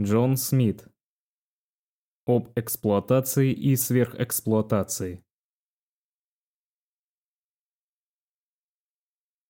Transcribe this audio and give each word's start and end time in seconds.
Джон 0.00 0.36
Смит. 0.36 0.88
Об 2.26 2.50
эксплуатации 2.56 3.52
и 3.52 3.76
сверхэксплуатации. 3.76 5.24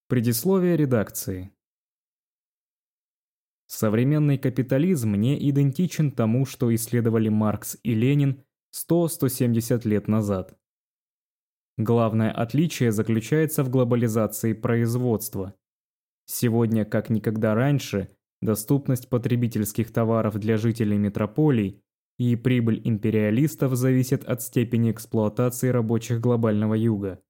Предисловие 0.07 0.77
редакции. 0.77 1.51
Современный 3.69 4.37
капитализм 4.37 5.15
не 5.15 5.49
идентичен 5.49 6.12
тому, 6.12 6.45
что 6.45 6.75
исследовали 6.75 7.31
Маркс 7.31 7.79
и 7.83 7.95
Ленин 7.95 8.45
100-170 8.75 9.89
лет 9.89 10.09
назад. 10.09 10.59
Главное 11.79 12.31
отличие 12.31 12.93
заключается 12.93 13.65
в 13.65 13.71
глобализации 13.71 14.53
производства. 14.53 15.55
Сегодня, 16.27 16.85
как 16.85 17.09
никогда 17.09 17.55
раньше, 17.55 18.14
доступность 18.45 19.09
потребительских 19.09 19.91
товаров 19.91 20.39
для 20.39 20.57
жителей 20.59 20.98
метрополий 20.98 21.83
и 22.19 22.37
прибыль 22.37 22.80
империалистов 22.85 23.75
зависят 23.75 24.23
от 24.25 24.43
степени 24.43 24.93
эксплуатации 24.93 25.69
рабочих 25.69 26.21
глобального 26.21 26.75
юга. 26.75 27.21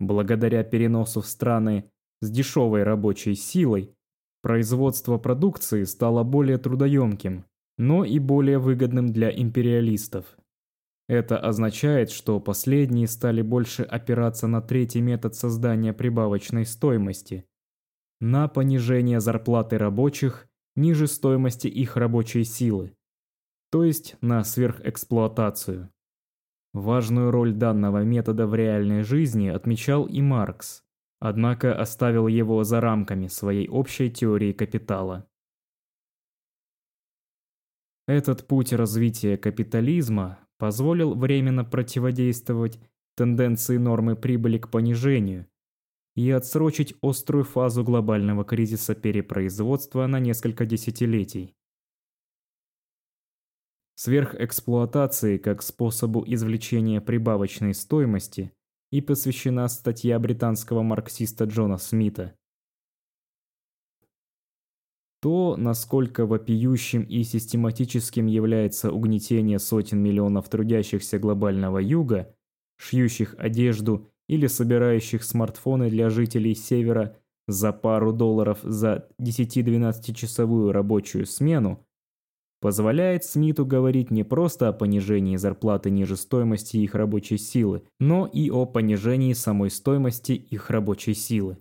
Благодаря 0.00 0.64
переносу 0.64 1.20
в 1.20 1.26
страны 1.26 1.90
с 2.20 2.30
дешевой 2.30 2.82
рабочей 2.82 3.34
силой, 3.34 3.94
производство 4.42 5.18
продукции 5.18 5.84
стало 5.84 6.24
более 6.24 6.58
трудоемким, 6.58 7.44
но 7.78 8.04
и 8.04 8.18
более 8.18 8.58
выгодным 8.58 9.12
для 9.12 9.30
империалистов. 9.30 10.26
Это 11.08 11.38
означает, 11.38 12.10
что 12.10 12.40
последние 12.40 13.06
стали 13.06 13.42
больше 13.42 13.82
опираться 13.84 14.46
на 14.46 14.60
третий 14.60 15.00
метод 15.00 15.34
создания 15.34 15.92
прибавочной 15.92 16.66
стоимости– 16.66 17.44
на 18.20 18.48
понижение 18.48 19.20
зарплаты 19.20 19.78
рабочих 19.78 20.48
ниже 20.76 21.06
стоимости 21.06 21.68
их 21.68 21.96
рабочей 21.96 22.44
силы, 22.44 22.96
то 23.70 23.84
есть 23.84 24.16
на 24.20 24.44
сверхэксплуатацию. 24.44 25.90
Важную 26.72 27.30
роль 27.30 27.52
данного 27.52 28.02
метода 28.02 28.46
в 28.46 28.54
реальной 28.54 29.02
жизни 29.02 29.48
отмечал 29.48 30.06
и 30.06 30.20
Маркс, 30.20 30.82
однако 31.20 31.78
оставил 31.78 32.26
его 32.26 32.64
за 32.64 32.80
рамками 32.80 33.28
своей 33.28 33.68
общей 33.68 34.10
теории 34.10 34.52
капитала. 34.52 35.28
Этот 38.06 38.46
путь 38.46 38.72
развития 38.72 39.36
капитализма 39.36 40.38
позволил 40.58 41.14
временно 41.14 41.64
противодействовать 41.64 42.78
тенденции 43.16 43.76
нормы 43.76 44.16
прибыли 44.16 44.58
к 44.58 44.70
понижению 44.70 45.46
и 46.14 46.30
отсрочить 46.30 46.94
острую 47.02 47.44
фазу 47.44 47.82
глобального 47.84 48.44
кризиса 48.44 48.94
перепроизводства 48.94 50.06
на 50.06 50.20
несколько 50.20 50.64
десятилетий. 50.64 51.54
Сверхэксплуатации 53.96 55.38
как 55.38 55.62
способу 55.62 56.24
извлечения 56.26 57.00
прибавочной 57.00 57.74
стоимости 57.74 58.52
и 58.90 59.00
посвящена 59.00 59.68
статья 59.68 60.18
британского 60.18 60.82
марксиста 60.82 61.44
Джона 61.44 61.78
Смита. 61.78 62.36
То, 65.20 65.56
насколько 65.56 66.26
вопиющим 66.26 67.02
и 67.02 67.22
систематическим 67.22 68.26
является 68.26 68.92
угнетение 68.92 69.58
сотен 69.58 70.02
миллионов 70.02 70.48
трудящихся 70.50 71.18
глобального 71.18 71.78
юга, 71.78 72.36
шьющих 72.76 73.34
одежду 73.38 74.12
или 74.28 74.46
собирающих 74.46 75.22
смартфоны 75.22 75.90
для 75.90 76.10
жителей 76.10 76.54
Севера 76.54 77.16
за 77.46 77.72
пару 77.72 78.12
долларов 78.12 78.58
за 78.62 79.08
10-12 79.20 80.14
часовую 80.14 80.72
рабочую 80.72 81.26
смену, 81.26 81.86
позволяет 82.60 83.24
Смиту 83.24 83.66
говорить 83.66 84.10
не 84.10 84.24
просто 84.24 84.68
о 84.68 84.72
понижении 84.72 85.36
зарплаты 85.36 85.90
ниже 85.90 86.16
стоимости 86.16 86.78
их 86.78 86.94
рабочей 86.94 87.36
силы, 87.36 87.82
но 88.00 88.26
и 88.26 88.50
о 88.50 88.64
понижении 88.64 89.34
самой 89.34 89.70
стоимости 89.70 90.32
их 90.32 90.70
рабочей 90.70 91.14
силы. 91.14 91.58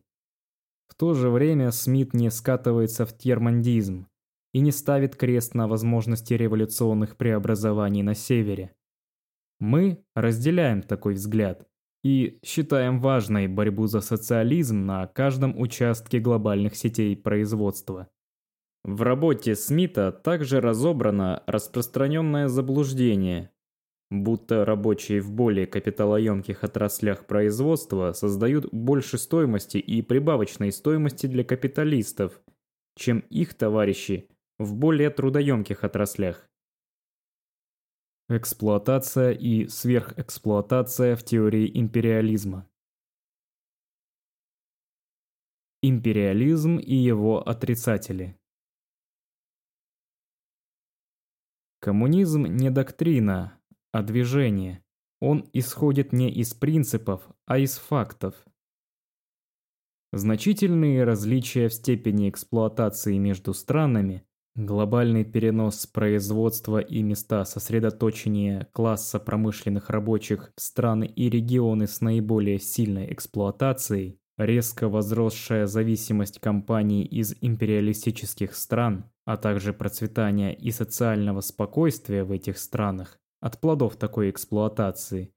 В 0.88 0.96
то 0.96 1.14
же 1.14 1.30
время 1.30 1.72
Смит 1.72 2.14
не 2.14 2.32
скатывается 2.32 3.06
в 3.06 3.18
термандизм 3.18 4.08
и 4.54 4.60
не 4.60 4.72
ставит 4.72 5.16
крест 5.16 5.56
на 5.56 5.68
возможности 5.68 6.36
революционных 6.36 7.18
преобразований 7.18 8.04
на 8.04 8.14
Севере. 8.14 8.74
Мы 9.60 10.06
разделяем 10.16 10.82
такой 10.82 11.16
взгляд– 11.16 11.68
и 12.04 12.40
считаем 12.44 13.00
важной 13.00 13.48
борьбу 13.48 13.88
за 13.88 14.02
социализм 14.02 14.86
на 14.86 15.08
каждом 15.08 15.60
участке 15.60 16.20
глобальных 16.20 16.76
сетей 16.76 17.16
производства. 17.16 18.10
В 18.84 19.02
работе 19.02 19.56
Смита 19.56 20.12
также 20.12 20.60
разобрано 20.60 21.42
распространенное 21.48 22.50
заблуждение, 22.50 23.50
будто 24.12 24.66
рабочие 24.66 25.22
в 25.22 25.32
более 25.32 25.66
капиталоемких 25.66 26.66
отраслях 26.66 27.26
производства 27.26 28.12
создают 28.12 28.68
больше 28.74 29.18
стоимости 29.18 29.78
и 29.78 30.02
прибавочной 30.02 30.74
стоимости 30.74 31.28
для 31.28 31.46
капиталистов, 31.46 32.42
чем 32.98 33.20
их 33.30 33.54
товарищи 33.54 34.30
в 34.60 34.76
более 34.76 35.10
трудоемких 35.10 35.86
отраслях. 35.86 36.50
Эксплуатация 38.36 39.30
и 39.30 39.68
сверхэксплуатация 39.68 41.16
в 41.16 41.24
теории 41.24 41.70
империализма. 41.80 42.68
Империализм 45.84 46.78
и 46.78 46.96
его 46.96 47.48
отрицатели. 47.48 48.36
Коммунизм 51.80 52.46
не 52.48 52.72
доктрина, 52.72 53.62
а 53.92 54.02
движение. 54.02 54.84
Он 55.20 55.48
исходит 55.54 56.12
не 56.12 56.34
из 56.34 56.56
принципов, 56.56 57.30
а 57.46 57.60
из 57.60 57.78
фактов. 57.78 58.34
Значительные 60.12 61.04
различия 61.04 61.68
в 61.68 61.74
степени 61.76 62.32
эксплуатации 62.32 63.16
между 63.20 63.54
странами 63.54 64.26
Глобальный 64.56 65.26
перенос 65.26 65.88
производства 65.88 66.78
и 66.78 67.02
места 67.02 67.44
сосредоточения 67.44 68.68
класса 68.72 69.20
промышленных 69.20 69.90
рабочих 69.90 70.54
в 70.56 70.62
страны 70.62 71.06
и 71.06 71.28
регионы 71.28 71.88
с 71.88 72.02
наиболее 72.02 72.60
сильной 72.60 73.12
эксплуатацией, 73.12 74.20
резко 74.38 74.90
возросшая 74.90 75.66
зависимость 75.66 76.40
компаний 76.40 77.04
из 77.04 77.36
империалистических 77.42 78.54
стран, 78.54 79.10
а 79.26 79.38
также 79.38 79.74
процветание 79.74 80.56
и 80.56 80.70
социального 80.70 81.42
спокойствия 81.42 82.24
в 82.24 82.32
этих 82.32 82.60
странах 82.60 83.20
от 83.40 83.60
плодов 83.60 83.96
такой 83.96 84.30
эксплуатации. 84.30 85.34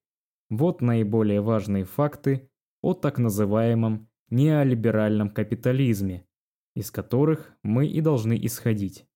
Вот 0.51 0.83
наиболее 0.83 1.41
важные 1.41 1.85
факты 1.85 2.51
о 2.83 2.93
так 2.93 3.17
называемом 3.17 4.11
неолиберальном 4.29 5.31
капитализме, 5.31 6.27
из 6.77 6.91
которых 6.91 7.57
мы 7.63 7.87
и 7.87 8.03
должны 8.03 8.39
исходить. 8.41 9.07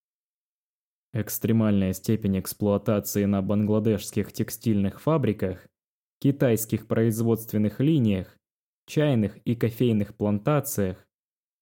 Экстремальная 1.13 1.93
степень 1.93 2.41
эксплуатации 2.41 3.27
на 3.27 3.43
бангладешских 3.43 4.33
текстильных 4.33 5.03
фабриках, 5.03 5.69
китайских 6.21 6.87
производственных 6.87 7.79
линиях, 7.81 8.35
чайных 8.87 9.37
и 9.45 9.55
кофейных 9.55 10.17
плантациях 10.17 11.07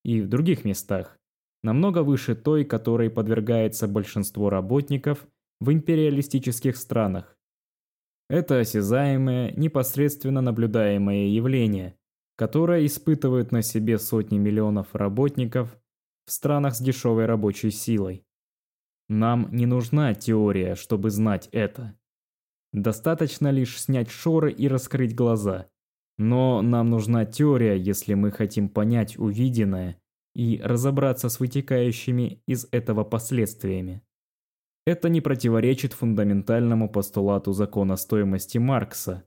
и 0.04 0.20
в 0.20 0.28
других 0.28 0.64
местах 0.64 1.18
намного 1.64 2.04
выше 2.04 2.36
той, 2.36 2.64
которой 2.64 3.10
подвергается 3.10 3.88
большинство 3.88 4.50
работников 4.50 5.26
в 5.58 5.72
империалистических 5.72 6.76
странах. 6.76 7.36
Это 8.30 8.60
осязаемое, 8.60 9.52
непосредственно 9.56 10.42
наблюдаемое 10.42 11.26
явление, 11.26 11.96
которое 12.36 12.86
испытывают 12.86 13.50
на 13.50 13.62
себе 13.62 13.98
сотни 13.98 14.38
миллионов 14.38 14.94
работников 14.94 15.76
в 16.28 16.32
странах 16.32 16.74
с 16.74 16.80
дешевой 16.80 17.24
рабочей 17.24 17.70
силой. 17.70 18.26
Нам 19.08 19.48
не 19.50 19.64
нужна 19.64 20.12
теория, 20.14 20.74
чтобы 20.74 21.10
знать 21.10 21.48
это. 21.52 21.98
Достаточно 22.74 23.50
лишь 23.50 23.80
снять 23.80 24.10
шоры 24.10 24.52
и 24.52 24.68
раскрыть 24.68 25.14
глаза. 25.14 25.70
Но 26.18 26.60
нам 26.60 26.90
нужна 26.90 27.24
теория, 27.24 27.78
если 27.78 28.12
мы 28.12 28.30
хотим 28.30 28.68
понять 28.68 29.18
увиденное 29.18 29.98
и 30.34 30.60
разобраться 30.62 31.30
с 31.30 31.40
вытекающими 31.40 32.42
из 32.46 32.68
этого 32.72 33.04
последствиями. 33.04 34.02
Это 34.84 35.08
не 35.08 35.22
противоречит 35.22 35.94
фундаментальному 35.94 36.90
постулату 36.90 37.52
закона 37.52 37.96
стоимости 37.96 38.58
Маркса. 38.58 39.24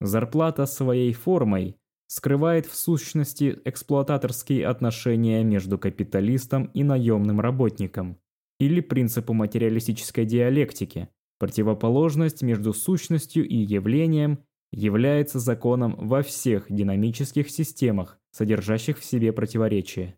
Зарплата 0.00 0.66
своей 0.66 1.12
формой 1.12 1.80
скрывает 2.14 2.66
в 2.66 2.76
сущности 2.76 3.58
эксплуататорские 3.64 4.68
отношения 4.68 5.42
между 5.42 5.78
капиталистом 5.80 6.66
и 6.66 6.84
наемным 6.84 7.40
работником 7.40 8.18
или 8.60 8.80
принципу 8.80 9.32
материалистической 9.32 10.24
диалектики. 10.24 11.08
Противоположность 11.40 12.42
между 12.42 12.72
сущностью 12.72 13.44
и 13.44 13.56
явлением 13.56 14.44
является 14.70 15.40
законом 15.40 15.96
во 15.98 16.22
всех 16.22 16.66
динамических 16.70 17.50
системах, 17.50 18.20
содержащих 18.30 19.00
в 19.00 19.04
себе 19.04 19.32
противоречия. 19.32 20.16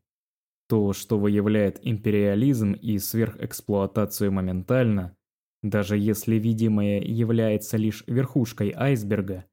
То, 0.69 0.93
что 0.93 1.19
выявляет 1.19 1.79
империализм 1.81 2.73
и 2.73 2.99
сверхэксплуатацию 2.99 4.31
моментально, 4.31 5.17
даже 5.63 5.97
если 5.97 6.35
видимое 6.35 7.01
является 7.01 7.79
лишь 7.79 8.05
верхушкой 8.07 8.75
айсберга, 8.77 9.47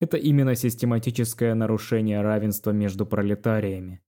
это 0.00 0.16
именно 0.16 0.54
систематическое 0.54 1.54
нарушение 1.54 2.22
равенства 2.22 2.70
между 2.70 3.06
пролетариями 3.06 4.02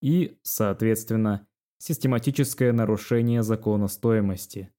и, 0.00 0.38
соответственно, 0.42 1.46
систематическое 1.78 2.72
нарушение 2.72 3.42
закона 3.42 3.88
стоимости. 3.88 4.72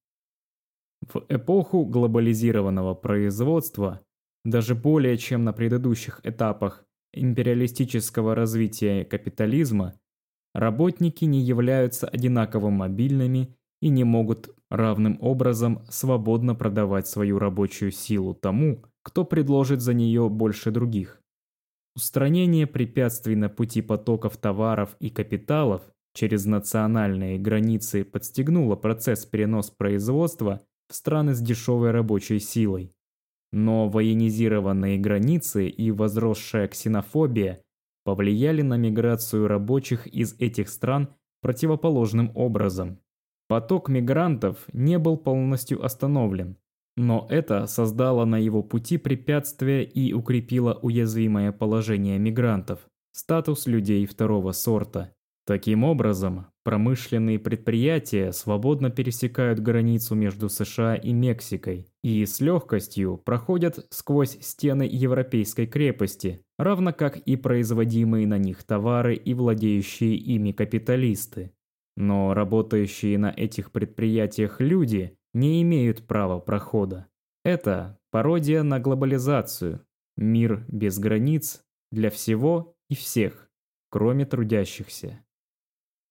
В 1.02 1.24
эпоху 1.28 1.86
глобализированного 1.86 2.94
производства, 2.94 4.00
даже 4.44 4.74
более 4.74 5.16
чем 5.16 5.44
на 5.44 5.52
предыдущих 5.52 6.20
этапах 6.24 6.84
империалистического 7.12 8.34
развития 8.34 9.04
капитализма, 9.04 9.94
работники 10.54 11.24
не 11.24 11.40
являются 11.40 12.06
одинаково 12.06 12.70
мобильными 12.70 13.56
и 13.80 13.88
не 13.88 14.04
могут 14.04 14.50
равным 14.68 15.18
образом 15.20 15.84
свободно 15.88 16.54
продавать 16.54 17.08
свою 17.08 17.38
рабочую 17.38 17.92
силу 17.92 18.34
тому, 18.34 18.84
кто 19.02 19.24
предложит 19.24 19.80
за 19.80 19.94
нее 19.94 20.28
больше 20.28 20.70
других. 20.70 21.20
Устранение 21.96 22.66
препятствий 22.66 23.34
на 23.36 23.48
пути 23.48 23.82
потоков 23.82 24.36
товаров 24.36 24.96
и 25.00 25.10
капиталов 25.10 25.82
через 26.14 26.44
национальные 26.44 27.38
границы 27.38 28.04
подстегнуло 28.04 28.76
процесс 28.76 29.26
перенос 29.26 29.70
производства 29.70 30.60
в 30.88 30.94
страны 30.94 31.34
с 31.34 31.40
дешевой 31.40 31.90
рабочей 31.90 32.38
силой. 32.38 32.92
Но 33.52 33.88
военизированные 33.88 34.98
границы 34.98 35.68
и 35.68 35.90
возросшая 35.90 36.68
ксенофобия 36.68 37.62
повлияли 38.04 38.62
на 38.62 38.76
миграцию 38.76 39.48
рабочих 39.48 40.06
из 40.06 40.34
этих 40.38 40.68
стран 40.68 41.08
противоположным 41.42 42.30
образом. 42.34 43.00
Поток 43.48 43.88
мигрантов 43.88 44.66
не 44.72 44.98
был 44.98 45.16
полностью 45.16 45.84
остановлен, 45.84 46.56
но 47.00 47.26
это 47.30 47.66
создало 47.66 48.26
на 48.26 48.36
его 48.36 48.62
пути 48.62 48.98
препятствия 48.98 49.82
и 49.84 50.12
укрепило 50.12 50.78
уязвимое 50.82 51.50
положение 51.50 52.18
мигрантов, 52.18 52.80
статус 53.12 53.66
людей 53.66 54.04
второго 54.04 54.52
сорта. 54.52 55.14
Таким 55.46 55.82
образом, 55.82 56.48
промышленные 56.62 57.38
предприятия 57.38 58.32
свободно 58.32 58.90
пересекают 58.90 59.60
границу 59.60 60.14
между 60.14 60.50
США 60.50 60.94
и 60.94 61.14
Мексикой 61.14 61.86
и 62.04 62.26
с 62.26 62.38
легкостью 62.40 63.16
проходят 63.16 63.86
сквозь 63.88 64.36
стены 64.42 64.82
европейской 64.82 65.66
крепости, 65.66 66.42
равно 66.58 66.92
как 66.92 67.16
и 67.16 67.36
производимые 67.36 68.26
на 68.26 68.36
них 68.36 68.62
товары 68.62 69.14
и 69.14 69.32
владеющие 69.32 70.14
ими 70.16 70.52
капиталисты. 70.52 71.52
Но 71.96 72.34
работающие 72.34 73.16
на 73.16 73.32
этих 73.34 73.72
предприятиях 73.72 74.60
люди 74.60 75.16
не 75.32 75.62
имеют 75.62 76.06
права 76.06 76.38
прохода. 76.38 77.06
Это 77.44 77.98
пародия 78.10 78.62
на 78.62 78.80
глобализацию, 78.80 79.84
мир 80.16 80.64
без 80.68 80.98
границ 80.98 81.62
для 81.90 82.10
всего 82.10 82.76
и 82.88 82.94
всех, 82.94 83.50
кроме 83.90 84.26
трудящихся. 84.26 85.24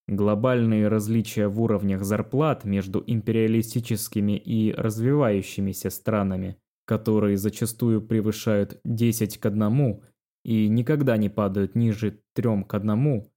Глобальные 0.07 0.87
различия 0.87 1.47
в 1.47 1.61
уровнях 1.61 2.03
зарплат 2.03 2.63
между 2.63 3.03
империалистическими 3.05 4.37
и 4.37 4.73
развивающимися 4.73 5.91
странами, 5.91 6.57
которые 6.85 7.37
зачастую 7.37 8.01
превышают 8.01 8.79
10 8.83 9.37
к 9.37 9.45
1 9.45 10.01
и 10.43 10.67
никогда 10.67 11.15
не 11.17 11.29
падают 11.29 11.75
ниже 11.75 12.23
3 12.33 12.63
к 12.63 12.73
1, 12.73 13.27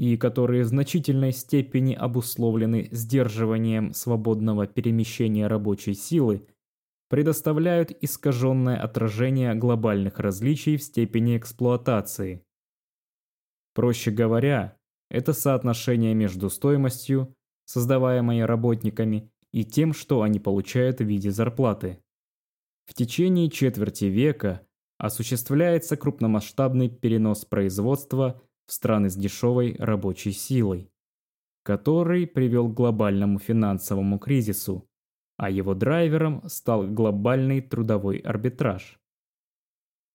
и 0.00 0.16
которые 0.16 0.64
в 0.64 0.68
значительной 0.68 1.30
степени 1.30 1.92
обусловлены 1.92 2.88
сдерживанием 2.90 3.92
свободного 3.92 4.66
перемещения 4.66 5.46
рабочей 5.46 5.92
силы, 5.92 6.46
предоставляют 7.10 7.90
искаженное 8.00 8.82
отражение 8.82 9.54
глобальных 9.54 10.18
различий 10.18 10.78
в 10.78 10.82
степени 10.82 11.36
эксплуатации. 11.36 12.42
Проще 13.74 14.10
говоря, 14.10 14.74
это 15.10 15.34
соотношение 15.34 16.14
между 16.14 16.48
стоимостью, 16.48 17.34
создаваемой 17.66 18.46
работниками, 18.46 19.30
и 19.52 19.66
тем, 19.66 19.92
что 19.92 20.22
они 20.22 20.40
получают 20.40 21.00
в 21.00 21.04
виде 21.04 21.30
зарплаты. 21.30 22.02
В 22.86 22.94
течение 22.94 23.50
четверти 23.50 24.06
века 24.06 24.66
осуществляется 24.96 25.98
крупномасштабный 25.98 26.88
перенос 26.88 27.44
производства 27.44 28.40
в 28.70 28.72
страны 28.72 29.10
с 29.10 29.16
дешевой 29.16 29.74
рабочей 29.78 30.30
силой, 30.30 30.92
который 31.64 32.26
привел 32.26 32.68
к 32.68 32.74
глобальному 32.74 33.40
финансовому 33.40 34.20
кризису, 34.20 34.88
а 35.36 35.50
его 35.50 35.74
драйвером 35.74 36.48
стал 36.48 36.86
глобальный 36.86 37.60
трудовой 37.60 38.18
арбитраж 38.18 39.00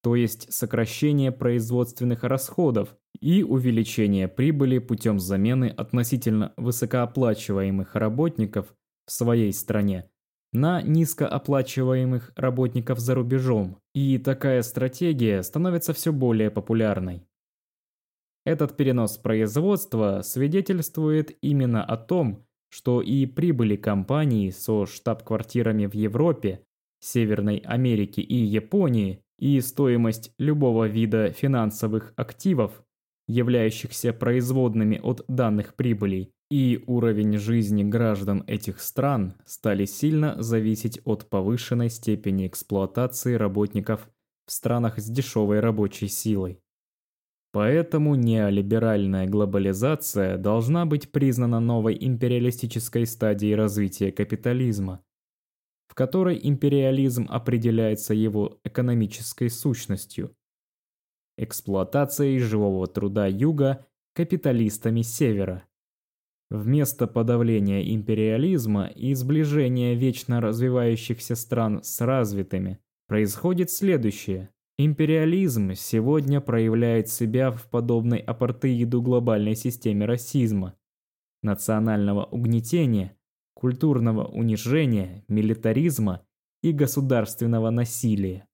то 0.06 0.16
есть 0.16 0.54
сокращение 0.54 1.31
производственных 1.31 2.24
расходов 2.24 2.96
и 3.19 3.42
увеличение 3.42 4.28
прибыли 4.28 4.78
путем 4.78 5.19
замены 5.19 5.69
относительно 5.69 6.54
высокооплачиваемых 6.57 7.96
работников 7.96 8.75
в 9.07 9.12
своей 9.12 9.52
стране 9.52 10.07
на 10.54 10.84
низкооплачиваемых 10.84 12.34
работников 12.36 13.00
за 13.00 13.16
рубежом, 13.16 13.80
и 13.96 14.19
такая 14.19 14.62
стратегия 14.62 15.42
становится 15.42 15.92
все 15.92 16.13
более 16.13 16.52
популярной. 16.52 17.25
Этот 18.45 18.77
перенос 18.77 19.18
производства 19.18 20.21
свидетельствует 20.24 21.36
именно 21.42 21.83
о 21.83 21.97
том, 21.97 22.45
что 22.69 23.01
и 23.01 23.25
прибыли 23.25 23.75
компаний 23.75 24.51
со 24.51 24.86
штаб-квартирами 24.86 25.88
в 25.88 25.95
Европе, 25.95 26.62
Северной 27.00 27.57
Америке 27.57 28.21
и 28.21 28.36
Японии 28.36 29.24
и 29.39 29.59
стоимость 29.62 30.31
любого 30.38 30.88
вида 30.88 31.31
финансовых 31.31 32.13
активов, 32.15 32.83
являющихся 33.27 34.13
производными 34.13 35.00
от 35.01 35.25
данных 35.27 35.75
прибылей, 35.75 36.31
и 36.51 36.83
уровень 36.86 37.38
жизни 37.39 37.83
граждан 37.83 38.44
этих 38.45 38.80
стран 38.80 39.33
стали 39.45 39.86
сильно 39.86 40.42
зависеть 40.42 41.00
от 41.03 41.27
повышенной 41.27 41.89
степени 41.89 42.47
эксплуатации 42.47 43.33
работников 43.33 44.07
в 44.45 44.51
странах 44.51 45.00
с 45.00 45.09
дешевой 45.09 45.59
рабочей 45.59 46.07
силой. 46.07 46.59
Поэтому 47.56 48.16
неолиберальная 48.16 49.28
глобализация 49.28 50.38
должна 50.38 50.86
быть 50.86 51.10
признана 51.13 51.62
новой 51.62 51.97
империалистической 51.97 53.06
стадией 53.07 53.56
развития 53.56 54.12
капитализма, 54.12 55.02
в 55.88 55.95
которой 55.95 56.38
империализм 56.44 57.28
определяется 57.30 58.14
его 58.14 58.59
экономической 58.66 59.50
сущностью– 59.50 60.35
эксплуатацией 61.38 62.40
живого 62.40 62.88
труда 62.88 63.26
Юга 63.26 63.88
капиталистами 64.16 65.02
Севера. 65.02 65.64
Вместо 66.50 67.07
подавления 67.07 67.90
империализма 67.95 68.88
и 68.88 69.14
сближения 69.14 69.95
вечно 69.95 70.42
развивающихся 70.42 71.35
стран 71.35 71.81
с 71.83 72.02
развитыми 72.02 72.80
происходит 73.07 73.71
следующее. 73.71 74.50
Империализм 74.77 75.73
сегодня 75.73 76.41
проявляет 76.41 77.07
себя 77.07 77.51
в 77.51 77.69
подобной 77.69 78.19
апартеиду 78.19 79.01
глобальной 79.01 79.55
системе 79.55 80.05
расизма, 80.05 80.77
национального 81.41 82.25
угнетения 82.25 83.15
культурного 83.53 84.25
унижения, 84.25 85.23
милитаризма 85.29 86.25
и 86.61 86.73
государственного 86.73 87.69
насилия. 87.69 88.47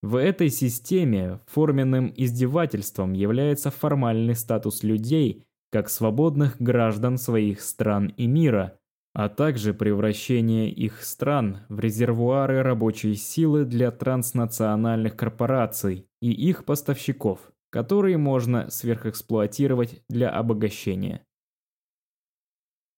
В 0.00 0.14
этой 0.14 0.50
системе 0.50 1.40
форменным 1.46 2.12
издевательством 2.16 3.14
является 3.14 3.72
формальный 3.72 4.36
статус 4.36 4.84
людей 4.84 5.44
как 5.72 5.88
свободных 5.88 6.60
граждан 6.60 7.18
своих 7.18 7.60
стран 7.60 8.14
и 8.16 8.28
мира, 8.28 8.78
а 9.18 9.30
также 9.30 9.72
превращение 9.72 10.70
их 10.70 11.02
стран 11.02 11.64
в 11.70 11.80
резервуары 11.80 12.62
рабочей 12.62 13.14
силы 13.14 13.64
для 13.64 13.90
транснациональных 13.90 15.16
корпораций 15.16 16.06
и 16.20 16.30
их 16.30 16.66
поставщиков, 16.66 17.50
которые 17.70 18.18
можно 18.18 18.68
сверхэксплуатировать 18.68 20.04
для 20.10 20.28
обогащения. 20.28 21.24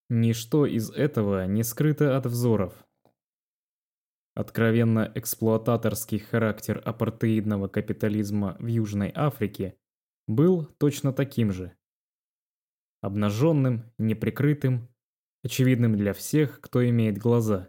Ничто 0.08 0.66
из 0.66 0.90
этого 0.90 1.46
не 1.46 1.62
скрыто 1.62 2.16
от 2.16 2.26
взоров. 2.26 2.74
Откровенно 4.34 5.12
эксплуататорский 5.14 6.18
характер 6.18 6.82
апартеидного 6.84 7.68
капитализма 7.68 8.56
в 8.58 8.66
Южной 8.66 9.12
Африке 9.14 9.76
был 10.26 10.66
точно 10.78 11.12
таким 11.12 11.52
же. 11.52 11.76
Обнаженным, 13.02 13.84
неприкрытым, 13.98 14.88
очевидным 15.42 15.96
для 15.96 16.12
всех, 16.12 16.60
кто 16.60 16.86
имеет 16.88 17.18
глаза. 17.18 17.68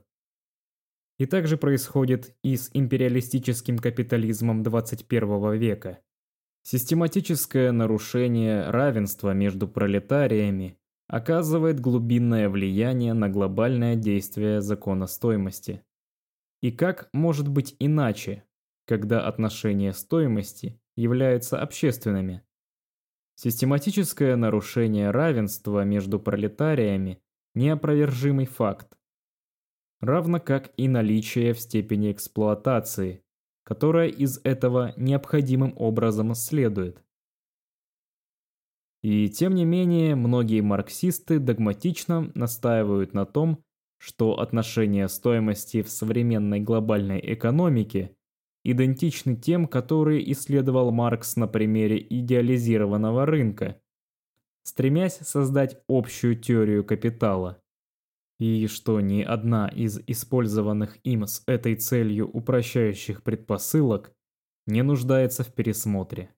И 1.17 1.25
также 1.25 1.57
происходит 1.57 2.35
и 2.43 2.55
с 2.55 2.69
империалистическим 2.73 3.77
капитализмом 3.77 4.63
21 4.63 5.53
века. 5.53 5.99
Систематическое 6.63 7.71
нарушение 7.71 8.69
равенства 8.69 9.33
между 9.33 9.67
пролетариями 9.67 10.77
оказывает 11.07 11.79
глубинное 11.79 12.49
влияние 12.49 13.13
на 13.13 13.29
глобальное 13.29 13.95
действие 13.95 14.61
закона 14.61 15.07
стоимости. 15.07 15.83
И 16.61 16.71
как 16.71 17.09
может 17.13 17.47
быть 17.47 17.75
иначе, 17.79 18.43
когда 18.85 19.25
отношения 19.27 19.93
стоимости 19.93 20.79
являются 20.95 21.59
общественными? 21.59 22.43
Систематическое 23.35 24.35
нарушение 24.35 25.11
равенства 25.11 25.83
между 25.83 26.19
пролетариями– 26.19 27.21
неопровержимый 27.55 28.45
факт, 28.45 28.97
равно 30.01 30.39
как 30.39 30.71
и 30.77 30.87
наличие 30.87 31.53
в 31.53 31.59
степени 31.59 32.11
эксплуатации, 32.11 33.23
которая 33.63 34.09
из 34.09 34.39
этого 34.43 34.93
необходимым 34.97 35.73
образом 35.75 36.33
следует. 36.35 37.03
И 39.01 39.29
тем 39.29 39.55
не 39.55 39.63
менее, 39.63 40.15
многие 40.15 40.61
марксисты 40.61 41.39
догматично 41.39 42.31
настаивают 42.35 43.13
на 43.13 43.25
том, 43.25 43.63
что 43.97 44.39
отношения 44.39 45.07
стоимости 45.07 45.81
в 45.81 45.89
современной 45.89 46.59
глобальной 46.59 47.21
экономике 47.33 48.15
идентичны 48.63 49.35
тем, 49.35 49.67
которые 49.67 50.29
исследовал 50.31 50.91
Маркс 50.91 51.35
на 51.35 51.47
примере 51.47 52.05
идеализированного 52.09 53.25
рынка, 53.25 53.81
стремясь 54.69 55.17
создать 55.17 55.81
общую 55.87 56.35
теорию 56.35 56.85
капитала. 56.85 57.59
И 58.39 58.67
что 58.67 59.01
ни 59.01 59.23
одна 59.23 59.67
из 59.67 59.99
использованных 60.05 60.99
им 61.03 61.25
с 61.25 61.43
этой 61.47 61.75
целью 61.75 62.29
упрощающих 62.29 63.23
предпосылок 63.23 64.13
не 64.67 64.83
нуждается 64.83 65.43
в 65.43 65.51
пересмотре. 65.53 66.29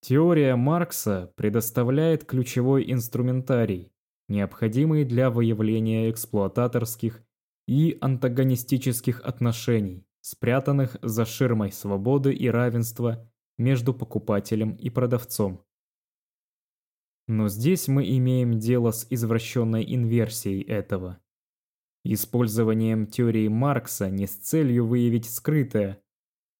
Теория 0.00 0.56
Маркса 0.56 1.32
предоставляет 1.36 2.24
ключевой 2.24 2.90
инструментарий, 2.90 3.92
необходимый 4.28 5.04
для 5.04 5.28
выявления 5.30 6.10
эксплуататорских 6.10 7.22
и 7.68 7.98
антагонистических 8.00 9.20
отношений, 9.20 10.06
спрятанных 10.22 10.96
за 11.02 11.26
ширмой 11.26 11.72
свободы 11.72 12.32
и 12.32 12.48
равенства 12.48 13.30
между 13.58 13.92
покупателем 13.92 14.74
и 14.76 14.88
продавцом. 14.88 15.65
Но 17.28 17.48
здесь 17.48 17.88
мы 17.88 18.08
имеем 18.16 18.58
дело 18.58 18.92
с 18.92 19.06
извращенной 19.10 19.84
инверсией 19.84 20.62
этого. 20.62 21.18
Использованием 22.04 23.06
теории 23.06 23.48
Маркса 23.48 24.10
не 24.10 24.28
с 24.28 24.36
целью 24.36 24.86
выявить 24.86 25.28
скрытое, 25.28 26.00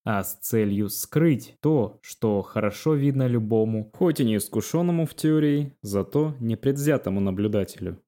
а 0.04 0.24
с 0.24 0.38
целью 0.38 0.88
скрыть 0.88 1.56
то, 1.60 2.00
что 2.02 2.42
хорошо 2.42 2.94
видно 2.94 3.28
любому, 3.28 3.90
хоть 3.92 4.18
и 4.20 4.24
не 4.24 4.36
искушенному 4.36 5.06
в 5.06 5.14
теории, 5.14 5.76
зато 5.82 6.34
непредвзятому 6.40 7.20
наблюдателю. 7.20 8.02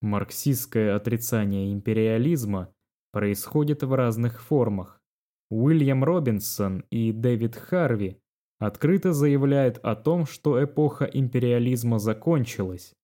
Марксистское 0.00 0.96
отрицание 0.96 1.72
империализма 1.72 2.74
происходит 3.12 3.82
в 3.82 3.92
разных 3.94 4.42
формах. 4.42 5.02
Уильям 5.50 6.02
Робинсон 6.02 6.86
и 6.90 7.12
Дэвид 7.12 7.56
Харви 7.56 8.21
открыто 8.66 9.12
заявляют 9.12 9.78
о 9.78 9.96
том, 9.96 10.24
что 10.24 10.62
эпоха 10.62 11.04
империализма 11.04 11.98
закончилась, 11.98 12.94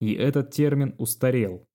и 0.00 0.12
этот 0.14 0.52
термин 0.52 0.94
устарел. 0.98 1.68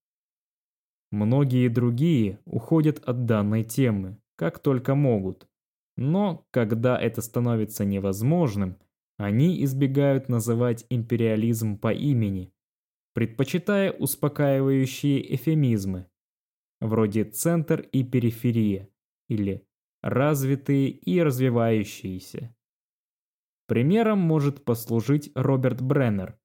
Многие 1.12 1.68
другие 1.68 2.39
уходят 2.46 3.00
от 3.00 3.25
данной 3.25 3.65
темы, 3.65 4.22
как 4.38 4.60
только 4.60 4.96
могут. 4.96 5.50
Но, 5.98 6.48
когда 6.51 6.98
это 6.98 7.22
становится 7.22 7.84
невозможным, 7.84 8.77
они 9.18 9.62
избегают 9.65 10.30
называть 10.30 10.86
империализм 10.89 11.77
по 11.77 11.94
имени, 11.94 12.54
предпочитая 13.13 13.92
успокаивающие 13.92 15.36
эфемизмы, 15.36 16.08
вроде 16.80 17.25
«центр» 17.25 17.82
и 17.82 18.06
«периферия» 18.06 18.89
или 19.27 19.68
«развитые» 20.01 20.89
и 20.89 21.22
«развивающиеся». 21.22 22.55
Примером 23.68 24.20
может 24.20 24.64
послужить 24.64 25.32
Роберт 25.34 25.82
Бреннер, 25.82 26.38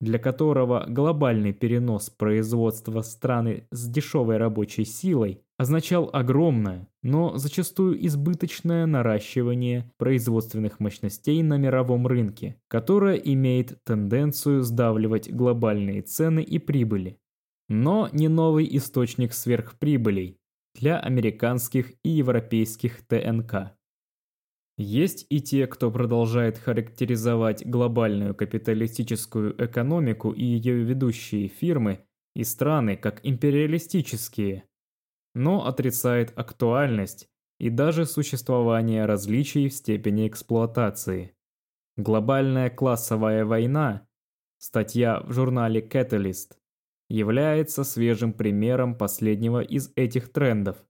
для 0.00 0.18
которого 0.18 0.84
глобальный 0.88 1.52
перенос 1.52 2.10
производства 2.10 3.02
страны 3.02 3.68
с 3.70 3.88
дешевой 3.88 4.36
рабочей 4.36 4.84
силой 4.84 5.42
означал 5.58 6.10
огромное, 6.12 6.88
но 7.02 7.36
зачастую 7.36 8.04
избыточное 8.06 8.86
наращивание 8.86 9.92
производственных 9.98 10.80
мощностей 10.80 11.40
на 11.42 11.56
мировом 11.56 12.08
рынке, 12.08 12.60
которое 12.66 13.14
имеет 13.14 13.82
тенденцию 13.84 14.62
сдавливать 14.62 15.32
глобальные 15.32 16.02
цены 16.02 16.42
и 16.42 16.58
прибыли. 16.58 17.18
Но 17.68 18.08
не 18.12 18.26
новый 18.26 18.68
источник 18.76 19.32
сверхприбылей 19.32 20.38
для 20.74 20.98
американских 20.98 21.92
и 22.02 22.10
европейских 22.10 23.06
ТНК. 23.06 23.76
Есть 24.78 25.26
и 25.28 25.40
те, 25.40 25.66
кто 25.66 25.90
продолжает 25.90 26.58
характеризовать 26.58 27.66
глобальную 27.66 28.34
капиталистическую 28.34 29.54
экономику 29.64 30.32
и 30.32 30.44
ее 30.44 30.82
ведущие 30.82 31.48
фирмы 31.48 32.06
и 32.34 32.42
страны 32.44 32.96
как 32.96 33.20
империалистические, 33.22 34.64
но 35.34 35.66
отрицает 35.66 36.32
актуальность 36.36 37.28
и 37.58 37.68
даже 37.68 38.06
существование 38.06 39.04
различий 39.04 39.68
в 39.68 39.74
степени 39.74 40.26
эксплуатации. 40.26 41.36
Глобальная 41.96 42.70
классовая 42.70 43.44
война, 43.44 44.08
статья 44.58 45.20
в 45.20 45.32
журнале 45.32 45.86
Catalyst, 45.86 46.56
является 47.10 47.84
свежим 47.84 48.32
примером 48.32 48.96
последнего 48.96 49.60
из 49.60 49.92
этих 49.96 50.32
трендов. 50.32 50.82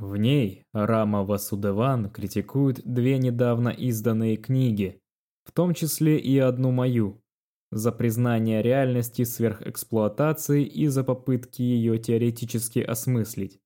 В 0.00 0.16
ней 0.16 0.64
Рама 0.72 1.24
Васудеван 1.24 2.08
критикует 2.08 2.80
две 2.90 3.18
недавно 3.18 3.68
изданные 3.68 4.38
книги, 4.38 4.98
в 5.44 5.52
том 5.52 5.74
числе 5.74 6.18
и 6.18 6.38
одну 6.38 6.70
мою, 6.70 7.22
за 7.70 7.92
признание 7.92 8.62
реальности 8.62 9.24
сверхэксплуатации 9.24 10.64
и 10.64 10.86
за 10.86 11.04
попытки 11.04 11.60
ее 11.60 11.98
теоретически 11.98 12.78
осмыслить. 12.78 13.60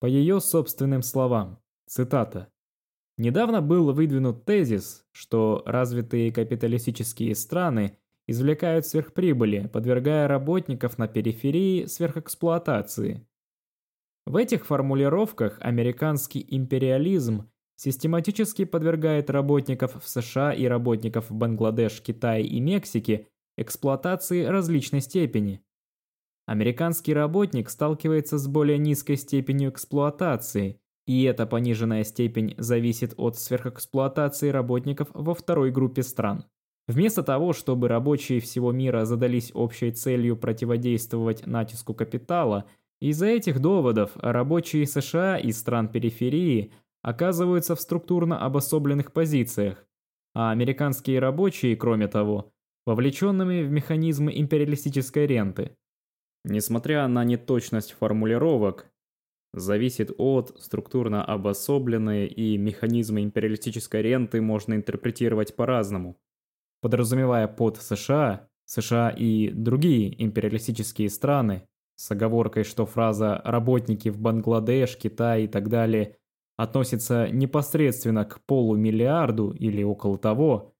По 0.00 0.06
ее 0.06 0.40
собственным 0.40 1.02
словам, 1.02 1.58
цитата, 1.86 2.48
«Недавно 3.18 3.60
был 3.60 3.92
выдвинут 3.92 4.46
тезис, 4.46 5.04
что 5.12 5.62
развитые 5.66 6.32
капиталистические 6.32 7.34
страны 7.34 7.98
извлекают 8.26 8.86
сверхприбыли, 8.86 9.68
подвергая 9.70 10.28
работников 10.28 10.96
на 10.96 11.08
периферии 11.08 11.84
сверхэксплуатации. 11.84 13.28
В 14.26 14.36
этих 14.36 14.64
формулировках 14.64 15.58
американский 15.60 16.44
империализм 16.48 17.50
систематически 17.76 18.64
подвергает 18.64 19.28
работников 19.28 20.02
в 20.02 20.08
США 20.08 20.52
и 20.52 20.64
работников 20.64 21.28
в 21.28 21.34
Бангладеш, 21.34 22.00
Китае 22.00 22.46
и 22.46 22.58
Мексике 22.58 23.28
эксплуатации 23.58 24.44
различной 24.44 25.02
степени. 25.02 25.60
Американский 26.46 27.12
работник 27.12 27.68
сталкивается 27.68 28.38
с 28.38 28.48
более 28.48 28.78
низкой 28.78 29.16
степенью 29.16 29.70
эксплуатации, 29.70 30.80
и 31.06 31.24
эта 31.24 31.46
пониженная 31.46 32.04
степень 32.04 32.54
зависит 32.56 33.12
от 33.18 33.38
сверхэксплуатации 33.38 34.48
работников 34.48 35.08
во 35.12 35.34
второй 35.34 35.70
группе 35.70 36.02
стран. 36.02 36.46
Вместо 36.86 37.22
того, 37.22 37.52
чтобы 37.52 37.88
рабочие 37.88 38.40
всего 38.40 38.72
мира 38.72 39.04
задались 39.04 39.50
общей 39.54 39.90
целью 39.90 40.36
противодействовать 40.38 41.46
натиску 41.46 41.92
капитала– 41.92 42.64
из-за 43.00 43.26
этих 43.26 43.60
доводов 43.60 44.12
рабочие 44.16 44.86
США 44.86 45.38
и 45.38 45.52
стран 45.52 45.88
периферии 45.88 46.72
оказываются 47.02 47.76
в 47.76 47.80
структурно 47.80 48.44
обособленных 48.44 49.12
позициях, 49.12 49.86
а 50.34 50.50
американские 50.50 51.18
рабочие, 51.18 51.76
кроме 51.76 52.08
того, 52.08 52.52
вовлеченными 52.86 53.62
в 53.62 53.70
механизмы 53.70 54.32
империалистической 54.38 55.26
ренты. 55.26 55.76
Несмотря 56.44 57.06
на 57.08 57.24
неточность 57.24 57.92
формулировок, 57.92 58.90
зависит 59.52 60.10
от 60.18 60.56
структурно 60.60 61.24
обособленной 61.24 62.26
и 62.26 62.58
механизмы 62.58 63.22
империалистической 63.22 64.02
ренты 64.02 64.40
можно 64.40 64.74
интерпретировать 64.74 65.56
по-разному. 65.56 66.18
Подразумевая 66.80 67.48
под 67.48 67.78
США, 67.80 68.48
США 68.66 69.10
и 69.10 69.50
другие 69.50 70.22
империалистические 70.22 71.08
страны, 71.08 71.66
с 71.96 72.10
оговоркой, 72.10 72.64
что 72.64 72.86
фраза 72.86 73.40
«работники 73.44 74.08
в 74.08 74.18
Бангладеш, 74.18 74.96
Китай 74.96 75.44
и 75.44 75.48
так 75.48 75.68
далее» 75.68 76.16
относится 76.56 77.28
непосредственно 77.28 78.24
к 78.24 78.40
полумиллиарду 78.46 79.50
или 79.50 79.82
около 79.82 80.18
того 80.18 80.74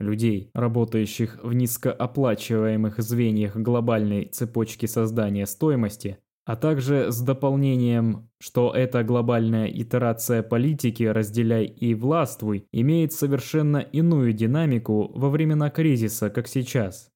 людей, 0.00 0.50
работающих 0.52 1.38
в 1.42 1.52
низкооплачиваемых 1.52 2.98
звеньях 3.00 3.56
глобальной 3.56 4.26
цепочки 4.26 4.86
создания 4.86 5.46
стоимости, 5.46 6.18
а 6.44 6.56
также 6.56 7.12
с 7.12 7.20
дополнением, 7.20 8.28
что 8.40 8.72
эта 8.74 9.04
глобальная 9.04 9.68
итерация 9.68 10.42
политики 10.42 11.04
«разделяй 11.04 11.66
и 11.66 11.94
властвуй» 11.94 12.66
имеет 12.72 13.12
совершенно 13.12 13.78
иную 13.78 14.32
динамику 14.32 15.12
во 15.14 15.30
времена 15.30 15.70
кризиса, 15.70 16.30
как 16.30 16.48
сейчас. 16.48 17.11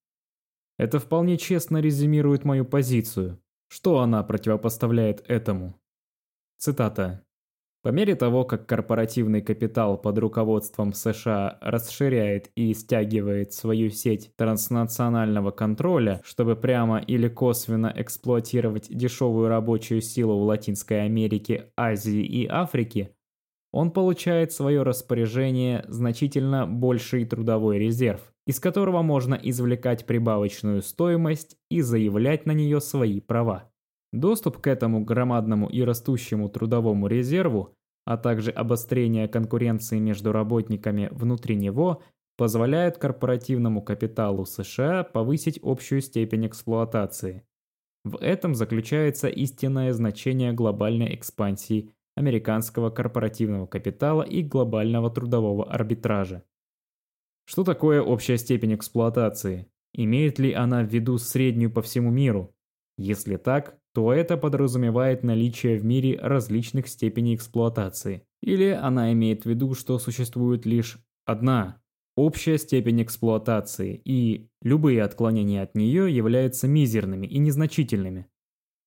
Это 0.78 0.98
вполне 0.98 1.38
честно 1.38 1.78
резюмирует 1.78 2.44
мою 2.44 2.64
позицию. 2.64 3.40
Что 3.68 4.00
она 4.00 4.22
противопоставляет 4.22 5.24
этому? 5.28 5.80
Цитата. 6.58 7.26
По 7.82 7.90
мере 7.90 8.16
того, 8.16 8.44
как 8.44 8.66
корпоративный 8.66 9.42
капитал 9.42 9.96
под 9.96 10.18
руководством 10.18 10.92
США 10.92 11.56
расширяет 11.60 12.50
и 12.56 12.74
стягивает 12.74 13.52
свою 13.52 13.90
сеть 13.90 14.32
транснационального 14.36 15.52
контроля, 15.52 16.20
чтобы 16.24 16.56
прямо 16.56 16.98
или 16.98 17.28
косвенно 17.28 17.92
эксплуатировать 17.94 18.88
дешевую 18.90 19.46
рабочую 19.46 20.00
силу 20.00 20.40
в 20.40 20.46
Латинской 20.46 21.04
Америке, 21.04 21.70
Азии 21.76 22.24
и 22.24 22.48
Африке, 22.48 23.15
он 23.72 23.90
получает 23.90 24.52
в 24.52 24.56
свое 24.56 24.82
распоряжение 24.82 25.84
значительно 25.88 26.66
больший 26.66 27.24
трудовой 27.24 27.78
резерв, 27.78 28.32
из 28.46 28.60
которого 28.60 29.02
можно 29.02 29.34
извлекать 29.34 30.06
прибавочную 30.06 30.82
стоимость 30.82 31.56
и 31.70 31.80
заявлять 31.80 32.46
на 32.46 32.52
нее 32.52 32.80
свои 32.80 33.20
права. 33.20 33.70
Доступ 34.12 34.58
к 34.58 34.66
этому 34.66 35.04
громадному 35.04 35.68
и 35.68 35.82
растущему 35.82 36.48
трудовому 36.48 37.06
резерву, 37.06 37.74
а 38.04 38.16
также 38.16 38.50
обострение 38.50 39.28
конкуренции 39.28 39.98
между 39.98 40.32
работниками 40.32 41.08
внутри 41.10 41.56
него 41.56 42.02
позволяют 42.36 42.98
корпоративному 42.98 43.82
капиталу 43.82 44.46
США 44.46 45.04
повысить 45.04 45.58
общую 45.62 46.00
степень 46.00 46.46
эксплуатации. 46.46 47.42
В 48.04 48.18
этом 48.20 48.54
заключается 48.54 49.26
истинное 49.26 49.92
значение 49.92 50.52
глобальной 50.52 51.14
экспансии 51.14 51.90
американского 52.16 52.90
корпоративного 52.90 53.66
капитала 53.66 54.22
и 54.22 54.42
глобального 54.42 55.10
трудового 55.10 55.70
арбитража. 55.70 56.42
Что 57.44 57.62
такое 57.62 58.02
общая 58.02 58.38
степень 58.38 58.74
эксплуатации? 58.74 59.68
Имеет 59.94 60.38
ли 60.40 60.52
она 60.52 60.82
в 60.82 60.88
виду 60.88 61.18
среднюю 61.18 61.70
по 61.70 61.82
всему 61.82 62.10
миру? 62.10 62.54
Если 62.98 63.36
так, 63.36 63.78
то 63.94 64.12
это 64.12 64.36
подразумевает 64.36 65.22
наличие 65.22 65.78
в 65.78 65.84
мире 65.84 66.18
различных 66.20 66.88
степеней 66.88 67.36
эксплуатации. 67.36 68.24
Или 68.42 68.70
она 68.70 69.12
имеет 69.12 69.44
в 69.44 69.46
виду, 69.46 69.74
что 69.74 69.98
существует 69.98 70.66
лишь 70.66 70.98
одна 71.24 71.80
общая 72.16 72.58
степень 72.58 73.02
эксплуатации, 73.02 74.00
и 74.04 74.48
любые 74.62 75.02
отклонения 75.02 75.62
от 75.62 75.74
нее 75.74 76.14
являются 76.14 76.66
мизерными 76.66 77.26
и 77.26 77.38
незначительными. 77.38 78.26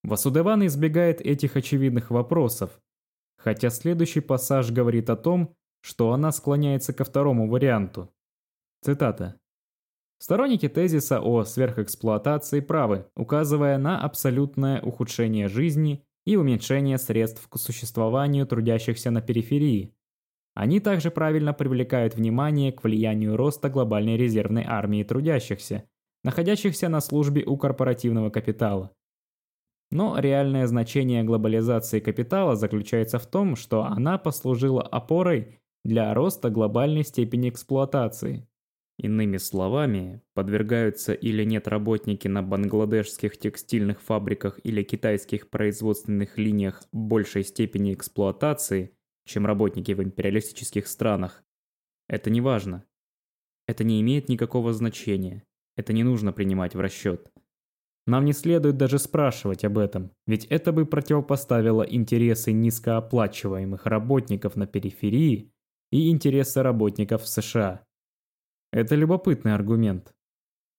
Васудеван 0.03 0.65
избегает 0.65 1.21
этих 1.21 1.55
очевидных 1.55 2.09
вопросов, 2.09 2.81
хотя 3.39 3.69
следующий 3.69 4.19
пассаж 4.19 4.72
говорит 4.72 5.10
о 5.10 5.15
том, 5.15 5.55
что 5.81 6.12
она 6.12 6.31
склоняется 6.31 6.93
ко 6.93 7.05
второму 7.05 7.50
варианту. 7.50 8.13
Цитата. 8.81 9.39
Сторонники 10.19 10.67
тезиса 10.67 11.22
о 11.22 11.46
сверхэксплуатации 11.46 12.60
правы, 12.60 13.05
указывая 13.15 13.77
на 13.77 14.01
абсолютное 14.03 14.81
ухудшение 14.81 15.48
жизни 15.48 16.03
и 16.25 16.36
уменьшение 16.36 16.98
средств 16.98 17.48
к 17.48 17.58
существованию 17.58 18.46
трудящихся 18.46 19.12
на 19.12 19.22
периферии. 19.22 19.96
Они 20.55 20.81
также 20.81 21.10
правильно 21.10 21.53
привлекают 21.53 22.15
внимание 22.15 22.74
к 22.74 22.84
влиянию 22.84 23.38
роста 23.38 23.69
глобальной 23.69 24.17
резервной 24.17 24.65
армии 24.67 25.03
трудящихся, 25.03 25.86
находящихся 26.24 26.89
на 26.89 27.00
службе 27.00 27.46
у 27.46 27.55
корпоративного 27.55 28.29
капитала. 28.29 28.93
Но 29.91 30.19
реальное 30.19 30.67
значение 30.67 31.24
глобализации 31.24 32.00
капитала 32.00 32.55
заключается 32.55 33.17
в 33.17 33.25
том, 33.25 33.55
что 33.55 33.84
она 33.84 34.17
послужила 34.17 34.84
опорой 34.84 35.60
для 35.84 36.13
роста 36.13 36.50
глобальной 36.50 37.03
степени 37.03 37.50
эксплуатации. 37.50 38.48
Иными 38.98 39.38
словами, 39.38 40.22
подвергаются 40.34 41.13
или 41.13 41.46
нет 41.46 41.69
работники 41.69 42.27
на 42.27 42.43
бангладешских 42.43 43.38
текстильных 43.39 44.02
фабриках 44.02 44.60
или 44.63 44.84
китайских 44.84 45.49
производственных 45.49 46.38
линиях 46.38 46.84
большей 46.91 47.45
степени 47.45 47.93
эксплуатации, 47.93 48.93
чем 49.25 49.45
работники 49.45 49.93
в 49.93 50.04
империалистических 50.04 50.86
странах. 50.86 51.43
Это 52.10 52.30
не 52.30 52.41
важно. 52.41 52.84
Это 53.67 53.86
не 53.86 54.02
имеет 54.02 54.28
никакого 54.28 54.73
значения. 54.73 55.43
Это 55.78 55.93
не 55.93 56.04
нужно 56.04 56.34
принимать 56.34 56.75
в 56.75 56.80
расчет. 56.82 57.32
Нам 58.10 58.26
не 58.26 58.34
следует 58.34 58.76
даже 58.76 58.98
спрашивать 58.98 59.63
об 59.63 59.78
этом, 59.78 60.10
ведь 60.26 60.45
это 60.45 60.72
бы 60.72 60.88
противопоставило 60.88 61.84
интересы 61.84 62.52
низкооплачиваемых 62.52 63.86
работников 63.86 64.56
на 64.56 64.65
периферии 64.65 65.52
и 65.91 66.10
интересы 66.10 66.63
работников 66.63 67.22
в 67.22 67.28
США. 67.28 67.86
Это 68.74 68.95
любопытный 68.95 69.54
аргумент. 69.54 70.15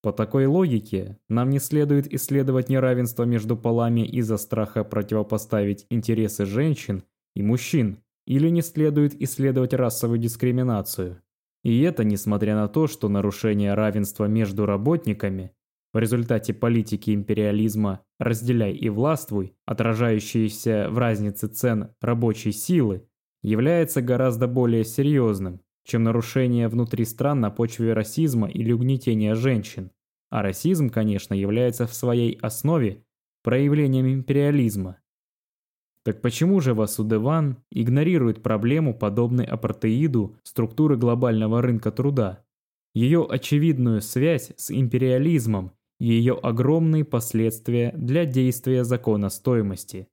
По 0.03 0.13
такой 0.13 0.47
логике, 0.47 1.21
нам 1.29 1.51
не 1.51 1.61
следует 1.61 2.13
исследовать 2.13 2.69
неравенство 2.69 3.23
между 3.23 3.57
полами 3.57 4.01
из-за 4.01 4.37
страха 4.37 4.83
противопоставить 4.83 5.87
интересы 5.89 6.47
женщин 6.47 7.05
и 7.37 7.45
мужчин, 7.45 7.99
или 8.27 8.49
не 8.49 8.63
следует 8.63 9.15
исследовать 9.23 9.73
расовую 9.73 10.19
дискриминацию. 10.19 11.23
И 11.63 11.81
это 11.83 12.03
несмотря 12.03 12.57
на 12.57 12.67
то, 12.67 12.89
что 12.89 13.09
нарушение 13.09 13.75
равенства 13.75 14.25
между 14.25 14.67
работниками 14.67 15.53
в 15.93 15.99
результате 15.99 16.55
политики 16.55 17.11
империализма 17.11 18.05
«разделяй 18.19 18.73
и 18.73 18.89
властвуй», 18.89 19.57
отражающиеся 19.67 20.89
в 20.91 20.99
разнице 20.99 21.49
цен 21.49 21.95
рабочей 22.01 22.53
силы, 22.53 23.07
является 23.43 24.03
гораздо 24.03 24.47
более 24.47 24.85
серьезным, 24.85 25.61
чем 25.85 26.05
нарушение 26.05 26.69
внутри 26.69 27.05
стран 27.05 27.41
на 27.41 27.51
почве 27.51 27.93
расизма 27.93 28.49
или 28.49 28.73
угнетения 28.73 29.35
женщин. 29.35 29.91
А 30.31 30.43
расизм, 30.43 30.91
конечно, 30.91 31.35
является 31.35 31.87
в 31.87 31.95
своей 31.95 32.39
основе 32.41 33.05
проявлением 33.43 34.07
империализма. 34.07 34.99
Так 36.05 36.23
почему 36.23 36.61
же 36.61 36.73
Васудеван 36.73 37.63
игнорирует 37.71 38.43
проблему, 38.43 38.97
подобной 38.97 39.45
апартеиду 39.45 40.39
структуры 40.45 40.97
глобального 40.97 41.61
рынка 41.61 41.91
труда? 41.91 42.45
Ее 42.95 43.27
очевидную 43.29 44.01
связь 44.01 44.53
с 44.57 44.71
империализмом 44.71 45.73
ее 46.01 46.35
огромные 46.35 47.05
последствия 47.05 47.93
для 47.97 48.25
действия 48.25 48.83
закона 48.85 49.29
стоимости. 49.29 50.09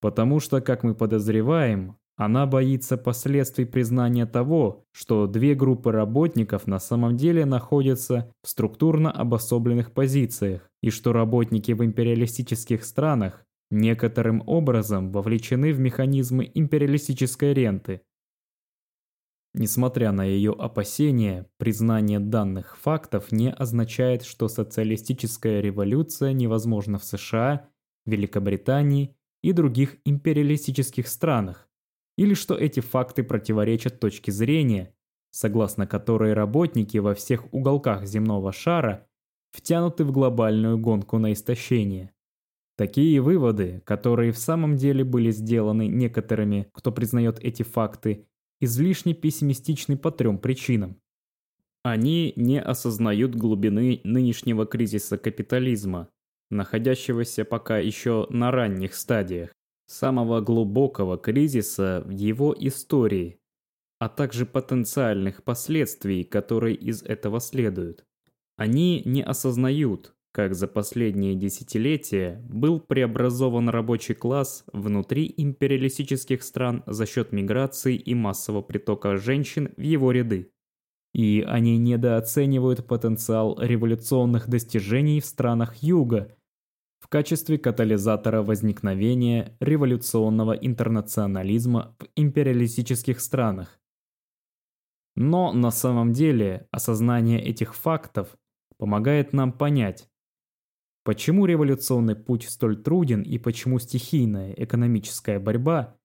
Потому 0.00 0.40
что, 0.40 0.60
как 0.60 0.82
мы 0.82 0.94
подозреваем, 0.94 1.96
она 2.16 2.44
боится 2.44 2.98
последствий 2.98 3.64
признания 3.64 4.26
того, 4.26 4.84
что 4.92 5.26
две 5.26 5.54
группы 5.54 5.90
работников 5.90 6.66
на 6.66 6.78
самом 6.78 7.16
деле 7.16 7.46
находятся 7.46 8.30
в 8.42 8.48
структурно 8.50 9.10
обособленных 9.10 9.92
позициях, 9.92 10.68
и 10.82 10.90
что 10.90 11.14
работники 11.14 11.72
в 11.72 11.82
империалистических 11.82 12.84
странах 12.84 13.46
некоторым 13.70 14.42
образом 14.46 15.12
вовлечены 15.12 15.72
в 15.72 15.80
механизмы 15.80 16.50
империалистической 16.52 17.54
ренты. 17.54 18.02
Несмотря 19.52 20.12
на 20.12 20.24
ее 20.24 20.52
опасения, 20.52 21.48
признание 21.56 22.20
данных 22.20 22.78
фактов 22.78 23.32
не 23.32 23.50
означает, 23.50 24.22
что 24.22 24.48
социалистическая 24.48 25.60
революция 25.60 26.32
невозможна 26.32 26.98
в 26.98 27.04
США, 27.04 27.68
Великобритании 28.06 29.16
и 29.42 29.52
других 29.52 29.96
империалистических 30.04 31.08
странах, 31.08 31.68
или 32.16 32.34
что 32.34 32.54
эти 32.54 32.80
факты 32.80 33.24
противоречат 33.24 33.98
точке 33.98 34.30
зрения, 34.30 34.94
согласно 35.30 35.86
которой 35.86 36.32
работники 36.32 36.98
во 36.98 37.14
всех 37.14 37.52
уголках 37.52 38.06
земного 38.06 38.52
шара 38.52 39.08
втянуты 39.50 40.04
в 40.04 40.12
глобальную 40.12 40.78
гонку 40.78 41.18
на 41.18 41.32
истощение. 41.32 42.12
Такие 42.76 43.20
выводы, 43.20 43.82
которые 43.84 44.32
в 44.32 44.38
самом 44.38 44.76
деле 44.76 45.04
были 45.04 45.30
сделаны 45.30 45.88
некоторыми, 45.88 46.68
кто 46.72 46.92
признает 46.92 47.38
эти 47.40 47.62
факты, 47.62 48.26
излишне 48.60 49.14
пессимистичны 49.14 49.96
по 49.96 50.10
трем 50.10 50.38
причинам. 50.38 51.00
Они 51.82 52.32
не 52.36 52.60
осознают 52.60 53.34
глубины 53.34 54.00
нынешнего 54.04 54.66
кризиса 54.66 55.16
капитализма, 55.16 56.08
находящегося 56.50 57.44
пока 57.44 57.78
еще 57.78 58.26
на 58.30 58.50
ранних 58.50 58.94
стадиях 58.94 59.50
самого 59.86 60.40
глубокого 60.40 61.18
кризиса 61.18 62.02
в 62.04 62.10
его 62.10 62.54
истории, 62.58 63.40
а 63.98 64.08
также 64.08 64.46
потенциальных 64.46 65.42
последствий, 65.42 66.22
которые 66.22 66.76
из 66.76 67.02
этого 67.02 67.40
следуют. 67.40 68.04
Они 68.56 69.02
не 69.04 69.22
осознают, 69.22 70.14
как 70.32 70.54
за 70.54 70.68
последние 70.68 71.34
десятилетия 71.34 72.40
был 72.48 72.80
преобразован 72.80 73.68
рабочий 73.68 74.14
класс 74.14 74.64
внутри 74.72 75.32
империалистических 75.36 76.42
стран 76.42 76.84
за 76.86 77.06
счет 77.06 77.32
миграции 77.32 77.96
и 77.96 78.14
массового 78.14 78.62
притока 78.62 79.16
женщин 79.16 79.72
в 79.76 79.80
его 79.80 80.12
ряды. 80.12 80.52
И 81.12 81.44
они 81.46 81.78
недооценивают 81.78 82.86
потенциал 82.86 83.58
революционных 83.60 84.48
достижений 84.48 85.20
в 85.20 85.24
странах 85.24 85.82
Юга, 85.82 86.36
в 87.00 87.08
качестве 87.08 87.58
катализатора 87.58 88.42
возникновения 88.42 89.56
революционного 89.58 90.52
интернационализма 90.52 91.96
в 91.98 92.06
империалистических 92.14 93.20
странах. 93.20 93.80
Но 95.16 95.52
на 95.52 95.72
самом 95.72 96.12
деле 96.12 96.68
осознание 96.70 97.42
этих 97.42 97.74
фактов 97.74 98.36
помогает 98.78 99.32
нам 99.32 99.52
понять, 99.52 100.09
почему 101.04 101.46
революционный 101.46 102.16
путь 102.16 102.48
столь 102.48 102.82
труден 102.82 103.22
и 103.22 103.38
почему 103.38 103.78
стихийная 103.78 104.52
экономическая 104.56 105.38
борьба, 105.38 105.96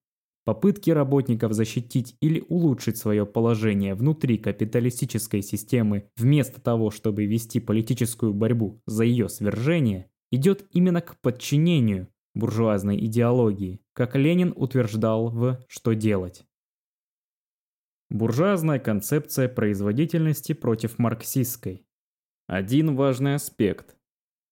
попытки 0.44 0.90
работников 0.90 1.52
защитить 1.52 2.16
или 2.20 2.44
улучшить 2.48 2.96
свое 2.96 3.26
положение 3.26 3.94
внутри 3.94 4.38
капиталистической 4.38 5.42
системы 5.42 6.08
вместо 6.16 6.60
того, 6.60 6.90
чтобы 6.90 7.26
вести 7.26 7.58
политическую 7.60 8.32
борьбу 8.32 8.80
за 8.86 9.04
ее 9.04 9.28
свержение, 9.28 10.08
идет 10.30 10.66
именно 10.72 11.00
к 11.00 11.20
подчинению 11.20 12.08
буржуазной 12.34 12.98
идеологии, 13.06 13.80
как 13.92 14.14
Ленин 14.14 14.52
утверждал 14.56 15.30
в 15.30 15.64
«Что 15.68 15.94
делать?». 15.94 16.44
Буржуазная 18.08 18.78
концепция 18.78 19.48
производительности 19.48 20.52
против 20.52 20.98
марксистской. 20.98 21.84
Один 22.46 22.94
важный 22.94 23.34
аспект. 23.34 23.95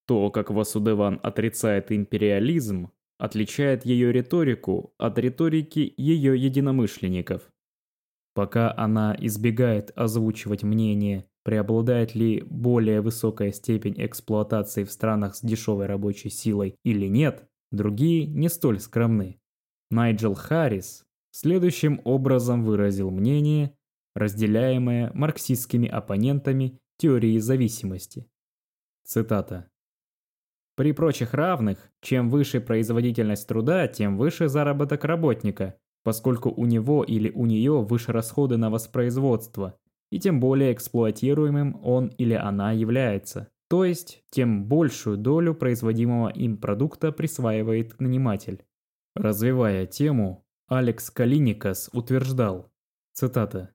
То, 0.06 0.30
как 0.30 0.50
Васудеван 0.50 1.18
отрицает 1.22 1.90
империализм, 1.90 2.90
отличает 3.18 3.84
ее 3.86 4.12
риторику 4.12 4.92
от 4.98 5.18
риторики 5.18 5.94
ее 5.96 6.38
единомышленников. 6.38 7.50
Пока 8.34 8.74
она 8.76 9.16
избегает 9.18 9.92
озвучивать 9.96 10.64
мнение, 10.64 11.24
преобладает 11.44 12.14
ли 12.14 12.42
более 12.42 13.00
высокая 13.00 13.52
степень 13.52 13.94
эксплуатации 13.98 14.84
в 14.84 14.90
странах 14.90 15.36
с 15.36 15.40
дешевой 15.40 15.86
рабочей 15.86 16.30
силой 16.30 16.76
или 16.84 17.06
нет, 17.06 17.46
другие 17.70 18.26
не 18.26 18.48
столь 18.48 18.80
скромны. 18.80 19.40
Найджел 19.90 20.34
Харрис 20.34 21.04
следующим 21.30 22.00
образом 22.04 22.64
выразил 22.64 23.10
мнение, 23.10 23.76
разделяемое 24.14 25.12
марксистскими 25.14 25.88
оппонентами 25.88 26.78
теории 26.98 27.38
зависимости. 27.38 28.26
Цитата. 29.04 29.70
При 30.76 30.92
прочих 30.92 31.34
равных, 31.34 31.78
чем 32.00 32.30
выше 32.30 32.60
производительность 32.60 33.46
труда, 33.46 33.86
тем 33.86 34.16
выше 34.16 34.48
заработок 34.48 35.04
работника, 35.04 35.76
поскольку 36.02 36.50
у 36.50 36.66
него 36.66 37.04
или 37.04 37.30
у 37.30 37.46
нее 37.46 37.82
выше 37.82 38.12
расходы 38.12 38.56
на 38.56 38.70
воспроизводство, 38.70 39.78
и 40.10 40.18
тем 40.18 40.40
более 40.40 40.72
эксплуатируемым 40.72 41.80
он 41.82 42.08
или 42.18 42.34
она 42.34 42.72
является. 42.72 43.48
То 43.68 43.84
есть, 43.84 44.22
тем 44.30 44.66
большую 44.66 45.16
долю 45.16 45.54
производимого 45.54 46.28
им 46.28 46.58
продукта 46.58 47.12
присваивает 47.12 47.98
наниматель. 48.00 48.64
Развивая 49.14 49.86
тему, 49.86 50.44
Алекс 50.68 51.10
Калиникас 51.10 51.88
утверждал, 51.92 52.72
цитата, 53.12 53.73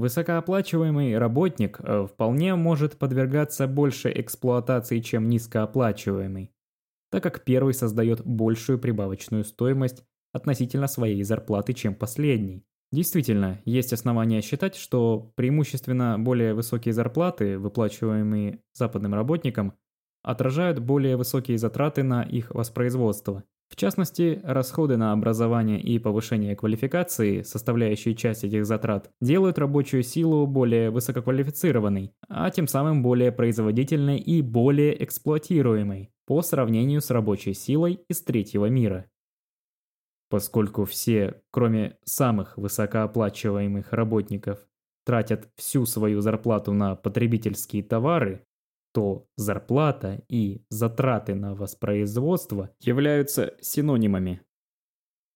«Высокооплачиваемый 0.00 1.18
работник 1.18 1.78
э, 1.78 2.06
вполне 2.06 2.54
может 2.54 2.96
подвергаться 2.96 3.66
большей 3.66 4.18
эксплуатации, 4.18 5.00
чем 5.00 5.28
низкооплачиваемый, 5.28 6.52
так 7.10 7.22
как 7.22 7.44
первый 7.44 7.74
создает 7.74 8.24
большую 8.24 8.78
прибавочную 8.78 9.44
стоимость 9.44 10.02
относительно 10.32 10.86
своей 10.86 11.22
зарплаты, 11.22 11.74
чем 11.74 11.94
последний. 11.94 12.64
Действительно, 12.92 13.60
есть 13.66 13.92
основания 13.92 14.40
считать, 14.40 14.74
что 14.74 15.32
преимущественно 15.36 16.18
более 16.18 16.54
высокие 16.54 16.94
зарплаты, 16.94 17.58
выплачиваемые 17.58 18.62
западным 18.72 19.12
работникам, 19.12 19.74
отражают 20.22 20.78
более 20.78 21.18
высокие 21.18 21.58
затраты 21.58 22.04
на 22.04 22.22
их 22.22 22.52
воспроизводство, 22.54 23.44
в 23.70 23.76
частности, 23.76 24.40
расходы 24.42 24.96
на 24.96 25.12
образование 25.12 25.80
и 25.80 26.00
повышение 26.00 26.56
квалификации, 26.56 27.42
составляющие 27.42 28.16
часть 28.16 28.42
этих 28.42 28.66
затрат, 28.66 29.10
делают 29.20 29.60
рабочую 29.60 30.02
силу 30.02 30.44
более 30.48 30.90
высококвалифицированной, 30.90 32.12
а 32.28 32.50
тем 32.50 32.66
самым 32.66 33.00
более 33.00 33.30
производительной 33.30 34.18
и 34.18 34.42
более 34.42 35.02
эксплуатируемой 35.04 36.10
по 36.26 36.42
сравнению 36.42 37.00
с 37.00 37.10
рабочей 37.10 37.54
силой 37.54 38.00
из 38.08 38.20
третьего 38.22 38.66
мира. 38.66 39.08
Поскольку 40.28 40.84
все, 40.84 41.40
кроме 41.52 41.96
самых 42.04 42.58
высокооплачиваемых 42.58 43.92
работников, 43.92 44.58
тратят 45.04 45.48
всю 45.54 45.86
свою 45.86 46.20
зарплату 46.20 46.72
на 46.72 46.96
потребительские 46.96 47.84
товары, 47.84 48.44
то 48.92 49.26
зарплата 49.36 50.22
и 50.28 50.64
затраты 50.68 51.34
на 51.34 51.54
воспроизводство 51.54 52.70
являются 52.80 53.54
синонимами. 53.60 54.42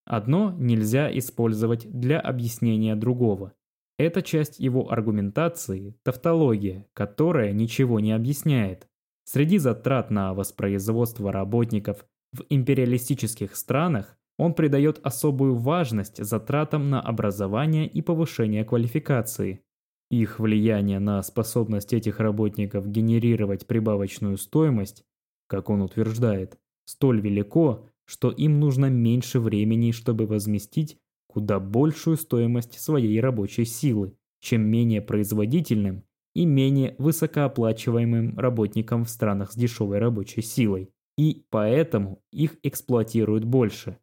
Одно 0.05 0.55
нельзя 0.57 1.09
использовать 1.17 1.89
для 1.89 2.19
объяснения 2.19 2.95
другого. 2.95 3.53
Это 3.97 4.21
часть 4.21 4.59
его 4.59 4.91
аргументации, 4.91 5.97
тавтология, 6.03 6.87
которая 6.93 7.53
ничего 7.53 7.99
не 7.99 8.11
объясняет. 8.11 8.87
Среди 9.23 9.57
затрат 9.57 10.11
на 10.11 10.33
воспроизводство 10.33 11.31
работников 11.31 12.05
в 12.31 12.43
империалистических 12.49 13.55
странах 13.55 14.17
он 14.37 14.53
придает 14.53 14.99
особую 15.03 15.55
важность 15.55 16.23
затратам 16.23 16.89
на 16.89 17.01
образование 17.01 17.87
и 17.87 18.01
повышение 18.01 18.65
квалификации. 18.65 19.61
Их 20.09 20.39
влияние 20.39 20.99
на 20.99 21.21
способность 21.23 21.93
этих 21.93 22.19
работников 22.19 22.87
генерировать 22.87 23.65
прибавочную 23.65 24.37
стоимость, 24.37 25.03
как 25.47 25.69
он 25.69 25.81
утверждает, 25.81 26.57
столь 26.85 27.21
велико, 27.21 27.89
что 28.05 28.29
им 28.29 28.59
нужно 28.59 28.85
меньше 28.85 29.39
времени, 29.39 29.91
чтобы 29.91 30.27
возместить 30.27 30.99
куда 31.27 31.59
большую 31.59 32.17
стоимость 32.17 32.79
своей 32.79 33.19
рабочей 33.19 33.65
силы, 33.65 34.15
чем 34.39 34.61
менее 34.61 35.01
производительным 35.01 36.03
и 36.33 36.45
менее 36.45 36.95
высокооплачиваемым 36.97 38.37
работникам 38.37 39.05
в 39.05 39.09
странах 39.09 39.51
с 39.51 39.55
дешевой 39.55 39.97
рабочей 39.99 40.41
силой, 40.41 40.91
и 41.17 41.45
поэтому 41.49 42.21
их 42.31 42.57
эксплуатируют 42.61 43.43
больше. 43.43 43.97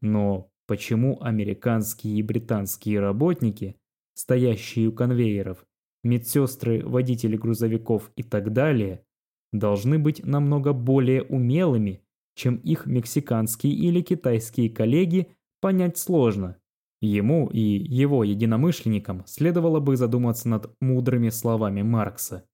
Но 0.00 0.50
почему 0.66 1.18
американские 1.22 2.18
и 2.18 2.22
британские 2.22 3.00
работники 3.00 3.76
стоящие 4.14 4.88
у 4.88 4.92
конвейеров, 4.92 5.66
медсестры, 6.02 6.84
водители 6.84 7.36
грузовиков 7.36 8.10
и 8.16 8.22
так 8.22 8.52
далее, 8.52 9.04
должны 9.52 9.98
быть 9.98 10.24
намного 10.24 10.72
более 10.72 11.22
умелыми, 11.22 12.02
чем 12.34 12.56
их 12.56 12.86
мексиканские 12.86 13.72
или 13.72 14.00
китайские 14.00 14.70
коллеги, 14.70 15.28
понять 15.60 15.98
сложно. 15.98 16.56
Ему 17.00 17.48
и 17.48 17.60
его 17.60 18.24
единомышленникам 18.24 19.24
следовало 19.26 19.78
бы 19.80 19.96
задуматься 19.96 20.48
над 20.48 20.74
мудрыми 20.80 21.28
словами 21.28 21.82
Маркса. 21.82 22.48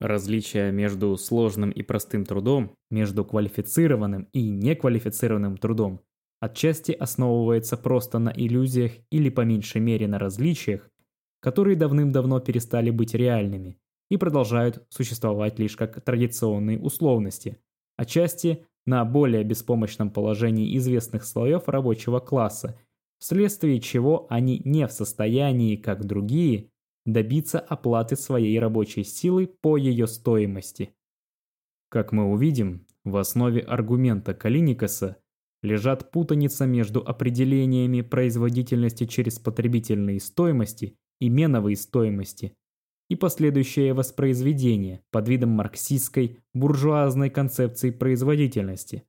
Различие 0.00 0.72
между 0.72 1.16
сложным 1.16 1.70
и 1.70 1.82
простым 1.82 2.24
трудом, 2.24 2.74
между 2.90 3.24
квалифицированным 3.24 4.28
и 4.32 4.48
неквалифицированным 4.48 5.58
трудом 5.58 6.00
отчасти 6.42 6.90
основывается 6.90 7.76
просто 7.76 8.18
на 8.18 8.30
иллюзиях 8.30 8.90
или 9.10 9.28
по 9.28 9.42
меньшей 9.42 9.80
мере 9.80 10.08
на 10.08 10.18
различиях, 10.18 10.90
которые 11.38 11.76
давным-давно 11.76 12.40
перестали 12.40 12.90
быть 12.90 13.14
реальными 13.14 13.78
и 14.10 14.16
продолжают 14.16 14.84
существовать 14.88 15.60
лишь 15.60 15.76
как 15.76 16.00
традиционные 16.00 16.80
условности, 16.80 17.58
отчасти 17.96 18.66
на 18.86 19.04
более 19.04 19.44
беспомощном 19.44 20.10
положении 20.10 20.76
известных 20.78 21.24
слоев 21.24 21.68
рабочего 21.68 22.18
класса, 22.18 22.76
вследствие 23.20 23.80
чего 23.80 24.26
они 24.28 24.60
не 24.64 24.88
в 24.88 24.92
состоянии, 24.92 25.76
как 25.76 26.04
другие, 26.04 26.70
добиться 27.06 27.60
оплаты 27.60 28.16
своей 28.16 28.58
рабочей 28.58 29.04
силы 29.04 29.46
по 29.46 29.76
ее 29.76 30.08
стоимости. 30.08 30.92
Как 31.88 32.10
мы 32.10 32.24
увидим, 32.24 32.84
в 33.04 33.16
основе 33.16 33.60
аргумента 33.60 34.34
Калиникаса 34.34 35.21
лежат 35.62 36.10
путаница 36.10 36.66
между 36.66 37.00
определениями 37.00 38.00
производительности 38.00 39.06
через 39.06 39.38
потребительные 39.38 40.20
стоимости 40.20 40.96
и 41.20 41.28
меновые 41.28 41.76
стоимости 41.76 42.54
и 43.08 43.14
последующее 43.14 43.92
воспроизведение 43.94 45.02
под 45.10 45.28
видом 45.28 45.50
марксистской 45.50 46.40
буржуазной 46.54 47.30
концепции 47.30 47.90
производительности, 47.90 49.04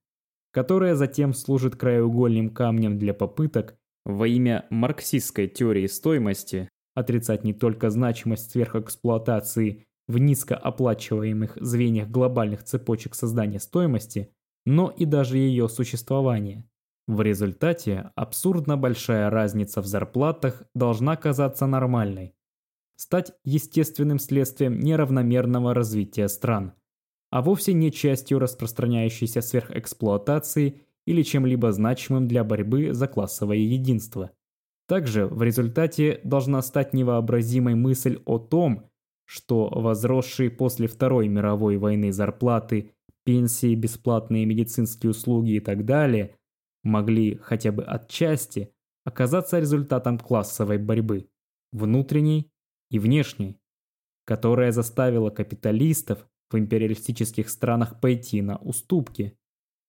которая 0.52 0.96
затем 0.96 1.34
служит 1.34 1.76
краеугольным 1.76 2.50
камнем 2.50 3.00
для 3.00 3.14
попыток 3.14 3.76
во 4.06 4.28
имя 4.28 4.66
марксистской 4.70 5.48
теории 5.48 5.88
стоимости 5.88 6.70
отрицать 6.96 7.44
не 7.44 7.54
только 7.54 7.90
значимость 7.90 8.52
сверхэксплуатации 8.52 9.86
в 10.08 10.18
низкооплачиваемых 10.18 11.58
звеньях 11.62 12.10
глобальных 12.10 12.64
цепочек 12.64 13.16
создания 13.16 13.60
стоимости– 13.60 14.30
но 14.66 14.90
и 14.90 15.06
даже 15.06 15.38
ее 15.38 15.70
существование. 15.70 16.66
В 17.08 17.22
результате 17.22 18.12
абсурдно 18.16 18.78
большая 18.78 19.30
разница 19.30 19.82
в 19.82 19.86
зарплатах 19.86 20.64
должна 20.74 21.18
казаться 21.18 21.66
нормальной, 21.68 22.34
стать 22.96 23.34
естественным 23.44 24.20
следствием 24.20 24.80
неравномерного 24.80 25.74
развития 25.74 26.28
стран. 26.30 26.74
а 27.32 27.42
вовсе 27.42 27.74
не 27.74 27.92
частью 27.92 28.38
распространяющейся 28.38 29.42
сверхэксплуатации 29.42 30.82
или 31.08 31.24
чем-либо 31.24 31.72
значимым 31.72 32.28
для 32.28 32.44
борьбы 32.44 32.94
за 32.94 33.08
классовое 33.08 33.58
единство. 33.58 34.30
Также 34.88 35.26
в 35.26 35.42
результате 35.42 36.22
должна 36.24 36.62
стать 36.62 36.94
невообразимой 36.94 37.74
мысль 37.74 38.22
о 38.26 38.38
том, 38.38 38.88
что 39.26 39.68
возросшие 39.70 40.52
после 40.52 40.88
Второй 40.88 41.28
мировой 41.28 41.78
войны 41.78 42.14
зарплаты, 42.14 42.93
пенсии, 43.24 43.76
бесплатные 43.76 44.46
медицинские 44.46 45.12
услуги 45.12 45.52
и 45.52 45.60
так 45.60 45.86
далее 45.86 46.36
могли 46.84 47.36
хотя 47.36 47.72
бы 47.72 47.84
отчасти 47.84 48.74
оказаться 49.06 49.60
результатом 49.60 50.18
классовой 50.18 50.78
борьбы, 50.78 51.30
внутренней 51.72 52.52
и 52.90 53.00
внешней, 53.00 53.60
которая 54.26 54.72
заставила 54.72 55.30
капиталистов 55.30 56.28
в 56.50 56.58
империалистических 56.58 57.50
странах 57.50 58.00
пойти 58.00 58.42
на 58.42 58.58
уступки. 58.58 59.38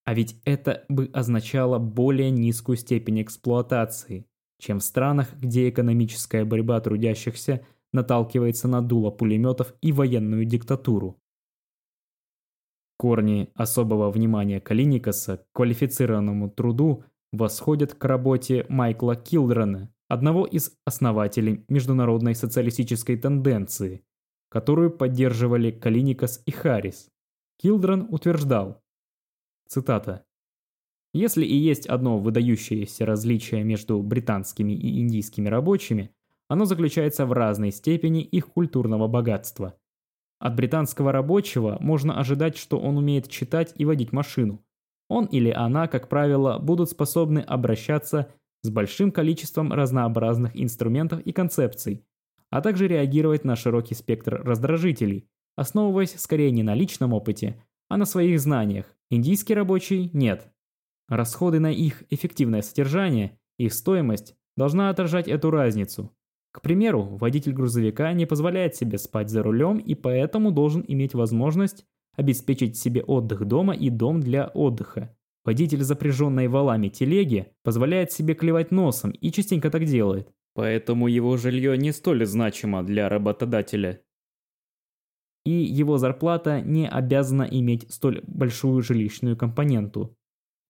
А 0.05 0.14
ведь 0.14 0.40
это 0.44 0.85
бы 0.88 1.11
означало 1.12 1.79
более 1.79 2.31
низкую 2.31 2.77
степень 2.77 3.23
эксплуатации, 3.23 4.27
чем 4.59 4.79
в 4.79 4.85
странах, 4.85 5.35
где 5.35 5.68
экономическая 5.68 6.44
борьба 6.44 6.81
трудящихся 6.81 7.66
наталкивается 7.92 8.68
на 8.68 8.83
дуло 8.83 9.11
пулеметов 9.11 9.75
и 9.81 9.92
военную 9.92 10.44
диктатуру. 10.44 11.20
Корни 12.96 13.50
особого 13.54 14.11
внимания 14.11 14.61
Калиникаса 14.61 15.38
к 15.38 15.46
квалифицированному 15.52 16.50
труду 16.50 17.04
восходят 17.33 17.94
к 17.94 18.04
работе 18.04 18.66
Майкла 18.68 19.16
Килдрена, 19.16 19.92
одного 20.09 20.46
из 20.46 20.76
основателей 20.85 21.64
международной 21.68 22.35
социалистической 22.35 23.16
тенденции, 23.16 24.04
которую 24.48 24.90
поддерживали 24.90 25.70
Калиникас 25.70 26.42
и 26.46 26.52
Харрис. 26.52 27.09
Килдрен 27.59 28.07
утверждал, 28.11 28.83
цитата, 29.66 30.24
«Если 31.12 31.44
и 31.44 31.57
есть 31.57 31.87
одно 31.87 32.18
выдающееся 32.18 33.07
различие 33.07 33.64
между 33.64 34.02
британскими 34.02 34.72
и 34.72 35.00
индийскими 35.00 35.48
рабочими, 35.48 36.14
оно 36.48 36.64
заключается 36.64 37.26
в 37.26 37.33
разной 37.33 37.72
степени 37.72 38.22
их 38.22 38.48
культурного 38.48 39.09
богатства. 39.09 39.78
От 40.44 40.57
британского 40.57 41.11
рабочего 41.11 41.78
можно 41.80 42.20
ожидать, 42.20 42.59
что 42.59 42.78
он 42.78 42.98
умеет 42.98 43.30
читать 43.30 43.72
и 43.76 43.87
водить 43.87 44.12
машину. 44.12 44.62
Он 45.09 45.24
или 45.24 45.48
она, 45.48 45.88
как 45.88 46.11
правило, 46.11 46.59
будут 46.59 46.90
способны 46.90 47.38
обращаться 47.38 48.28
с 48.61 48.68
большим 48.68 49.11
количеством 49.11 49.72
разнообразных 49.72 50.52
инструментов 50.54 51.20
и 51.20 51.33
концепций, 51.33 52.04
а 52.50 52.61
также 52.61 52.88
реагировать 52.88 53.44
на 53.44 53.57
широкий 53.57 53.94
спектр 53.94 54.42
раздражителей, 54.44 55.30
основываясь 55.57 56.20
скорее 56.20 56.50
не 56.50 56.62
на 56.62 56.74
личном 56.74 57.14
опыте, 57.14 57.64
а 57.88 57.96
на 57.96 58.04
своих 58.04 58.38
знаниях. 58.38 58.85
Индийский 59.09 59.54
рабочий– 59.54 60.11
нет. 60.12 60.52
Расходы 61.09 61.59
на 61.59 61.72
их 61.72 62.04
эффективное 62.11 62.61
содержание, 62.61 63.38
их 63.57 63.72
стоимость 63.72 64.37
должна 64.59 64.90
отражать 64.90 65.26
эту 65.26 65.50
разницу. 65.50 66.14
К 66.54 66.60
примеру, 66.62 67.02
водитель 67.02 67.52
грузовика 67.52 68.12
не 68.12 68.26
позволяет 68.26 68.76
себе 68.76 68.96
спать 68.98 69.28
за 69.28 69.42
рулем 69.42 69.78
и 69.78 69.96
поэтому 69.96 70.52
должен 70.52 70.84
иметь 70.86 71.12
возможность 71.12 71.84
обеспечить 72.16 72.76
себе 72.76 73.02
отдых 73.02 73.44
дома 73.44 73.74
и 73.74 73.90
дом 73.90 74.20
для 74.20 74.46
отдыха. 74.46 75.16
Водитель 75.44 75.82
запряженной 75.82 76.46
валами 76.46 76.88
телеги 76.88 77.48
позволяет 77.64 78.12
себе 78.12 78.34
клевать 78.34 78.70
носом 78.70 79.10
и 79.10 79.32
частенько 79.32 79.68
так 79.68 79.84
делает. 79.84 80.28
Поэтому 80.54 81.08
его 81.08 81.36
жилье 81.36 81.76
не 81.76 81.90
столь 81.90 82.24
значимо 82.24 82.84
для 82.84 83.08
работодателя. 83.08 84.00
И 85.44 85.50
его 85.50 85.98
зарплата 85.98 86.60
не 86.60 86.88
обязана 86.88 87.42
иметь 87.42 87.92
столь 87.92 88.22
большую 88.28 88.80
жилищную 88.80 89.36
компоненту. 89.36 90.16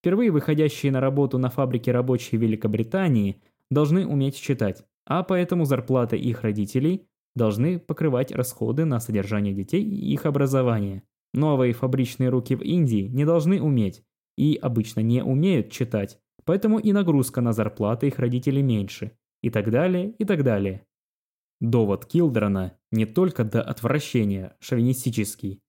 Впервые 0.00 0.30
выходящие 0.30 0.92
на 0.92 1.00
работу 1.00 1.36
на 1.36 1.50
фабрике 1.50 1.92
рабочие 1.92 2.40
Великобритании 2.40 3.42
должны 3.70 4.06
уметь 4.06 4.40
читать, 4.40 4.82
а 5.06 5.22
поэтому 5.22 5.64
зарплаты 5.64 6.16
их 6.16 6.42
родителей 6.42 7.06
должны 7.34 7.78
покрывать 7.78 8.32
расходы 8.32 8.84
на 8.84 9.00
содержание 9.00 9.54
детей 9.54 9.82
и 9.82 10.12
их 10.12 10.26
образование. 10.26 11.02
Новые 11.32 11.72
фабричные 11.72 12.28
руки 12.28 12.54
в 12.54 12.62
Индии 12.62 13.08
не 13.08 13.24
должны 13.24 13.60
уметь 13.60 14.02
и 14.36 14.58
обычно 14.60 15.00
не 15.00 15.22
умеют 15.22 15.70
читать, 15.70 16.18
поэтому 16.44 16.78
и 16.78 16.92
нагрузка 16.92 17.40
на 17.40 17.52
зарплаты 17.52 18.08
их 18.08 18.18
родителей 18.18 18.62
меньше– 18.62 19.12
и 19.44 19.50
так 19.50 19.70
далее, 19.70 20.14
и 20.18 20.24
так 20.24 20.42
далее. 20.42 20.86
Довод 21.60 22.06
Килдрона 22.06 22.78
не 22.90 23.04
только 23.04 23.44
до 23.44 23.60
отвращения 23.60 24.56
шовинистический. 24.58 25.60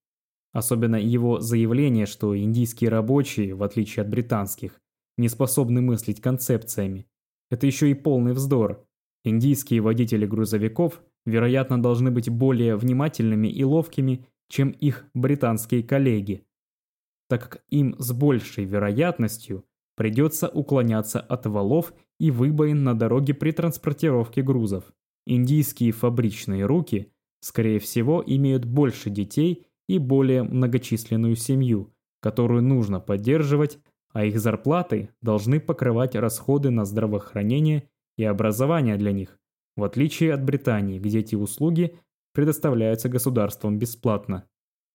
Особенно 0.53 0.95
его 0.95 1.41
заявление, 1.41 2.05
что 2.05 2.37
индийские 2.37 2.89
рабочие, 2.89 3.53
в 3.53 3.63
отличие 3.63 4.03
от 4.03 4.09
британских, 4.09 4.79
не 5.17 5.27
способны 5.27 5.81
мыслить 5.81 6.21
концепциями. 6.21 7.05
Это 7.51 7.67
еще 7.67 7.91
и 7.91 7.93
полный 7.95 8.31
вздор. 8.31 8.87
Индийские 9.25 9.81
водители 9.81 10.27
грузовиков, 10.27 11.01
вероятно, 11.25 11.81
должны 11.81 12.11
быть 12.11 12.29
более 12.29 12.75
внимательными 12.75 13.47
и 13.47 13.63
ловкими, 13.63 14.27
чем 14.49 14.69
их 14.69 15.05
британские 15.15 15.81
коллеги, 15.81 16.45
так 17.27 17.49
как 17.49 17.63
им 17.69 17.95
с 17.97 18.11
большей 18.13 18.65
вероятностью 18.65 19.65
придется 19.95 20.47
уклоняться 20.47 21.19
от 21.19 21.47
валов 21.47 21.91
и 22.19 22.29
выбоин 22.29 22.83
на 22.83 22.93
дороге 22.93 23.33
при 23.33 23.51
транспортировке 23.51 24.43
грузов. 24.43 24.93
Индийские 25.25 25.91
фабричные 25.91 26.67
руки, 26.67 27.11
скорее 27.39 27.79
всего, 27.79 28.23
имеют 28.23 28.65
больше 28.65 29.09
детей 29.09 29.65
и 29.87 29.97
более 29.97 30.43
многочисленную 30.43 31.35
семью, 31.35 31.95
которую 32.21 32.61
нужно 32.61 32.99
поддерживать, 32.99 33.79
а 34.13 34.23
их 34.23 34.39
зарплаты 34.39 35.09
должны 35.23 35.59
покрывать 35.59 36.15
расходы 36.15 36.69
на 36.69 36.85
здравоохранение 36.85 37.89
и 38.17 38.23
образование 38.23 38.97
для 38.97 39.11
них, 39.11 39.39
в 39.75 39.83
отличие 39.83 40.33
от 40.33 40.43
Британии, 40.43 40.99
где 40.99 41.19
эти 41.19 41.35
услуги 41.35 41.97
предоставляются 42.33 43.09
государством 43.09 43.79
бесплатно. 43.79 44.47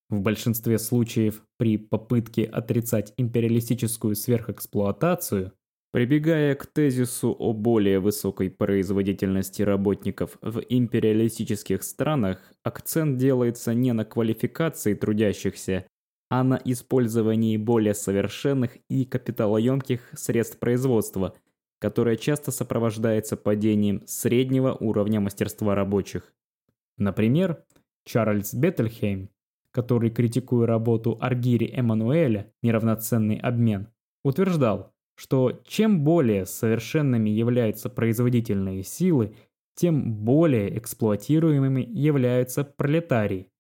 В 0.09 0.20
большинстве 0.20 0.78
случаев 0.78 1.42
при 1.56 1.78
попытке 1.78 2.44
отрицать 2.44 3.14
империалистическую 3.16 4.16
сверхэксплуатацию 4.16 5.52
Прибегая 5.92 6.54
к 6.54 6.66
тезису 6.66 7.35
о 7.37 7.52
более 7.52 7.98
высокой 7.98 8.48
производительности 8.48 9.62
работников 9.62 10.38
в 10.40 10.61
империалистических 10.61 11.83
странах, 11.83 12.38
акцент 12.62 13.16
делается 13.18 13.74
не 13.74 13.92
на 13.92 14.04
квалификации 14.04 14.94
трудящихся, 14.94 15.87
а 16.28 16.44
на 16.44 16.61
использовании 16.64 17.56
более 17.56 17.94
совершенных 17.94 18.78
и 18.88 19.04
капиталоемких 19.04 20.12
средств 20.14 20.61
производства, 20.61 21.35
которое 21.81 22.16
часто 22.16 22.53
сопровождается 22.53 23.37
падением 23.37 24.03
среднего 24.07 24.77
уровня 24.79 25.19
мастерства 25.19 25.75
рабочих. 25.75 26.33
Например, 26.99 27.64
Чарльз 28.05 28.55
Беттельхейм, 28.55 29.31
который, 29.73 30.11
критикуя 30.11 30.66
работу 30.66 31.16
Аргири 31.21 31.73
Эммануэля 31.73 32.53
«Неравноценный 32.62 33.37
обмен», 33.37 33.88
утверждал, 34.23 34.93
что 35.16 35.61
чем 35.66 36.05
более 36.05 36.45
совершенными 36.45 37.31
являются 37.31 37.88
производительные 37.88 38.83
силы, 38.83 39.35
тем 39.75 40.12
более 40.12 40.77
эксплуатируемыми 40.79 41.81
являются 41.81 42.64
пролетарии. 42.64 43.51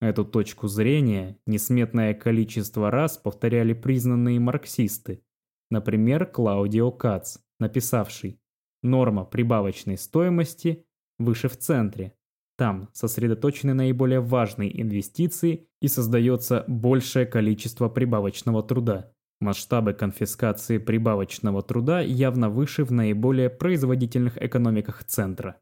Эту 0.00 0.24
точку 0.24 0.68
зрения 0.68 1.38
несметное 1.46 2.12
количество 2.12 2.90
раз 2.90 3.16
повторяли 3.16 3.72
признанные 3.72 4.40
марксисты, 4.40 5.22
например, 5.70 6.26
Клаудио 6.26 6.90
Кац, 6.90 7.38
написавший 7.62 8.38
«Норма 8.82 9.24
прибавочной 9.24 9.96
стоимости 9.96 10.84
выше 11.18 11.48
в 11.48 11.56
центре, 11.56 12.14
там 12.56 12.90
сосредоточены 12.92 13.74
наиболее 13.74 14.20
важные 14.20 14.80
инвестиции 14.80 15.68
и 15.80 15.88
создается 15.88 16.64
большее 16.68 17.26
количество 17.26 17.88
прибавочного 17.88 18.62
труда. 18.62 19.12
Масштабы 19.40 19.94
конфискации 19.94 20.78
прибавочного 20.78 21.62
труда 21.62 22.00
явно 22.00 22.50
выше 22.50 22.84
в 22.84 22.92
наиболее 22.92 23.50
производительных 23.50 24.40
экономиках 24.40 25.02
центра. 25.04 25.60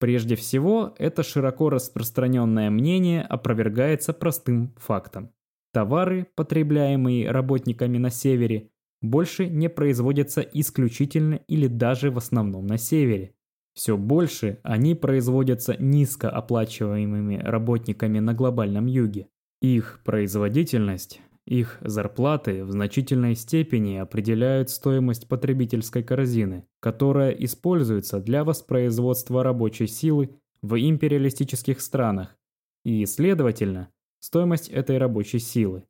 Прежде 0.00 0.34
всего, 0.34 0.94
это 0.98 1.22
широко 1.22 1.70
распространенное 1.70 2.70
мнение 2.70 3.22
опровергается 3.22 4.12
простым 4.12 4.74
фактом. 4.78 5.30
Товары, 5.72 6.26
потребляемые 6.34 7.30
работниками 7.30 7.98
на 7.98 8.10
севере, 8.10 8.69
больше 9.02 9.48
не 9.48 9.68
производятся 9.68 10.40
исключительно 10.40 11.40
или 11.46 11.66
даже 11.66 12.10
в 12.10 12.18
основном 12.18 12.66
на 12.66 12.78
севере. 12.78 13.34
Все 13.74 13.96
больше 13.96 14.58
они 14.62 14.94
производятся 14.94 15.76
низкооплачиваемыми 15.78 17.36
работниками 17.36 18.18
на 18.18 18.34
глобальном 18.34 18.86
юге. 18.86 19.28
Их 19.62 20.00
производительность 20.04 21.20
их 21.50 21.78
зарплаты 21.80 22.64
в 22.64 22.70
значительной 22.70 23.34
степени 23.34 23.96
определяют 23.96 24.70
стоимость 24.70 25.26
потребительской 25.26 26.04
корзины, 26.04 26.64
которая 26.78 27.32
используется 27.32 28.20
для 28.20 28.44
воспроизводства 28.44 29.42
рабочей 29.42 29.88
силы 29.88 30.38
в 30.62 30.78
империалистических 30.80 31.80
странах 31.80 32.36
и, 32.84 33.04
следовательно, 33.04 33.88
стоимость 34.20 34.68
этой 34.68 34.98
рабочей 34.98 35.40
силы. 35.40 35.82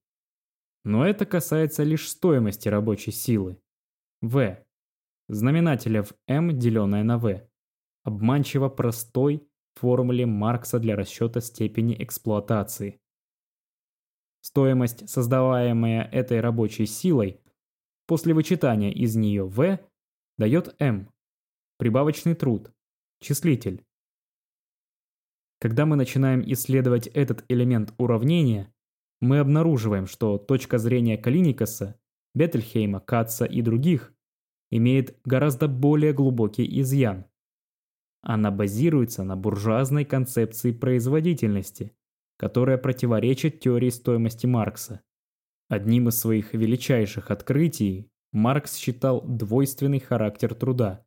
Но 0.85 1.07
это 1.07 1.27
касается 1.27 1.83
лишь 1.83 2.09
стоимости 2.09 2.69
рабочей 2.69 3.13
силы. 3.13 3.61
В. 4.23 4.59
Знаменателя 5.29 6.03
в 6.03 6.13
m, 6.27 6.59
деленное 6.59 7.05
на 7.05 7.19
v. 7.19 7.49
Обманчиво 8.03 8.69
простой 8.69 9.47
формуле 9.75 10.27
Маркса 10.27 10.79
для 10.79 10.97
расчета 10.97 11.41
степени 11.41 11.97
эксплуатации. 12.03 13.01
Стоимость, 14.41 15.09
создаваемая 15.09 16.03
этой 16.05 16.41
рабочей 16.41 16.87
силой, 16.87 17.41
после 18.07 18.33
вычитания 18.33 18.91
из 18.91 19.15
нее 19.17 19.47
v, 19.47 19.79
дает 20.39 20.75
m. 20.79 21.11
Прибавочный 21.77 22.35
труд. 22.35 22.73
Числитель. 23.21 23.85
Когда 25.61 25.85
мы 25.85 25.97
начинаем 25.97 26.43
исследовать 26.53 27.07
этот 27.07 27.45
элемент 27.49 27.93
уравнения, 27.99 28.73
мы 29.21 29.39
обнаруживаем, 29.39 30.07
что 30.07 30.39
точка 30.39 30.79
зрения 30.79 31.19
Калиникаса, 31.19 32.01
Беттельхейма, 32.35 33.01
Катца 33.01 33.45
и 33.45 33.61
других 33.63 34.15
имеет 34.71 35.19
гораздо 35.25 35.69
более 35.69 36.13
глубокий 36.13 36.81
изъян. 36.81 37.27
Она 38.23 38.51
базируется 38.51 39.25
на 39.25 39.37
буржуазной 39.37 40.05
концепции 40.05 40.73
производительности, 40.73 41.97
которая 42.37 42.79
противоречит 42.79 43.61
теории 43.61 43.91
стоимости 43.91 44.47
Маркса. 44.47 45.03
Одним 45.69 46.09
из 46.09 46.19
своих 46.19 46.55
величайших 46.55 47.31
открытий 47.31 48.11
Маркс 48.33 48.77
считал 48.77 49.23
двойственный 49.23 50.01
характер 50.01 50.55
труда, 50.55 51.05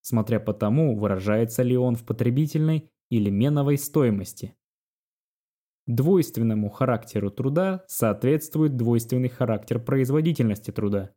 смотря 0.00 0.38
по 0.40 0.52
тому, 0.52 0.96
выражается 0.96 1.62
ли 1.62 1.76
он 1.76 1.96
в 1.96 2.04
потребительной 2.04 2.90
или 3.10 3.30
меновой 3.30 3.78
стоимости. 3.78 4.54
Двойственному 5.86 6.70
характеру 6.70 7.30
труда 7.30 7.84
соответствует 7.86 8.76
двойственный 8.76 9.28
характер 9.28 9.78
производительности 9.78 10.70
труда. 10.70 11.10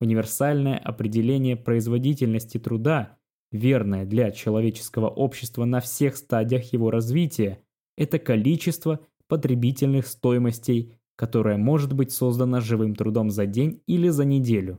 Универсальное 0.00 0.78
определение 0.78 1.56
производительности 1.56 2.58
труда, 2.58 3.18
верное 3.50 4.04
для 4.06 4.30
человеческого 4.30 5.08
общества 5.08 5.64
на 5.64 5.80
всех 5.80 6.16
стадиях 6.16 6.72
его 6.72 6.92
развития, 6.92 7.60
это 7.96 8.20
количество 8.20 9.00
потребительных 9.26 10.06
стоимостей, 10.06 10.94
которое 11.16 11.56
может 11.56 11.92
быть 11.92 12.12
создано 12.12 12.60
живым 12.60 12.94
трудом 12.94 13.30
за 13.30 13.46
день 13.46 13.82
или 13.86 14.08
за 14.10 14.24
неделю. 14.24 14.78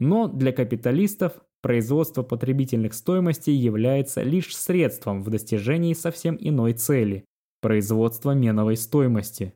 Но 0.00 0.28
для 0.28 0.52
капиталистов 0.52 1.34
производство 1.60 2.22
потребительных 2.22 2.94
стоимостей 2.94 3.54
является 3.54 4.22
лишь 4.22 4.56
средством 4.56 5.22
в 5.22 5.28
достижении 5.28 5.92
совсем 5.92 6.38
иной 6.40 6.72
цели– 6.72 7.26
производства 7.64 8.32
меновой 8.32 8.76
стоимости. 8.76 9.54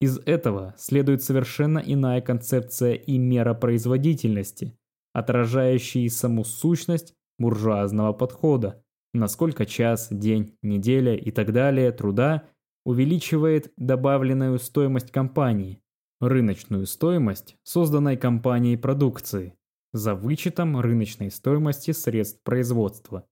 Из 0.00 0.16
этого 0.24 0.74
следует 0.78 1.22
совершенно 1.22 1.80
иная 1.80 2.22
концепция 2.22 2.94
и 2.94 3.18
мера 3.18 3.52
производительности, 3.52 4.74
отражающие 5.12 6.08
саму 6.08 6.44
сущность 6.44 7.12
буржуазного 7.38 8.14
подхода, 8.14 8.82
насколько 9.12 9.66
час, 9.66 10.08
день, 10.10 10.56
неделя 10.62 11.14
и 11.14 11.30
так 11.30 11.52
далее 11.52 11.92
труда 11.92 12.48
увеличивает 12.86 13.70
добавленную 13.76 14.58
стоимость 14.58 15.10
компании, 15.10 15.82
рыночную 16.22 16.86
стоимость 16.86 17.58
созданной 17.64 18.16
компанией 18.16 18.78
продукции, 18.78 19.58
за 19.92 20.14
вычетом 20.14 20.80
рыночной 20.80 21.30
стоимости 21.30 21.90
средств 21.90 22.42
производства. 22.44 23.26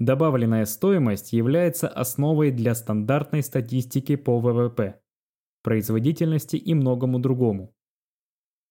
Добавленная 0.00 0.64
стоимость 0.64 1.32
является 1.32 1.88
основой 1.88 2.52
для 2.52 2.74
стандартной 2.74 3.42
статистики 3.42 4.14
по 4.14 4.38
ВВП 4.38 5.00
производительности 5.62 6.56
и 6.56 6.72
многому 6.72 7.18
другому. 7.18 7.74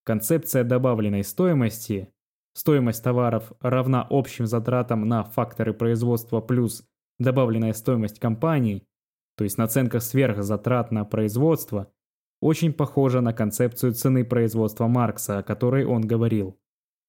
Концепция 0.03 0.63
добавленной 0.63 1.23
стоимости 1.23 2.13
стоимость 2.53 3.03
товаров 3.03 3.51
равна 3.59 4.07
общим 4.09 4.47
затратам 4.47 5.07
на 5.07 5.23
факторы 5.25 5.73
производства 5.73 6.39
плюс 6.39 6.87
добавленная 7.19 7.73
стоимость 7.73 8.19
компании, 8.19 8.87
то 9.35 9.43
есть 9.43 9.57
наценка 9.57 9.99
сверхзатрат 9.99 10.91
на 10.91 11.03
производство, 11.03 11.91
очень 12.39 12.71
похожа 12.71 13.19
на 13.21 13.33
концепцию 13.33 13.93
цены 13.93 14.23
производства 14.23 14.87
Маркса, 14.87 15.39
о 15.39 15.43
которой 15.43 15.85
он 15.85 16.01
говорил. 16.01 16.57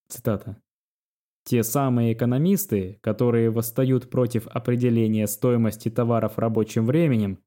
Цитата. 0.09 0.61
Те 1.48 1.62
самые 1.62 2.12
экономисты, 2.12 2.98
которые 3.00 3.48
восстают 3.48 4.11
против 4.11 4.46
определения 4.48 5.26
стоимости 5.26 5.88
товаров 5.88 6.37
рабочим 6.37 6.84
временем, 6.84 7.38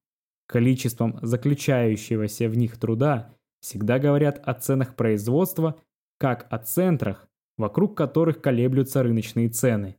количеством 0.47 1.19
заключающегося 1.21 2.49
в 2.49 2.57
них 2.57 2.79
труда, 2.79 3.35
всегда 3.59 3.99
говорят 3.99 4.41
о 4.43 4.55
ценах 4.55 4.95
производства 4.95 5.79
как 6.17 6.47
о 6.49 6.57
центрах, 6.57 7.29
вокруг 7.59 7.95
которых 7.95 8.41
колеблются 8.41 9.03
рыночные 9.03 9.49
цены. 9.49 9.97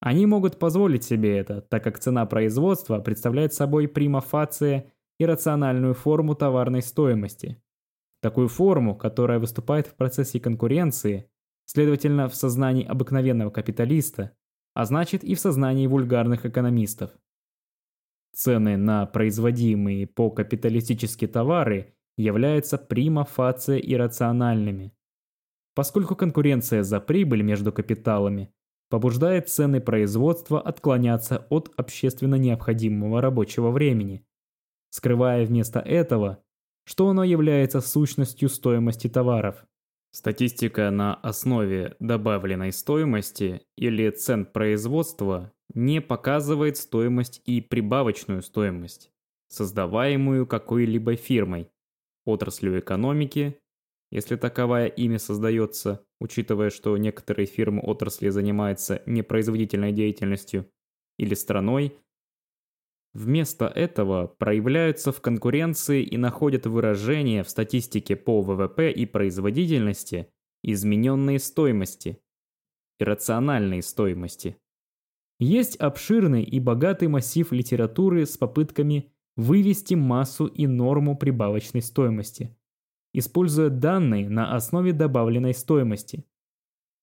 Они 0.00 0.26
могут 0.26 0.58
позволить 0.58 1.04
себе 1.04 1.38
это, 1.38 1.60
так 1.60 1.84
как 1.84 2.00
цена 2.00 2.26
производства 2.26 2.98
представляет 2.98 3.54
собой 3.54 3.86
прима 3.86 4.20
фация 4.20 4.92
и 5.20 5.24
рациональную 5.24 5.94
форму 5.94 6.34
товарной 6.34 6.82
стоимости. 6.82 7.62
Такую 8.22 8.48
форму, 8.48 8.96
которая 8.96 9.38
выступает 9.38 9.86
в 9.86 9.94
процессе 9.94 10.40
конкуренции, 10.40 11.30
следовательно, 11.68 12.28
в 12.28 12.34
сознании 12.34 12.84
обыкновенного 12.84 13.50
капиталиста, 13.50 14.32
а 14.74 14.86
значит 14.86 15.22
и 15.22 15.34
в 15.34 15.40
сознании 15.40 15.86
вульгарных 15.86 16.46
экономистов. 16.46 17.10
Цены 18.34 18.76
на 18.76 19.04
производимые 19.06 20.06
по 20.06 20.30
капиталистически 20.30 21.26
товары 21.26 21.94
являются 22.16 22.78
прима 22.78 23.24
фация 23.24 23.78
иррациональными. 23.78 24.94
Поскольку 25.74 26.16
конкуренция 26.16 26.82
за 26.82 27.00
прибыль 27.00 27.42
между 27.42 27.70
капиталами 27.70 28.52
побуждает 28.88 29.50
цены 29.50 29.80
производства 29.80 30.60
отклоняться 30.60 31.46
от 31.50 31.70
общественно 31.76 32.36
необходимого 32.36 33.20
рабочего 33.20 33.70
времени, 33.70 34.26
скрывая 34.88 35.44
вместо 35.44 35.80
этого, 35.80 36.42
что 36.84 37.08
оно 37.08 37.24
является 37.24 37.82
сущностью 37.82 38.48
стоимости 38.48 39.08
товаров. 39.08 39.66
Статистика 40.10 40.90
на 40.90 41.14
основе 41.14 41.96
добавленной 42.00 42.72
стоимости 42.72 43.62
или 43.76 44.10
цен 44.10 44.46
производства 44.46 45.52
не 45.74 46.00
показывает 46.00 46.76
стоимость 46.78 47.42
и 47.44 47.60
прибавочную 47.60 48.42
стоимость, 48.42 49.10
создаваемую 49.48 50.46
какой-либо 50.46 51.16
фирмой, 51.16 51.70
отраслью 52.24 52.80
экономики, 52.80 53.58
если 54.10 54.36
таковая 54.36 54.86
ими 54.86 55.18
создается, 55.18 56.04
учитывая, 56.20 56.70
что 56.70 56.96
некоторые 56.96 57.46
фирмы 57.46 57.82
отрасли 57.82 58.30
занимаются 58.30 59.02
непроизводительной 59.04 59.92
деятельностью, 59.92 60.70
или 61.18 61.34
страной, 61.34 61.98
вместо 63.14 63.66
этого 63.66 64.26
проявляются 64.26 65.12
в 65.12 65.20
конкуренции 65.20 66.02
и 66.02 66.16
находят 66.16 66.66
выражение 66.66 67.42
в 67.42 67.50
статистике 67.50 68.16
по 68.16 68.42
ВВП 68.42 68.90
и 68.90 69.06
производительности 69.06 70.28
измененные 70.62 71.38
стоимости, 71.38 72.20
иррациональные 72.98 73.82
стоимости. 73.82 74.56
Есть 75.38 75.76
обширный 75.76 76.42
и 76.42 76.58
богатый 76.58 77.08
массив 77.08 77.52
литературы 77.52 78.26
с 78.26 78.36
попытками 78.36 79.12
вывести 79.36 79.94
массу 79.94 80.46
и 80.46 80.66
норму 80.66 81.16
прибавочной 81.16 81.80
стоимости, 81.80 82.56
используя 83.12 83.70
данные 83.70 84.28
на 84.28 84.54
основе 84.56 84.92
добавленной 84.92 85.54
стоимости. 85.54 86.24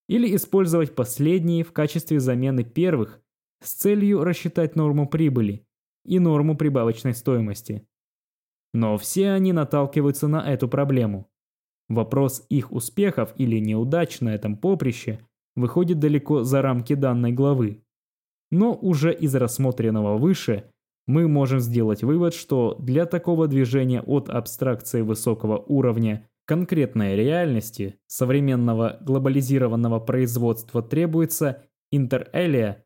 Или 0.09 0.35
использовать 0.35 0.93
последние 0.95 1.63
в 1.63 1.71
качестве 1.71 2.19
замены 2.19 2.63
первых 2.63 3.21
с 3.63 3.73
целью 3.73 4.23
рассчитать 4.23 4.75
норму 4.75 5.07
прибыли 5.07 5.64
и 6.05 6.19
норму 6.19 6.55
прибавочной 6.55 7.13
стоимости. 7.13 7.87
Но 8.73 8.97
все 8.97 9.31
они 9.31 9.53
наталкиваются 9.53 10.27
на 10.27 10.51
эту 10.51 10.67
проблему. 10.67 11.29
Вопрос 11.87 12.45
их 12.49 12.71
успехов 12.71 13.33
или 13.37 13.59
неудач 13.59 14.19
на 14.21 14.33
этом 14.33 14.57
поприще 14.57 15.19
выходит 15.55 15.99
далеко 15.99 16.43
за 16.43 16.61
рамки 16.61 16.93
данной 16.93 17.31
главы. 17.31 17.83
Но 18.51 18.73
уже 18.73 19.13
из 19.13 19.33
рассмотренного 19.35 20.17
выше 20.17 20.69
мы 21.07 21.27
можем 21.27 21.59
сделать 21.59 22.03
вывод, 22.03 22.33
что 22.33 22.75
для 22.79 23.05
такого 23.05 23.47
движения 23.47 24.01
от 24.01 24.29
абстракции 24.29 25.01
высокого 25.01 25.57
уровня 25.57 26.27
конкретной 26.45 27.15
реальности 27.15 27.99
современного 28.07 28.97
глобализированного 29.01 29.99
производства 29.99 30.81
требуется 30.81 31.63
интерэлия, 31.91 32.84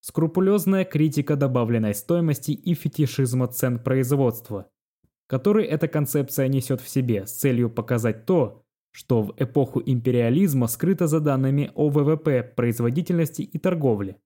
скрупулезная 0.00 0.84
критика 0.84 1.36
добавленной 1.36 1.94
стоимости 1.94 2.52
и 2.52 2.74
фетишизма 2.74 3.48
цен 3.48 3.78
производства, 3.78 4.70
который 5.26 5.64
эта 5.64 5.88
концепция 5.88 6.48
несет 6.48 6.80
в 6.80 6.88
себе 6.88 7.26
с 7.26 7.32
целью 7.32 7.70
показать 7.70 8.26
то, 8.26 8.64
что 8.92 9.22
в 9.22 9.34
эпоху 9.36 9.82
империализма 9.84 10.66
скрыто 10.66 11.06
за 11.06 11.20
данными 11.20 11.70
о 11.74 11.88
ВВП, 11.88 12.42
производительности 12.42 13.42
и 13.42 13.58
торговле. 13.58 14.20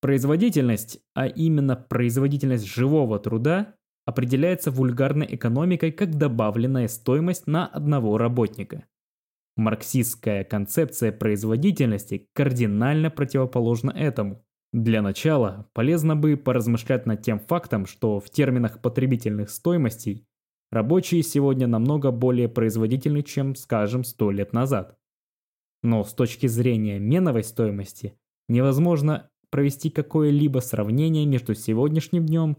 Производительность, 0.00 1.00
а 1.14 1.26
именно 1.26 1.74
производительность 1.74 2.66
живого 2.66 3.18
труда, 3.18 3.74
определяется 4.04 4.70
вульгарной 4.70 5.26
экономикой 5.34 5.90
как 5.90 6.16
добавленная 6.16 6.86
стоимость 6.86 7.48
на 7.48 7.66
одного 7.66 8.16
работника. 8.18 8.84
Марксистская 9.56 10.44
концепция 10.44 11.10
производительности 11.10 12.28
кардинально 12.34 13.10
противоположна 13.10 13.90
этому. 13.90 14.45
Для 14.76 15.00
начала 15.00 15.70
полезно 15.72 16.16
бы 16.16 16.36
поразмышлять 16.36 17.06
над 17.06 17.22
тем 17.22 17.40
фактом, 17.40 17.86
что 17.86 18.20
в 18.20 18.28
терминах 18.28 18.82
потребительных 18.82 19.48
стоимостей 19.48 20.26
рабочие 20.70 21.22
сегодня 21.22 21.66
намного 21.66 22.10
более 22.10 22.50
производительны, 22.50 23.22
чем, 23.22 23.54
скажем, 23.56 24.04
100 24.04 24.30
лет 24.32 24.52
назад. 24.52 24.98
Но 25.82 26.04
с 26.04 26.12
точки 26.12 26.46
зрения 26.46 26.98
меновой 26.98 27.42
стоимости 27.42 28.18
невозможно 28.50 29.30
провести 29.48 29.88
какое-либо 29.88 30.58
сравнение 30.58 31.24
между 31.24 31.54
сегодняшним 31.54 32.26
днем 32.26 32.58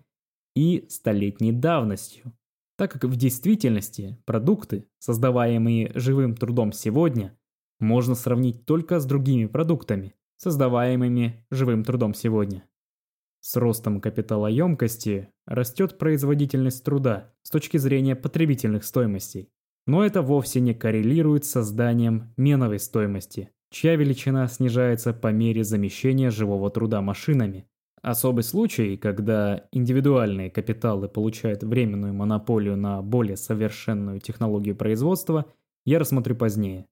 и 0.56 0.88
столетней 0.90 1.52
давностью 1.52 2.34
так 2.78 2.92
как 2.92 3.06
в 3.06 3.16
действительности 3.16 4.18
продукты, 4.26 4.88
создаваемые 5.00 5.92
живым 5.96 6.36
трудом 6.36 6.72
сегодня, 6.72 7.36
можно 7.80 8.16
сравнить 8.16 8.66
только 8.66 9.00
с 9.00 9.06
другими 9.06 9.48
продуктами, 9.48 10.14
создаваемыми 10.38 11.46
живым 11.52 11.84
трудом 11.84 12.14
сегодня. 12.14 12.64
С 13.42 13.56
ростом 13.56 14.02
капиталоемкости 14.02 15.30
растет 15.46 15.98
производительность 15.98 16.84
труда 16.84 17.34
с 17.44 17.50
точки 17.50 17.78
зрения 17.78 18.16
потребительных 18.16 18.84
стоимостей. 18.84 19.50
Но 19.86 20.04
это 20.06 20.22
вовсе 20.22 20.60
не 20.60 20.74
коррелирует 20.74 21.46
с 21.46 21.52
созданием 21.52 22.34
меновой 22.36 22.80
стоимости, 22.80 23.52
чья 23.72 23.96
величина 23.96 24.48
снижается 24.48 25.14
по 25.14 25.32
мере 25.32 25.64
замещения 25.64 26.30
живого 26.30 26.70
труда 26.70 27.02
машинами, 27.02 27.68
Особый 28.02 28.44
случай, 28.44 28.96
когда 28.96 29.68
индивидуальные 29.72 30.52
капиталы 30.52 31.10
получают 31.10 31.64
временную 31.64 32.14
монополию 32.14 32.78
на 32.78 33.02
более 33.02 33.38
совершенную 33.38 34.20
технологию 34.20 34.76
производства, 34.76 35.46
я 35.84 36.00
рассмотрю 36.00 36.36
позднее. 36.36 36.86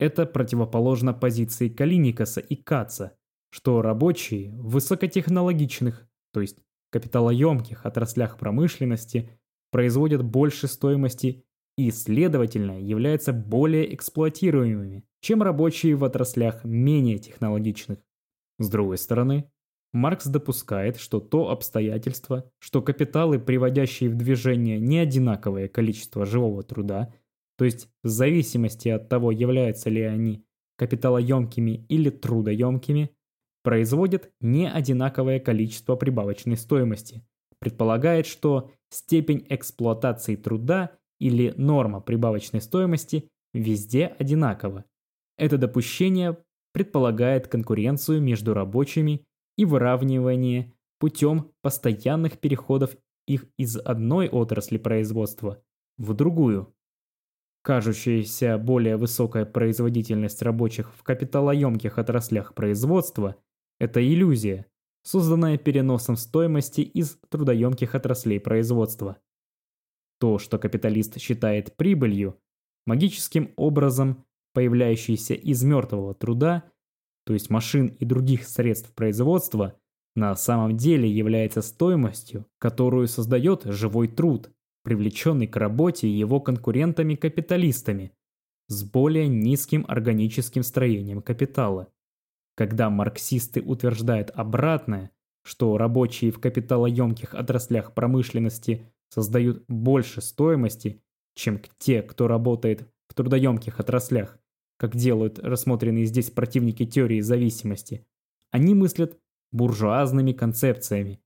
Это 0.00 0.24
противоположно 0.24 1.12
позиции 1.12 1.68
Калиникаса 1.68 2.40
и 2.40 2.56
Каца, 2.56 3.18
что 3.50 3.82
рабочие 3.82 4.50
в 4.52 4.70
высокотехнологичных, 4.70 6.08
то 6.32 6.40
есть 6.40 6.56
капиталоемких 6.90 7.84
отраслях 7.84 8.38
промышленности 8.38 9.38
производят 9.70 10.24
больше 10.24 10.68
стоимости 10.68 11.44
и, 11.76 11.90
следовательно, 11.90 12.80
являются 12.80 13.34
более 13.34 13.94
эксплуатируемыми, 13.94 15.04
чем 15.20 15.42
рабочие 15.42 15.94
в 15.96 16.04
отраслях 16.04 16.64
менее 16.64 17.18
технологичных. 17.18 17.98
С 18.58 18.70
другой 18.70 18.96
стороны, 18.96 19.50
Маркс 19.92 20.26
допускает, 20.26 20.96
что 20.96 21.20
то 21.20 21.50
обстоятельство, 21.50 22.50
что 22.58 22.80
капиталы, 22.80 23.38
приводящие 23.38 24.08
в 24.08 24.14
движение 24.14 24.80
неодинаковое 24.80 25.68
количество 25.68 26.24
живого 26.24 26.62
труда, 26.62 27.12
то 27.60 27.66
есть 27.66 27.90
в 28.02 28.08
зависимости 28.08 28.88
от 28.88 29.10
того, 29.10 29.30
являются 29.30 29.90
ли 29.90 30.00
они 30.00 30.46
капиталоемкими 30.78 31.84
или 31.90 32.08
трудоемкими, 32.08 33.10
производят 33.62 34.30
неодинаковое 34.40 35.40
количество 35.40 35.94
прибавочной 35.94 36.56
стоимости, 36.56 37.22
предполагает, 37.58 38.24
что 38.24 38.70
степень 38.88 39.44
эксплуатации 39.50 40.36
труда 40.36 40.92
или 41.18 41.52
норма 41.58 42.00
прибавочной 42.00 42.62
стоимости 42.62 43.28
везде 43.52 44.06
одинакова. 44.06 44.86
Это 45.36 45.58
допущение 45.58 46.38
предполагает 46.72 47.46
конкуренцию 47.46 48.22
между 48.22 48.54
рабочими 48.54 49.26
и 49.58 49.66
выравнивание 49.66 50.72
путем 50.98 51.50
постоянных 51.60 52.38
переходов 52.38 52.96
их 53.26 53.44
из 53.58 53.76
одной 53.76 54.30
отрасли 54.30 54.78
производства 54.78 55.62
в 55.98 56.14
другую. 56.14 56.74
Кажущаяся 57.62 58.56
более 58.58 58.96
высокая 58.96 59.44
производительность 59.44 60.42
рабочих 60.42 60.94
в 60.94 61.02
капиталоемких 61.02 61.98
отраслях 61.98 62.54
производства– 62.54 63.36
это 63.78 64.02
иллюзия, 64.02 64.66
созданная 65.02 65.58
переносом 65.58 66.16
стоимости 66.16 66.80
из 66.80 67.18
трудоемких 67.28 67.94
отраслей 67.94 68.40
производства. 68.40 69.18
То, 70.18 70.38
что 70.38 70.58
капиталист 70.58 71.18
считает 71.18 71.76
прибылью, 71.76 72.38
магическим 72.86 73.52
образом 73.56 74.24
появляющейся 74.54 75.34
из 75.34 75.62
мертвого 75.62 76.14
труда– 76.14 76.64
то 77.30 77.34
есть 77.34 77.50
машин 77.50 77.86
и 77.86 78.04
других 78.04 78.46
средств 78.46 78.92
производства, 78.94 79.78
на 80.16 80.34
самом 80.34 80.76
деле 80.76 81.08
является 81.08 81.62
стоимостью, 81.62 82.46
которую 82.58 83.06
создает 83.06 83.62
живой 83.64 84.08
труд, 84.08 84.50
привлеченный 84.82 85.46
к 85.46 85.56
работе 85.56 86.08
его 86.08 86.40
конкурентами-капиталистами 86.40 88.12
с 88.68 88.84
более 88.84 89.28
низким 89.28 89.84
органическим 89.88 90.62
строением 90.62 91.22
капитала. 91.22 91.92
Когда 92.54 92.90
марксисты 92.90 93.60
утверждают 93.62 94.30
обратное, 94.30 95.10
что 95.42 95.76
рабочие 95.78 96.30
в 96.30 96.38
капиталоемких 96.38 97.34
отраслях 97.34 97.94
промышленности 97.94 98.92
создают 99.08 99.64
больше 99.68 100.20
стоимости, 100.20 101.02
чем 101.34 101.60
те, 101.78 102.02
кто 102.02 102.28
работает 102.28 102.88
в 103.08 103.14
трудоемких 103.14 103.80
отраслях, 103.80 104.38
как 104.76 104.96
делают 104.96 105.38
рассмотренные 105.38 106.06
здесь 106.06 106.30
противники 106.30 106.86
теории 106.86 107.20
зависимости, 107.20 108.06
они 108.50 108.74
мыслят 108.74 109.18
буржуазными 109.52 110.32
концепциями, 110.32 111.20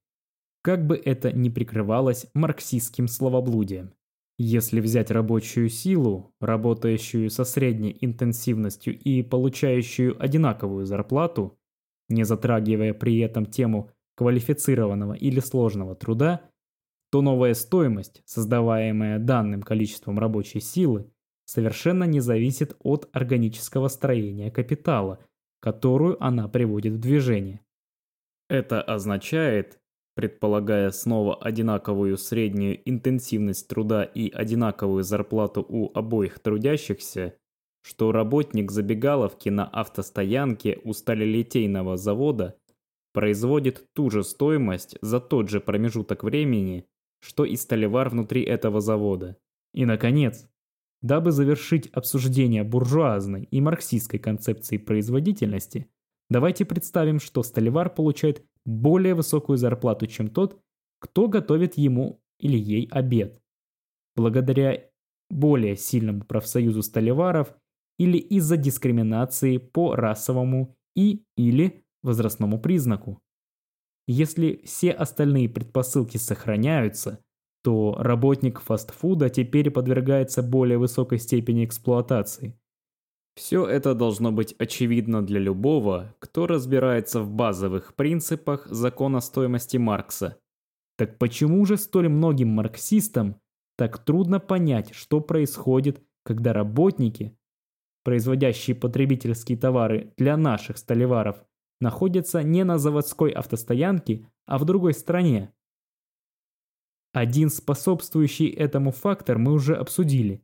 как 0.65 0.87
бы 0.87 0.97
это 0.97 1.31
ни 1.31 1.49
прикрывалось 1.49 2.25
марксистским 2.33 3.07
словоблудием. 3.07 3.93
Если 4.39 4.79
взять 4.79 5.11
рабочую 5.11 5.69
силу, 5.69 6.33
работающую 6.41 7.29
со 7.29 7.43
средней 7.43 7.95
интенсивностью 8.01 8.97
и 8.97 9.21
получающую 9.21 10.19
одинаковую 10.19 10.87
зарплату, 10.87 11.55
не 12.09 12.23
затрагивая 12.23 12.95
при 12.95 13.19
этом 13.19 13.45
тему 13.45 13.91
квалифицированного 14.15 15.13
или 15.13 15.39
сложного 15.39 15.93
труда, 15.93 16.49
то 17.11 17.21
новая 17.21 17.53
стоимость, 17.53 18.23
создаваемая 18.25 19.19
данным 19.19 19.61
количеством 19.61 20.17
рабочей 20.17 20.61
силы, 20.61 21.11
совершенно 21.45 22.05
не 22.05 22.21
зависит 22.21 22.75
от 22.79 23.07
органического 23.13 23.87
строения 23.87 24.49
капитала, 24.49 25.19
которую 25.59 26.21
она 26.23 26.47
приводит 26.47 26.93
в 26.93 26.99
движение. 26.99 27.61
Это 28.49 28.81
означает, 28.81 29.79
предполагая 30.15 30.91
снова 30.91 31.35
одинаковую 31.35 32.17
среднюю 32.17 32.79
интенсивность 32.89 33.67
труда 33.67 34.03
и 34.03 34.29
одинаковую 34.29 35.03
зарплату 35.03 35.65
у 35.67 35.91
обоих 35.93 36.39
трудящихся, 36.39 37.35
что 37.83 38.11
работник 38.11 38.71
забегаловки 38.71 39.49
на 39.49 39.65
автостоянке 39.65 40.79
у 40.83 40.93
сталелитейного 40.93 41.97
завода 41.97 42.57
производит 43.13 43.85
ту 43.93 44.09
же 44.09 44.23
стоимость 44.23 44.97
за 45.01 45.19
тот 45.19 45.49
же 45.49 45.59
промежуток 45.59 46.23
времени, 46.23 46.85
что 47.21 47.45
и 47.45 47.55
сталевар 47.55 48.09
внутри 48.09 48.43
этого 48.43 48.81
завода. 48.81 49.37
И, 49.73 49.85
наконец, 49.85 50.47
Дабы 51.05 51.31
завершить 51.31 51.87
обсуждение 51.89 52.63
буржуазной 52.63 53.43
и 53.51 53.61
марксистской 53.61 54.17
концепции 54.17 54.77
производительности, 54.77 55.87
давайте 56.31 56.65
представим, 56.65 57.19
что 57.19 57.43
столевар 57.43 57.93
получает 57.93 58.43
более 58.65 59.13
высокую 59.13 59.57
зарплату, 59.57 60.07
чем 60.07 60.27
тот, 60.27 60.59
кто 60.99 61.27
готовит 61.27 61.77
ему 61.77 62.21
или 62.39 62.57
ей 62.57 62.87
обед. 62.91 63.41
Благодаря 64.15 64.89
более 65.29 65.75
сильному 65.75 66.23
профсоюзу 66.23 66.81
столеваров 66.81 67.55
или 67.97 68.17
из-за 68.17 68.57
дискриминации 68.57 69.57
по 69.57 69.95
расовому 69.95 70.75
и 70.95 71.23
или 71.37 71.83
возрастному 72.03 72.59
признаку. 72.59 73.21
Если 74.07 74.61
все 74.65 74.91
остальные 74.91 75.49
предпосылки 75.49 76.17
сохраняются, 76.17 77.19
то 77.63 77.95
работник 77.97 78.59
фастфуда 78.59 79.29
теперь 79.29 79.71
подвергается 79.71 80.43
более 80.43 80.77
высокой 80.77 81.17
степени 81.17 81.65
эксплуатации. 81.65 82.59
Все 83.35 83.65
это 83.65 83.93
должно 83.93 84.31
быть 84.31 84.55
очевидно 84.57 85.25
для 85.25 85.39
любого, 85.39 86.15
кто 86.19 86.47
разбирается 86.47 87.21
в 87.21 87.29
базовых 87.29 87.93
принципах 87.95 88.65
закона 88.67 89.19
стоимости 89.19 89.75
Маркса. 89.75 90.39
Так 90.97 91.17
почему 91.17 91.65
же 91.65 91.75
столь 91.75 92.07
многим 92.07 92.49
марксистам 92.49 93.41
так 93.77 94.03
трудно 94.03 94.39
понять, 94.39 94.93
что 94.93 95.19
происходит, 95.19 96.01
когда 96.23 96.53
работники, 96.53 97.37
производящие 98.05 98.75
потребительские 98.75 99.57
товары 99.57 100.13
для 100.15 100.37
наших 100.37 100.77
столеваров, 100.77 101.43
находятся 101.81 102.41
не 102.41 102.63
на 102.63 102.77
заводской 102.77 103.31
автостоянке, 103.31 104.25
а 104.45 104.57
в 104.57 104.63
другой 104.63 104.93
стране? 104.93 105.53
Один 107.11 107.49
способствующий 107.49 108.47
этому 108.47 108.91
фактор 108.91 109.37
мы 109.37 109.51
уже 109.51 109.75
обсудили. 109.75 110.41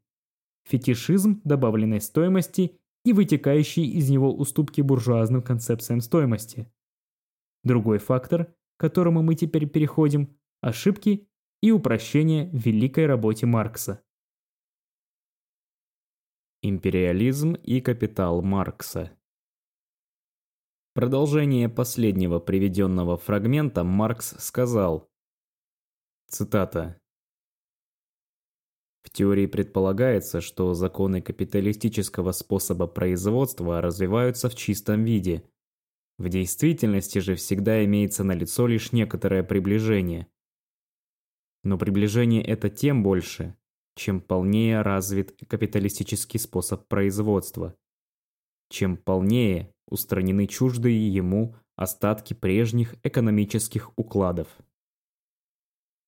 Фетишизм 0.66 1.42
добавленной 1.46 2.02
стоимости 2.02 2.81
и 3.04 3.14
вытекающие 3.14 3.86
из 3.86 4.10
него 4.10 4.34
уступки 4.34 4.82
буржуазным 4.82 5.42
концепциям 5.42 6.02
стоимости. 6.02 6.72
Другой 7.64 7.98
фактор, 7.98 8.46
к 8.46 8.80
которому 8.80 9.22
мы 9.22 9.36
теперь 9.36 9.68
переходим– 9.68 10.38
ошибки 10.62 11.28
и 11.62 11.72
упрощение 11.72 12.50
в 12.50 12.58
великой 12.58 13.08
работе 13.08 13.46
Маркса. 13.46 14.04
Империализм 16.62 17.54
и 17.54 17.82
капитал 17.82 18.44
Маркса 18.44 19.18
Продолжение 20.94 21.70
последнего 21.70 22.40
приведенного 22.40 23.18
фрагмента 23.18 23.84
Маркс 23.84 24.36
сказал, 24.40 25.10
цитата, 26.28 27.01
в 29.04 29.10
теории 29.10 29.48
предполагается, 29.48 30.42
что 30.42 30.74
законы 30.74 31.22
капиталистического 31.22 32.32
способа 32.32 32.88
производства 32.88 33.82
развиваются 33.82 34.50
в 34.50 34.56
чистом 34.56 35.04
виде. 35.04 35.44
В 36.18 36.30
действительности 36.30 37.20
же 37.20 37.36
всегда 37.36 37.84
имеется 37.84 38.24
налицо 38.24 38.68
лишь 38.68 38.92
некоторое 38.92 39.44
приближение. 39.44 40.28
Но 41.64 41.78
приближение 41.78 42.44
это 42.44 42.70
тем 42.70 43.02
больше, 43.02 43.56
чем 43.96 44.22
полнее 44.22 44.82
развит 44.82 45.36
капиталистический 45.48 46.40
способ 46.40 46.88
производства. 46.88 47.76
Чем 48.70 48.98
полнее 48.98 49.74
устранены 49.88 50.48
чуждые 50.48 51.14
ему 51.14 51.56
остатки 51.76 52.34
прежних 52.34 52.96
экономических 53.04 53.92
укладов. 53.98 54.48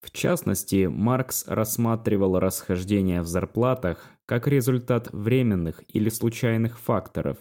В 0.04 0.12
частности, 0.12 0.86
Маркс 0.88 1.45
рассматривал 1.47 2.38
расхождения 2.38 3.22
в 3.22 3.28
зарплатах 3.28 4.06
как 4.26 4.47
результат 4.47 5.08
временных 5.14 5.82
или 5.88 6.10
случайных 6.10 6.78
факторов, 6.78 7.38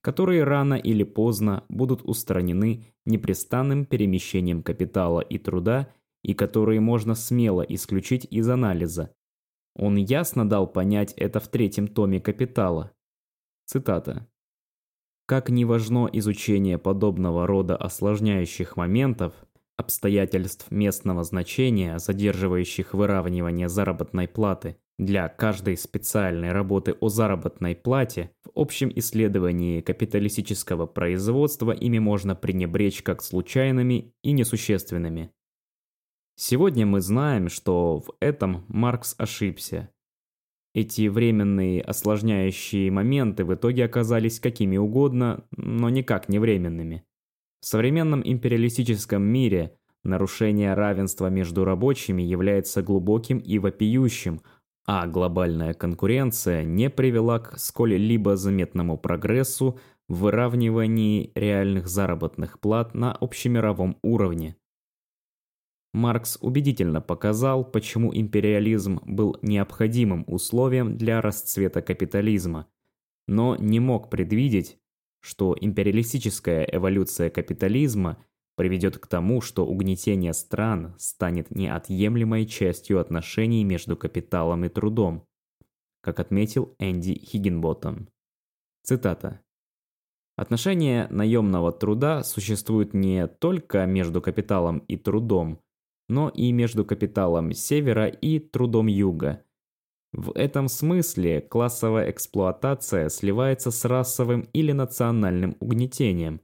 которые 0.00 0.42
рано 0.42 0.74
или 0.74 1.04
поздно 1.04 1.64
будут 1.68 2.02
устранены 2.02 2.92
непрестанным 3.04 3.86
перемещением 3.86 4.64
капитала 4.64 5.20
и 5.20 5.38
труда 5.38 5.88
и 6.24 6.34
которые 6.34 6.80
можно 6.80 7.14
смело 7.14 7.62
исключить 7.62 8.26
из 8.32 8.48
анализа. 8.48 9.14
Он 9.76 9.94
ясно 9.94 10.48
дал 10.48 10.66
понять 10.66 11.12
это 11.12 11.38
в 11.38 11.46
третьем 11.46 11.86
томе 11.86 12.20
«Капитала». 12.20 12.90
Цитата. 13.66 14.26
Как 15.26 15.50
не 15.50 15.64
важно 15.64 16.08
изучение 16.12 16.78
подобного 16.78 17.46
рода 17.46 17.76
осложняющих 17.76 18.76
моментов, 18.76 19.34
обстоятельств 19.76 20.70
местного 20.70 21.24
значения, 21.24 21.98
задерживающих 21.98 22.94
выравнивание 22.94 23.68
заработной 23.68 24.28
платы 24.28 24.76
для 24.98 25.28
каждой 25.28 25.76
специальной 25.76 26.52
работы 26.52 26.92
о 27.00 27.08
заработной 27.08 27.76
плате, 27.76 28.30
в 28.44 28.50
общем 28.54 28.90
исследовании 28.94 29.82
капиталистического 29.82 30.86
производства 30.86 31.72
ими 31.72 31.98
можно 31.98 32.34
пренебречь 32.34 33.02
как 33.02 33.22
случайными 33.22 34.14
и 34.22 34.32
несущественными. 34.32 35.30
Сегодня 36.36 36.86
мы 36.86 37.00
знаем, 37.00 37.48
что 37.48 38.00
в 38.00 38.14
этом 38.20 38.64
Маркс 38.68 39.14
ошибся. 39.18 39.90
Эти 40.74 41.08
временные 41.08 41.80
осложняющие 41.80 42.90
моменты 42.90 43.46
в 43.46 43.54
итоге 43.54 43.86
оказались 43.86 44.40
какими 44.40 44.76
угодно, 44.76 45.46
но 45.50 45.88
никак 45.88 46.28
не 46.28 46.38
временными. 46.38 47.04
В 47.60 47.66
современном 47.66 48.22
империалистическом 48.24 49.22
мире 49.22 49.76
нарушение 50.04 50.74
равенства 50.74 51.28
между 51.28 51.64
рабочими 51.64 52.22
является 52.22 52.82
глубоким 52.82 53.38
и 53.38 53.58
вопиющим, 53.58 54.42
а 54.86 55.06
глобальная 55.06 55.74
конкуренция 55.74 56.62
не 56.62 56.90
привела 56.90 57.40
к 57.40 57.58
сколь-либо 57.58 58.36
заметному 58.36 58.96
прогрессу 58.96 59.78
в 60.08 60.20
выравнивании 60.20 61.32
реальных 61.34 61.88
заработных 61.88 62.60
плат 62.60 62.94
на 62.94 63.12
общемировом 63.12 63.98
уровне. 64.02 64.56
Маркс 65.92 66.38
убедительно 66.42 67.00
показал, 67.00 67.64
почему 67.64 68.14
империализм 68.14 69.00
был 69.06 69.38
необходимым 69.42 70.24
условием 70.26 70.96
для 70.96 71.22
расцвета 71.22 71.80
капитализма, 71.80 72.66
но 73.26 73.56
не 73.56 73.80
мог 73.80 74.10
предвидеть, 74.10 74.78
что 75.26 75.56
империалистическая 75.60 76.62
эволюция 76.70 77.30
капитализма 77.30 78.24
приведет 78.54 78.98
к 78.98 79.08
тому, 79.08 79.40
что 79.40 79.66
угнетение 79.66 80.32
стран 80.32 80.94
станет 80.98 81.50
неотъемлемой 81.50 82.46
частью 82.46 83.00
отношений 83.00 83.64
между 83.64 83.96
капиталом 83.96 84.64
и 84.64 84.68
трудом, 84.68 85.26
как 86.00 86.20
отметил 86.20 86.76
Энди 86.78 87.18
Хиггинботтом. 87.18 88.08
Цитата. 88.84 89.40
Отношения 90.36 91.08
наемного 91.10 91.72
труда 91.72 92.22
существуют 92.22 92.94
не 92.94 93.26
только 93.26 93.84
между 93.84 94.22
капиталом 94.22 94.78
и 94.86 94.96
трудом, 94.96 95.60
но 96.08 96.28
и 96.28 96.52
между 96.52 96.84
капиталом 96.84 97.52
севера 97.52 98.06
и 98.06 98.38
трудом 98.38 98.86
юга, 98.86 99.42
в 100.16 100.32
этом 100.34 100.68
смысле 100.68 101.42
классовая 101.42 102.10
эксплуатация 102.10 103.10
сливается 103.10 103.70
с 103.70 103.84
расовым 103.84 104.48
или 104.54 104.72
национальным 104.72 105.58
угнетением. 105.60 106.40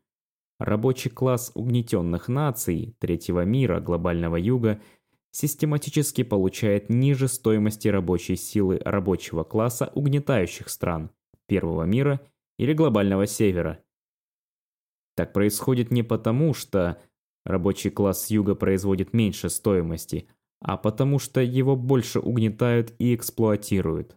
Рабочий 0.60 1.08
класс 1.08 1.50
угнетенных 1.54 2.28
наций 2.28 2.94
третьего 2.98 3.46
мира, 3.46 3.80
глобального 3.80 4.36
юга, 4.36 4.82
систематически 5.30 6.22
получает 6.22 6.90
ниже 6.90 7.28
стоимости 7.28 7.88
рабочей 7.88 8.36
силы 8.36 8.78
рабочего 8.84 9.42
класса 9.42 9.90
угнетающих 9.94 10.68
стран 10.68 11.10
первого 11.46 11.84
мира 11.84 12.20
или 12.58 12.74
глобального 12.74 13.26
севера. 13.26 13.82
Так 15.16 15.32
происходит 15.32 15.90
не 15.90 16.02
потому, 16.02 16.52
что 16.52 17.00
рабочий 17.46 17.88
класс 17.88 18.30
юга 18.30 18.54
производит 18.54 19.14
меньше 19.14 19.48
стоимости, 19.48 20.28
а 20.62 20.76
потому 20.76 21.18
что 21.18 21.40
его 21.40 21.76
больше 21.76 22.20
угнетают 22.20 22.94
и 22.98 23.14
эксплуатируют. 23.14 24.16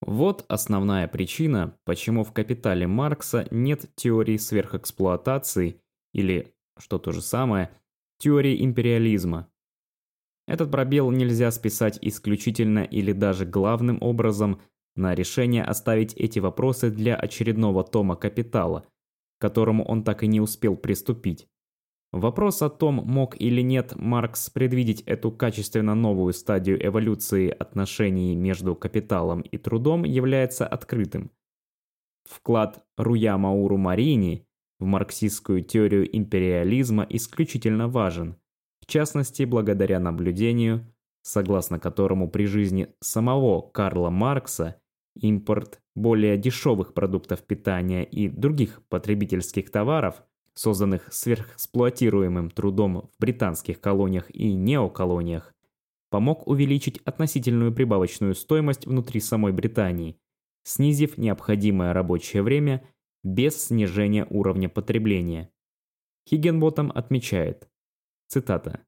Вот 0.00 0.44
основная 0.48 1.08
причина, 1.08 1.78
почему 1.84 2.24
в 2.24 2.32
«Капитале» 2.32 2.86
Маркса 2.86 3.46
нет 3.50 3.90
теории 3.94 4.36
сверхэксплуатации 4.36 5.80
или, 6.12 6.54
что 6.78 6.98
то 6.98 7.12
же 7.12 7.22
самое, 7.22 7.70
теории 8.18 8.62
империализма. 8.64 9.48
Этот 10.46 10.70
пробел 10.70 11.10
нельзя 11.10 11.50
списать 11.50 11.98
исключительно 12.02 12.80
или 12.80 13.12
даже 13.12 13.46
главным 13.46 13.98
образом 14.02 14.60
на 14.94 15.14
решение 15.14 15.64
оставить 15.64 16.14
эти 16.14 16.38
вопросы 16.38 16.90
для 16.90 17.16
очередного 17.16 17.82
тома 17.82 18.14
«Капитала», 18.16 18.86
к 19.38 19.40
которому 19.40 19.84
он 19.84 20.04
так 20.04 20.22
и 20.22 20.26
не 20.26 20.40
успел 20.40 20.76
приступить. 20.76 21.48
Вопрос 22.14 22.62
о 22.62 22.70
том, 22.70 23.02
мог 23.04 23.34
или 23.40 23.60
нет 23.60 23.94
Маркс 23.96 24.48
предвидеть 24.48 25.00
эту 25.00 25.32
качественно 25.32 25.96
новую 25.96 26.32
стадию 26.32 26.78
эволюции 26.80 27.50
отношений 27.50 28.36
между 28.36 28.76
капиталом 28.76 29.40
и 29.40 29.58
трудом, 29.58 30.04
является 30.04 30.64
открытым. 30.64 31.32
Вклад 32.22 32.84
Руя 32.96 33.36
Мауру 33.36 33.78
Марини 33.78 34.46
в 34.78 34.84
марксистскую 34.84 35.64
теорию 35.64 36.16
империализма 36.16 37.04
исключительно 37.10 37.88
важен, 37.88 38.36
в 38.80 38.86
частности 38.86 39.42
благодаря 39.42 39.98
наблюдению, 39.98 40.86
согласно 41.22 41.80
которому 41.80 42.30
при 42.30 42.46
жизни 42.46 42.94
самого 43.00 43.60
Карла 43.60 44.10
Маркса 44.10 44.80
импорт 45.16 45.80
более 45.96 46.38
дешевых 46.38 46.94
продуктов 46.94 47.42
питания 47.42 48.04
и 48.04 48.28
других 48.28 48.86
потребительских 48.88 49.72
товаров– 49.72 50.22
созданных 50.54 51.12
сверхэксплуатируемым 51.12 52.50
трудом 52.50 53.10
в 53.12 53.20
британских 53.20 53.80
колониях 53.80 54.30
и 54.30 54.54
неоколониях, 54.54 55.52
помог 56.10 56.46
увеличить 56.46 56.98
относительную 57.04 57.72
прибавочную 57.74 58.34
стоимость 58.34 58.86
внутри 58.86 59.20
самой 59.20 59.52
Британии, 59.52 60.16
снизив 60.62 61.18
необходимое 61.18 61.92
рабочее 61.92 62.42
время 62.42 62.88
без 63.22 63.66
снижения 63.66 64.26
уровня 64.30 64.68
потребления. 64.68 65.50
Хиггенботом 66.28 66.92
отмечает, 66.94 67.68
цитата, 68.28 68.80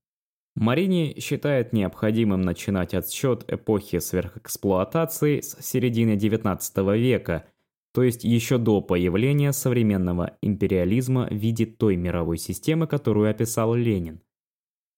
Марини 0.55 1.19
считает 1.21 1.75
необходимым 1.75 2.41
начинать 2.41 2.95
отсчет 2.95 3.45
эпохи 3.49 3.99
сверхэксплуатации 3.99 5.41
с 5.41 5.61
середины 5.61 6.17
XIX 6.17 6.97
века– 6.99 7.47
то 7.97 8.03
есть 8.03 8.24
еще 8.24 8.59
до 8.59 8.82
появления 8.82 9.55
современного 9.55 10.36
империализма 10.42 11.28
в 11.30 11.32
виде 11.32 11.64
той 11.64 11.97
мировой 11.97 12.36
системы, 12.36 12.86
которую 12.86 13.30
описал 13.30 13.74
Ленин. 13.74 14.20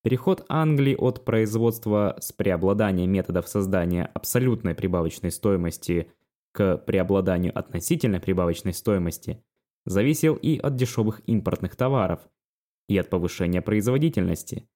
Переход 0.03 0.44
Англии 0.49 0.96
от 0.96 1.24
производства 1.24 2.16
с 2.18 2.32
преобладанием 2.32 3.09
методов 3.09 3.46
создания 3.46 4.11
абсолютной 4.14 4.74
прибавочной 4.74 5.30
стоимости 5.30 6.11
к 6.51 6.78
преобладанию 6.78 7.57
относительной 7.57 8.18
прибавочной 8.18 8.72
стоимости 8.72 9.44
зависел 9.86 10.34
и 10.34 10.59
от 10.59 10.74
дешевых 10.74 11.22
импортных 11.26 11.76
товаров, 11.76 12.28
и 12.88 12.99
от 12.99 13.09
повышения 13.11 13.62
производительности. 13.62 14.68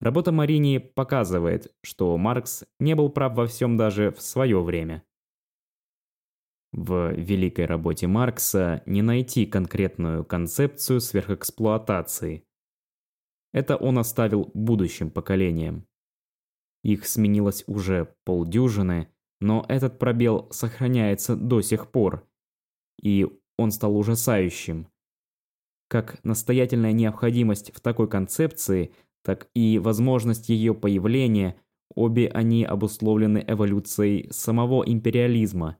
Работа 0.00 0.30
Марини 0.30 0.78
показывает, 0.78 1.74
что 1.82 2.16
Маркс 2.18 2.62
не 2.78 2.94
был 2.94 3.08
прав 3.08 3.34
во 3.34 3.48
всем 3.48 3.76
даже 3.76 4.12
в 4.12 4.22
свое 4.22 4.62
время. 4.62 5.02
В 6.76 7.12
великой 7.12 7.66
работе 7.66 8.08
Маркса 8.08 8.82
не 8.84 9.00
найти 9.00 9.46
конкретную 9.46 10.24
концепцию 10.24 11.00
сверхэксплуатации. 11.00 12.48
Это 13.52 13.76
он 13.76 13.96
оставил 13.96 14.50
будущим 14.54 15.12
поколениям. 15.12 15.86
Их 16.82 17.06
сменилось 17.06 17.62
уже 17.68 18.16
полдюжины, 18.24 19.08
но 19.40 19.64
этот 19.68 20.00
пробел 20.00 20.48
сохраняется 20.50 21.36
до 21.36 21.60
сих 21.60 21.92
пор. 21.92 22.28
И 23.00 23.28
он 23.56 23.70
стал 23.70 23.96
ужасающим. 23.96 24.88
Как 25.86 26.18
настоятельная 26.24 26.92
необходимость 26.92 27.72
в 27.72 27.80
такой 27.80 28.08
концепции, 28.08 28.92
так 29.22 29.48
и 29.54 29.78
возможность 29.78 30.48
ее 30.48 30.74
появления, 30.74 31.54
обе 31.94 32.26
они 32.26 32.64
обусловлены 32.64 33.44
эволюцией 33.46 34.28
самого 34.32 34.82
империализма. 34.82 35.78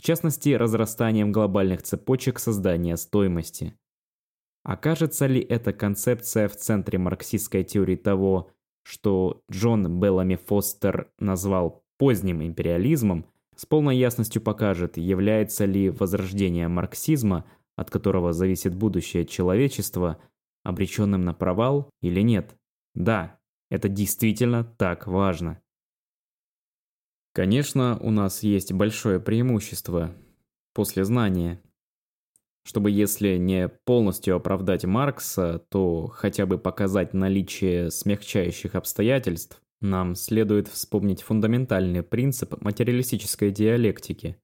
В 0.00 0.02
частности, 0.02 0.54
разрастанием 0.54 1.30
глобальных 1.30 1.82
цепочек 1.82 2.38
создания 2.38 2.96
стоимости. 2.96 3.74
Окажется 4.64 5.26
ли 5.26 5.42
эта 5.42 5.74
концепция 5.74 6.48
в 6.48 6.56
центре 6.56 6.98
марксистской 6.98 7.64
теории 7.64 7.96
того, 7.96 8.50
что 8.82 9.42
Джон 9.52 10.00
Беллами 10.00 10.36
Фостер 10.36 11.12
назвал 11.18 11.84
поздним 11.98 12.42
империализмом, 12.42 13.26
с 13.56 13.66
полной 13.66 13.98
ясностью 13.98 14.40
покажет, 14.40 14.96
является 14.96 15.66
ли 15.66 15.90
возрождение 15.90 16.68
марксизма, 16.68 17.44
от 17.76 17.90
которого 17.90 18.32
зависит 18.32 18.74
будущее 18.74 19.26
человечества, 19.26 20.16
обреченным 20.64 21.26
на 21.26 21.34
провал 21.34 21.90
или 22.00 22.22
нет. 22.22 22.56
Да, 22.94 23.38
это 23.70 23.90
действительно 23.90 24.64
так 24.64 25.06
важно. 25.06 25.60
Конечно, 27.32 27.96
у 28.00 28.10
нас 28.10 28.42
есть 28.42 28.72
большое 28.72 29.20
преимущество 29.20 30.12
после 30.74 31.04
знания. 31.04 31.62
Чтобы 32.64 32.90
если 32.90 33.36
не 33.36 33.68
полностью 33.68 34.36
оправдать 34.36 34.84
Маркса, 34.84 35.64
то 35.70 36.08
хотя 36.08 36.44
бы 36.46 36.58
показать 36.58 37.14
наличие 37.14 37.90
смягчающих 37.90 38.74
обстоятельств, 38.74 39.62
нам 39.80 40.14
следует 40.14 40.68
вспомнить 40.68 41.22
фундаментальный 41.22 42.02
принцип 42.02 42.60
материалистической 42.62 43.50
диалектики. 43.50 44.36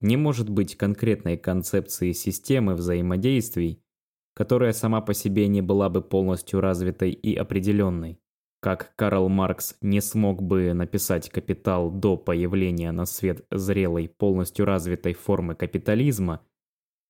Не 0.00 0.16
может 0.16 0.48
быть 0.48 0.76
конкретной 0.76 1.36
концепции 1.36 2.12
системы 2.12 2.74
взаимодействий, 2.74 3.82
которая 4.34 4.72
сама 4.72 5.00
по 5.00 5.12
себе 5.12 5.48
не 5.48 5.60
была 5.60 5.90
бы 5.90 6.00
полностью 6.00 6.60
развитой 6.60 7.10
и 7.10 7.34
определенной. 7.34 8.20
Как 8.60 8.92
Карл 8.96 9.28
Маркс 9.28 9.76
не 9.80 10.00
смог 10.00 10.42
бы 10.42 10.72
написать 10.72 11.30
«Капитал» 11.30 11.92
до 11.92 12.16
появления 12.16 12.90
на 12.90 13.06
свет 13.06 13.46
зрелой, 13.52 14.08
полностью 14.08 14.64
развитой 14.64 15.14
формы 15.14 15.54
капитализма, 15.54 16.44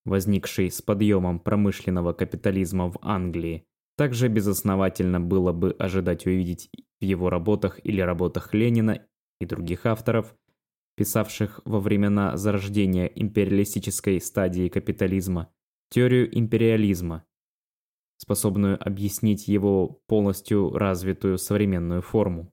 возникшей 0.05 0.71
с 0.71 0.83
подъемом 0.83 1.41
промышленного 1.41 2.13
капитализма 2.13 2.91
в 2.91 2.99
Англии, 3.01 3.65
также 3.97 4.29
безосновательно 4.29 5.21
было 5.21 5.53
бы 5.53 5.73
ожидать 5.79 6.27
увидеть 6.27 6.71
в 7.01 7.05
его 7.05 7.31
работах 7.31 7.81
или 7.83 8.03
работах 8.03 8.53
Ленина 8.53 9.07
и 9.41 9.47
других 9.47 9.87
авторов, 9.87 10.37
писавших 10.97 11.63
во 11.65 11.81
времена 11.81 12.37
зарождения 12.37 13.07
империалистической 13.07 14.21
стадии 14.21 14.69
капитализма, 14.69 15.51
теорию 15.91 16.29
империализма, 16.37 17.25
способную 18.19 18.77
объяснить 18.85 19.49
его 19.49 20.03
полностью 20.07 20.71
развитую 20.77 21.39
современную 21.39 22.03
форму. 22.03 22.53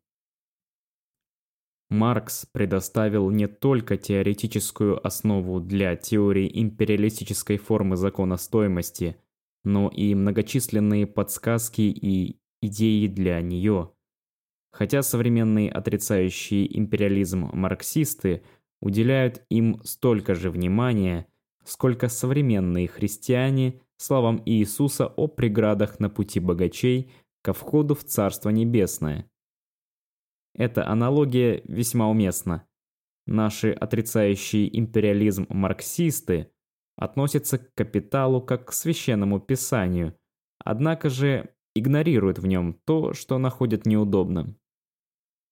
Маркс 1.89 2.47
предоставил 2.51 3.29
не 3.29 3.47
только 3.47 3.97
теоретическую 3.97 5.05
основу 5.05 5.59
для 5.59 5.95
теории 5.95 6.49
империалистической 6.61 7.57
формы 7.57 7.95
закона 7.95 8.37
стоимости, 8.37 9.17
но 9.63 9.89
и 9.89 10.15
многочисленные 10.15 11.05
подсказки 11.05 11.81
и 11.81 12.39
идеи 12.61 13.07
для 13.07 13.41
нее. 13.41 13.91
Хотя 14.71 15.03
современные 15.03 15.71
отрицающие 15.71 16.77
империализм 16.77 17.49
марксисты 17.53 18.43
уделяют 18.81 19.45
им 19.49 19.79
столько 19.83 20.35
же 20.35 20.49
внимания, 20.49 21.27
сколько 21.63 22.09
современные 22.09 22.87
христиане 22.87 23.81
словам 23.97 24.41
Иисуса 24.45 25.07
о 25.07 25.27
преградах 25.27 25.99
на 25.99 26.09
пути 26.09 26.39
богачей 26.39 27.11
ко 27.41 27.53
входу 27.53 27.95
в 27.95 28.03
Царство 28.03 28.49
Небесное. 28.49 29.29
Эта 30.53 30.87
аналогия 30.87 31.61
весьма 31.65 32.09
уместна. 32.09 32.67
Наши 33.27 33.71
отрицающие 33.71 34.77
империализм 34.77 35.45
марксисты 35.49 36.51
относятся 36.95 37.57
к 37.57 37.73
капиталу 37.73 38.41
как 38.41 38.69
к 38.69 38.71
священному 38.71 39.39
писанию, 39.39 40.17
однако 40.59 41.09
же 41.09 41.53
игнорируют 41.75 42.39
в 42.39 42.45
нем 42.45 42.79
то, 42.85 43.13
что 43.13 43.37
находят 43.37 43.85
неудобным. 43.85 44.57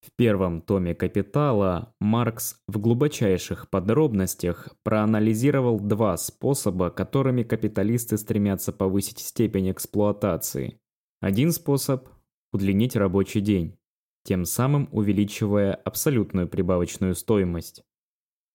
В 0.03 0.11
первом 0.17 0.61
томе 0.61 0.93
«Капитала» 0.93 1.95
Маркс 2.01 2.57
в 2.67 2.77
глубочайших 2.77 3.69
подробностях 3.69 4.75
проанализировал 4.83 5.79
два 5.79 6.17
способа, 6.17 6.89
которыми 6.89 7.43
капиталисты 7.43 8.17
стремятся 8.17 8.73
повысить 8.73 9.19
степень 9.19 9.71
эксплуатации. 9.71 10.77
Один 11.21 11.53
способ– 11.53 12.09
удлинить 12.51 12.97
рабочий 12.97 13.39
день, 13.39 13.77
тем 14.25 14.43
самым 14.43 14.89
увеличивая 14.91 15.73
абсолютную 15.73 16.49
прибавочную 16.49 17.15
стоимость. 17.15 17.85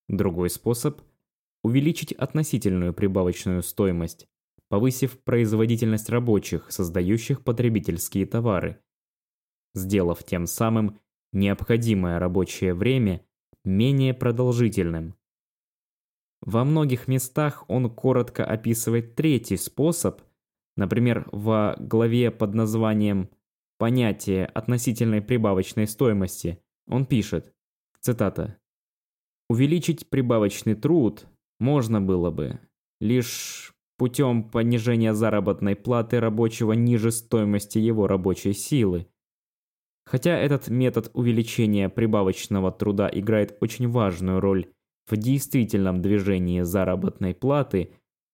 Другой 0.07 0.51
способ– 0.51 1.01
увеличить 1.65 2.13
относительную 2.13 2.93
прибавочную 2.93 3.63
стоимость, 3.63 4.27
повысив 4.69 5.19
производительность 5.25 6.11
рабочих, 6.11 6.71
создающих 6.71 7.43
потребительские 7.43 8.27
товары, 8.27 8.83
сделав 9.75 10.23
тем 10.25 10.47
самым 10.47 10.99
необходимое 11.33 12.19
рабочее 12.19 12.75
время 12.75 13.23
менее 13.65 14.15
продолжительным. 14.15 15.15
Во 16.41 16.65
многих 16.65 17.09
местах 17.09 17.65
он 17.69 17.91
коротко 17.91 18.45
описывает 18.45 19.15
третий 19.17 19.57
способ, 19.57 20.23
например, 20.77 21.29
в 21.33 21.77
главе 21.79 22.31
под 22.31 22.55
названием 22.55 23.31
«Понятие 23.79 24.47
относительной 24.47 25.21
прибавочной 25.21 25.87
стоимости» 25.87 26.61
он 26.87 27.07
пишет, 27.07 27.53
цитата, 28.01 28.59
«Увеличить 29.49 30.09
прибавочный 30.09 30.75
труд 30.75 31.27
можно 31.59 32.01
было 32.01 32.31
бы, 32.31 32.61
лишь 33.01 33.75
путем 33.97 34.45
понижения 34.49 35.13
заработной 35.13 35.75
платы 35.75 36.21
рабочего 36.21 36.73
ниже 36.73 37.11
стоимости 37.11 37.79
его 37.79 38.07
рабочей 38.07 38.53
силы, 38.53 39.09
Хотя 40.11 40.39
этот 40.39 40.69
метод 40.69 41.11
увеличения 41.13 41.91
прибавочного 41.91 42.73
труда 42.73 43.11
играет 43.13 43.59
очень 43.61 43.91
важную 43.91 44.41
роль 44.41 44.73
в 45.07 45.19
действительном 45.19 46.01
движении 46.01 46.63
заработной 46.63 47.35
платы, 47.35 47.93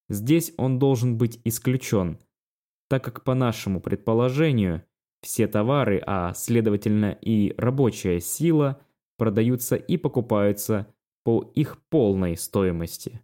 здесь 0.08 0.52
он 0.56 0.78
должен 0.78 1.18
быть 1.18 1.40
исключен, 1.42 2.20
так 2.88 3.02
как 3.02 3.24
по 3.24 3.34
нашему 3.34 3.80
предположению 3.80 4.84
все 5.20 5.48
товары, 5.48 6.00
а 6.06 6.32
следовательно 6.34 7.18
и 7.20 7.52
рабочая 7.56 8.20
сила, 8.20 8.80
продаются 9.16 9.74
и 9.74 9.96
покупаются 9.96 10.86
по 11.24 11.50
их 11.56 11.82
полной 11.88 12.36
стоимости. 12.36 13.20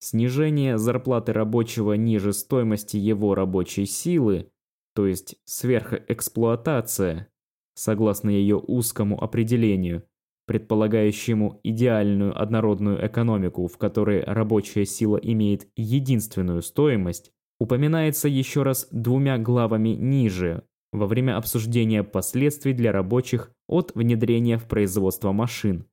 Снижение 0.00 0.76
зарплаты 0.76 1.32
рабочего 1.32 1.94
ниже 1.94 2.34
стоимости 2.34 2.98
его 2.98 3.34
рабочей 3.34 3.86
силы 3.86 4.50
то 4.94 5.06
есть 5.06 5.36
сверхэксплуатация, 5.44 7.28
согласно 7.74 8.30
ее 8.30 8.56
узкому 8.56 9.22
определению, 9.22 10.04
предполагающему 10.46 11.60
идеальную 11.62 12.40
однородную 12.40 13.06
экономику, 13.06 13.68
в 13.68 13.78
которой 13.78 14.24
рабочая 14.24 14.84
сила 14.84 15.16
имеет 15.16 15.68
единственную 15.76 16.62
стоимость, 16.62 17.32
упоминается 17.60 18.26
еще 18.28 18.62
раз 18.62 18.88
двумя 18.90 19.38
главами 19.38 19.90
ниже 19.90 20.64
во 20.92 21.06
время 21.06 21.36
обсуждения 21.36 22.02
последствий 22.02 22.72
для 22.72 22.90
рабочих 22.90 23.52
от 23.68 23.94
внедрения 23.94 24.58
в 24.58 24.66
производство 24.66 25.30
машин, 25.30 25.86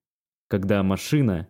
когда 0.48 0.82
машина 0.82 1.50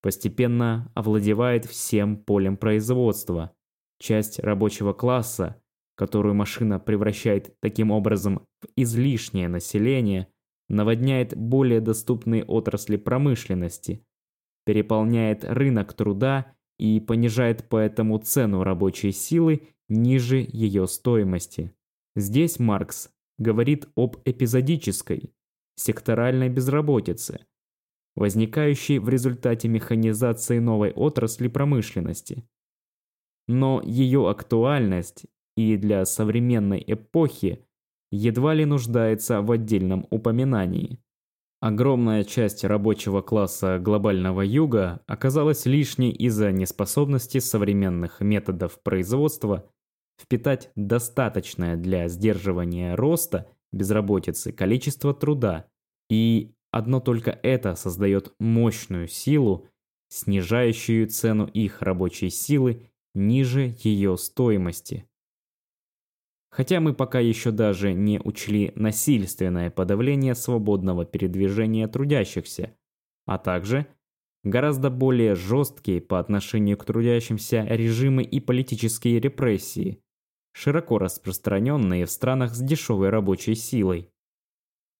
постепенно 0.00 0.90
овладевает 0.94 1.66
всем 1.66 2.16
полем 2.16 2.56
производства. 2.56 3.52
Часть 3.98 4.38
рабочего 4.38 4.92
класса 4.92 5.60
которую 5.98 6.32
машина 6.36 6.78
превращает 6.78 7.58
таким 7.58 7.90
образом 7.90 8.46
в 8.62 8.68
излишнее 8.76 9.48
население, 9.48 10.28
наводняет 10.68 11.36
более 11.36 11.80
доступные 11.80 12.44
отрасли 12.44 12.96
промышленности, 12.96 14.06
переполняет 14.64 15.44
рынок 15.44 15.92
труда 15.94 16.54
и 16.78 17.00
понижает 17.00 17.68
поэтому 17.68 18.18
цену 18.18 18.62
рабочей 18.62 19.10
силы 19.10 19.62
ниже 19.88 20.36
ее 20.48 20.86
стоимости. 20.86 21.74
Здесь 22.14 22.60
Маркс 22.60 23.10
говорит 23.36 23.88
об 23.96 24.18
эпизодической, 24.24 25.32
секторальной 25.74 26.48
безработице, 26.48 27.46
возникающей 28.14 28.98
в 28.98 29.08
результате 29.08 29.66
механизации 29.66 30.60
новой 30.60 30.92
отрасли 30.92 31.48
промышленности. 31.48 32.48
Но 33.48 33.82
ее 33.84 34.30
актуальность 34.30 35.26
и 35.58 35.76
для 35.76 36.04
современной 36.04 36.84
эпохи 36.86 37.66
едва 38.12 38.54
ли 38.54 38.64
нуждается 38.64 39.42
в 39.42 39.50
отдельном 39.50 40.06
упоминании. 40.08 41.00
Огромная 41.60 42.22
часть 42.22 42.62
рабочего 42.62 43.22
класса 43.22 43.80
глобального 43.80 44.42
юга 44.42 45.00
оказалась 45.08 45.66
лишней 45.66 46.12
из-за 46.12 46.52
неспособности 46.52 47.38
современных 47.38 48.20
методов 48.20 48.80
производства 48.84 49.68
впитать 50.22 50.70
достаточное 50.76 51.74
для 51.74 52.06
сдерживания 52.06 52.94
роста 52.94 53.48
безработицы 53.72 54.52
количество 54.52 55.12
труда, 55.12 55.66
и 56.08 56.52
одно 56.70 57.00
только 57.00 57.36
это 57.42 57.74
создает 57.74 58.32
мощную 58.38 59.08
силу, 59.08 59.66
снижающую 60.08 61.08
цену 61.08 61.46
их 61.46 61.82
рабочей 61.82 62.30
силы 62.30 62.88
ниже 63.16 63.74
ее 63.82 64.16
стоимости. 64.16 65.08
Хотя 66.50 66.80
мы 66.80 66.94
пока 66.94 67.20
еще 67.20 67.50
даже 67.50 67.92
не 67.92 68.20
учли 68.20 68.72
насильственное 68.74 69.70
подавление 69.70 70.34
свободного 70.34 71.04
передвижения 71.04 71.86
трудящихся, 71.88 72.74
а 73.26 73.38
также 73.38 73.86
гораздо 74.44 74.90
более 74.90 75.34
жесткие 75.34 76.00
по 76.00 76.18
отношению 76.18 76.78
к 76.78 76.84
трудящимся 76.84 77.64
режимы 77.64 78.22
и 78.22 78.40
политические 78.40 79.20
репрессии, 79.20 80.02
широко 80.52 80.98
распространенные 80.98 82.06
в 82.06 82.10
странах 82.10 82.54
с 82.54 82.60
дешевой 82.60 83.10
рабочей 83.10 83.54
силой. 83.54 84.10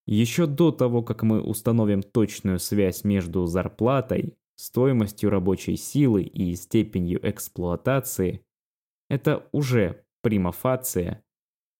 Еще 0.06 0.46
до 0.46 0.70
того, 0.70 1.02
как 1.02 1.22
мы 1.22 1.40
установим 1.40 2.02
точную 2.02 2.58
связь 2.58 3.04
между 3.04 3.46
зарплатой, 3.46 4.36
стоимостью 4.56 5.30
рабочей 5.30 5.76
силы 5.76 6.22
и 6.22 6.54
степенью 6.54 7.20
эксплуатации, 7.28 8.44
это 9.08 9.48
уже 9.52 10.04
примафация 10.22 11.22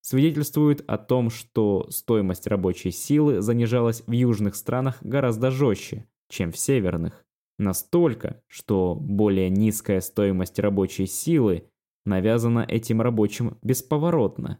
свидетельствует 0.01 0.83
о 0.87 0.97
том, 0.97 1.29
что 1.29 1.87
стоимость 1.89 2.47
рабочей 2.47 2.91
силы 2.91 3.41
занижалась 3.41 4.03
в 4.05 4.11
южных 4.11 4.55
странах 4.55 4.97
гораздо 5.01 5.51
жестче, 5.51 6.07
чем 6.29 6.51
в 6.51 6.57
северных. 6.57 7.25
Настолько, 7.57 8.41
что 8.47 8.95
более 8.95 9.49
низкая 9.49 10.01
стоимость 10.01 10.59
рабочей 10.59 11.05
силы 11.05 11.69
навязана 12.05 12.65
этим 12.67 13.01
рабочим 13.01 13.57
бесповоротно. 13.61 14.59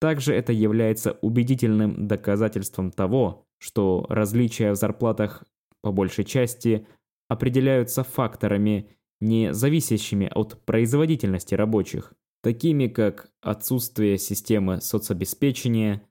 Также 0.00 0.32
это 0.34 0.52
является 0.52 1.12
убедительным 1.22 2.06
доказательством 2.06 2.92
того, 2.92 3.46
что 3.58 4.06
различия 4.08 4.72
в 4.72 4.76
зарплатах 4.76 5.44
по 5.82 5.92
большей 5.92 6.24
части 6.24 6.86
определяются 7.28 8.04
факторами, 8.04 8.88
не 9.20 9.52
зависящими 9.52 10.30
от 10.32 10.64
производительности 10.64 11.54
рабочих, 11.54 12.14
такими 12.42 12.86
как 12.86 13.30
отсутствие 13.40 14.18
системы 14.18 14.80
соцобеспечения, 14.80 16.08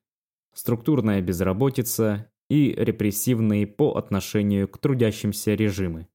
структурная 0.54 1.22
безработица 1.22 2.32
и 2.50 2.72
репрессивные 2.72 3.68
по 3.68 3.96
отношению 3.96 4.68
к 4.68 4.78
трудящимся 4.78 5.54
режимы. 5.54 6.08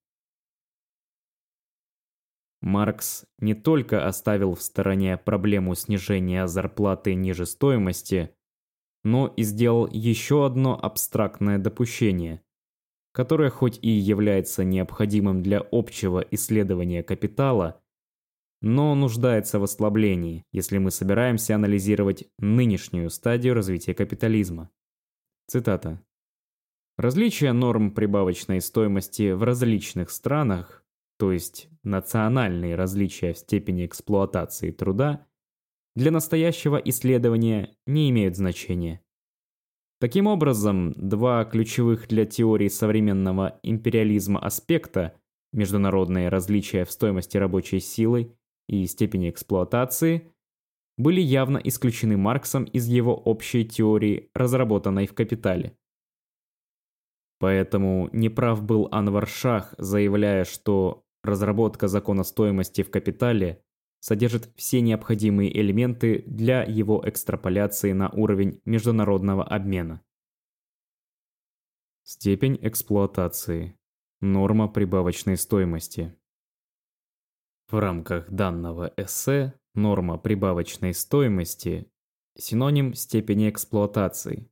Маркс 2.63 3.27
не 3.39 3.55
только 3.55 4.07
оставил 4.07 4.55
в 4.55 4.63
стороне 4.63 5.19
проблему 5.19 5.75
снижения 5.75 6.47
зарплаты 6.47 7.15
ниже 7.15 7.45
стоимости, 7.45 8.31
но 9.03 9.27
и 9.27 9.43
сделал 9.43 9.89
еще 9.91 10.47
одно 10.47 10.79
абстрактное 10.81 11.59
допущение, 11.59 12.41
которое 13.11 13.51
хоть 13.51 13.81
и 13.83 13.91
является 13.91 14.63
необходимым 14.63 15.43
для 15.43 15.61
общего 15.73 16.21
исследования 16.31 17.03
капитала, 17.03 17.82
но 18.63 18.95
нуждается 18.95 19.59
в 19.59 19.65
ослаблении, 19.65 20.47
если 20.53 20.79
мы 20.79 20.91
собираемся 20.91 21.57
анализировать 21.57 22.29
нынешнюю 22.39 23.11
стадию 23.11 23.55
развития 23.55 23.93
капитализма. 23.93 24.71
Цитата. 25.49 26.01
Различия 26.97 27.53
норм 27.53 27.91
прибавочной 27.91 28.61
стоимости 28.61 29.33
в 29.33 29.43
различных 29.43 30.11
странах, 30.11 30.85
то 31.19 31.33
есть 31.33 31.69
национальные 31.83 32.77
различия 32.77 33.33
в 33.33 33.39
степени 33.39 33.85
эксплуатации 33.85 34.71
труда, 34.71 35.27
для 35.97 36.11
настоящего 36.11 36.77
исследования 36.77 37.77
не 37.87 38.09
имеют 38.11 38.37
значения. 38.37 39.03
Таким 39.99 40.27
образом, 40.27 40.93
два 40.97 41.45
ключевых 41.45 42.09
для 42.09 42.27
теории 42.27 42.69
современного 42.69 43.59
империализма 43.63 44.39
аспекта– 44.39 45.15
международные 45.53 46.29
различия 46.29 46.85
в 46.85 46.91
стоимости 46.91 47.37
рабочей 47.37 47.81
силы 47.81 48.35
и 48.69 48.87
степени 48.87 49.31
эксплуатации 49.31 50.33
были 50.97 51.21
явно 51.21 51.59
исключены 51.59 52.17
Марксом 52.17 52.65
из 52.65 52.87
его 52.87 53.15
общей 53.15 53.65
теории, 53.65 54.31
разработанной 54.35 55.07
в 55.07 55.15
«Капитале». 55.15 55.77
Поэтому 57.39 58.09
неправ 58.13 58.63
был 58.63 58.89
Анвар 58.93 59.27
Шах, 59.27 59.75
заявляя, 59.79 60.45
что 60.45 61.05
разработка 61.25 61.89
закона 61.89 62.23
стоимости 62.23 62.83
в 62.83 62.91
«Капитале» 62.91 63.65
содержит 63.99 64.53
все 64.57 64.81
необходимые 64.81 65.57
элементы 65.61 66.25
для 66.27 66.63
его 66.63 67.03
экстраполяции 67.05 67.93
на 67.93 68.11
уровень 68.11 68.61
международного 68.65 69.45
обмена. 69.45 70.03
Степень 72.05 72.59
эксплуатации. 72.63 73.79
Норма 74.21 74.69
прибавочной 74.69 75.37
стоимости. 75.37 76.17
В 77.73 77.79
рамках 77.79 78.31
данного 78.31 78.93
эссе 78.99 79.55
норма 79.75 80.19
прибавочной 80.19 80.93
стоимости– 80.93 81.91
синоним 82.37 82.93
степени 82.93 83.49
эксплуатации. 83.49 84.51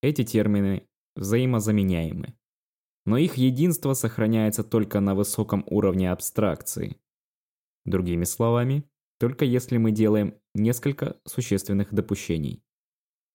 Эти 0.00 0.22
термины 0.22 0.86
взаимозаменяемы. 1.16 2.38
Но 3.04 3.16
их 3.16 3.34
единство 3.34 3.94
сохраняется 3.94 4.62
только 4.62 5.00
на 5.00 5.16
высоком 5.16 5.64
уровне 5.66 6.12
абстракции. 6.12 7.00
Другими 7.84 8.22
словами, 8.22 8.84
только 9.18 9.44
если 9.44 9.76
мы 9.78 9.90
делаем 9.90 10.36
несколько 10.54 11.16
существенных 11.24 11.92
допущений. 11.92 12.62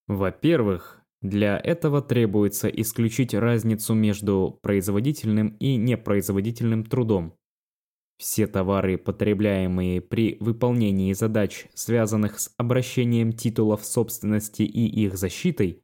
Во-первых, 0.08 1.02
для 1.22 1.60
этого 1.60 2.02
требуется 2.02 2.70
исключить 2.70 3.34
разницу 3.34 3.94
между 3.94 4.58
производительным 4.62 5.50
и 5.60 5.76
непроизводительным 5.76 6.86
трудом. 6.86 7.38
Все 8.22 8.46
товары, 8.46 9.00
потребляемые 9.00 10.00
при 10.00 10.38
выполнении 10.40 11.12
задач, 11.12 11.66
связанных 11.74 12.40
с 12.40 12.54
обращением 12.56 13.34
титулов 13.34 13.84
собственности 13.84 14.62
и 14.62 14.86
их 14.86 15.18
защитой, 15.18 15.84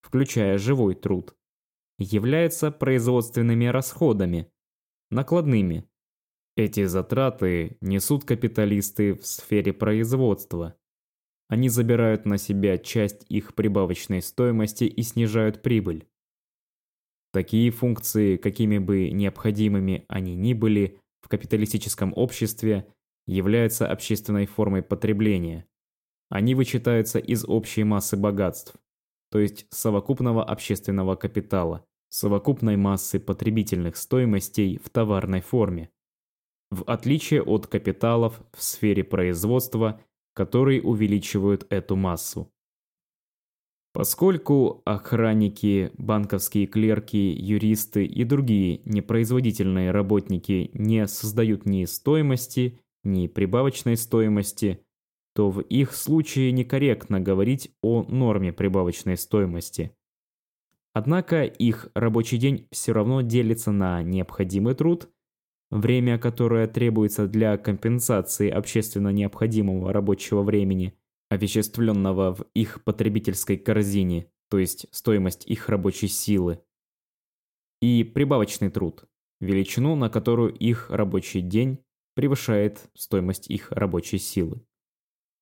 включая 0.00 0.56
живой 0.56 0.94
труд, 0.94 1.36
являются 1.98 2.70
производственными 2.70 3.66
расходами, 3.66 4.50
накладными. 5.10 5.86
Эти 6.56 6.86
затраты 6.86 7.76
несут 7.82 8.24
капиталисты 8.24 9.12
в 9.12 9.26
сфере 9.26 9.74
производства. 9.74 10.76
Они 11.48 11.68
забирают 11.68 12.24
на 12.24 12.38
себя 12.38 12.78
часть 12.78 13.26
их 13.28 13.54
прибавочной 13.54 14.22
стоимости 14.22 14.84
и 14.84 15.02
снижают 15.02 15.60
прибыль. 15.60 16.08
Такие 17.30 17.70
функции, 17.70 18.38
какими 18.38 18.78
бы 18.78 19.10
необходимыми 19.10 20.06
они 20.08 20.34
ни 20.34 20.54
были, 20.54 20.98
в 21.24 21.28
капиталистическом 21.28 22.12
обществе 22.14 22.86
являются 23.26 23.90
общественной 23.90 24.44
формой 24.44 24.82
потребления. 24.82 25.66
Они 26.28 26.54
вычитаются 26.54 27.18
из 27.18 27.46
общей 27.46 27.82
массы 27.82 28.18
богатств, 28.18 28.74
то 29.30 29.38
есть 29.38 29.66
совокупного 29.70 30.44
общественного 30.44 31.16
капитала, 31.16 31.86
совокупной 32.10 32.76
массы 32.76 33.18
потребительных 33.18 33.96
стоимостей 33.96 34.78
в 34.84 34.90
товарной 34.90 35.40
форме, 35.40 35.90
в 36.70 36.82
отличие 36.82 37.42
от 37.42 37.68
капиталов 37.68 38.42
в 38.52 38.62
сфере 38.62 39.02
производства, 39.02 40.02
которые 40.34 40.82
увеличивают 40.82 41.66
эту 41.70 41.96
массу. 41.96 42.52
Поскольку 43.94 44.82
охранники, 44.84 45.92
банковские 45.98 46.66
клерки, 46.66 47.16
юристы 47.16 48.04
и 48.04 48.24
другие 48.24 48.80
непроизводительные 48.84 49.92
работники 49.92 50.70
не 50.74 51.06
создают 51.06 51.64
ни 51.64 51.84
стоимости, 51.84 52.80
ни 53.04 53.28
прибавочной 53.28 53.96
стоимости, 53.96 54.80
то 55.32 55.48
в 55.48 55.60
их 55.60 55.94
случае 55.94 56.50
некорректно 56.50 57.20
говорить 57.20 57.70
о 57.82 58.02
норме 58.02 58.52
прибавочной 58.52 59.16
стоимости. 59.16 59.92
Однако 60.92 61.44
их 61.44 61.88
рабочий 61.94 62.38
день 62.38 62.66
все 62.72 62.90
равно 62.90 63.20
делится 63.20 63.70
на 63.70 64.02
необходимый 64.02 64.74
труд, 64.74 65.08
время, 65.70 66.18
которое 66.18 66.66
требуется 66.66 67.28
для 67.28 67.56
компенсации 67.58 68.50
общественно 68.50 69.10
необходимого 69.10 69.92
рабочего 69.92 70.42
времени– 70.42 70.94
овеществленного 71.30 72.34
в 72.34 72.46
их 72.54 72.82
потребительской 72.84 73.56
корзине, 73.56 74.30
то 74.48 74.58
есть 74.58 74.86
стоимость 74.90 75.46
их 75.46 75.68
рабочей 75.68 76.08
силы, 76.08 76.60
и 77.80 78.04
прибавочный 78.04 78.70
труд, 78.70 79.04
величину, 79.40 79.94
на 79.94 80.08
которую 80.08 80.54
их 80.54 80.90
рабочий 80.90 81.40
день 81.40 81.84
превышает 82.14 82.88
стоимость 82.94 83.50
их 83.50 83.72
рабочей 83.72 84.18
силы. 84.18 84.64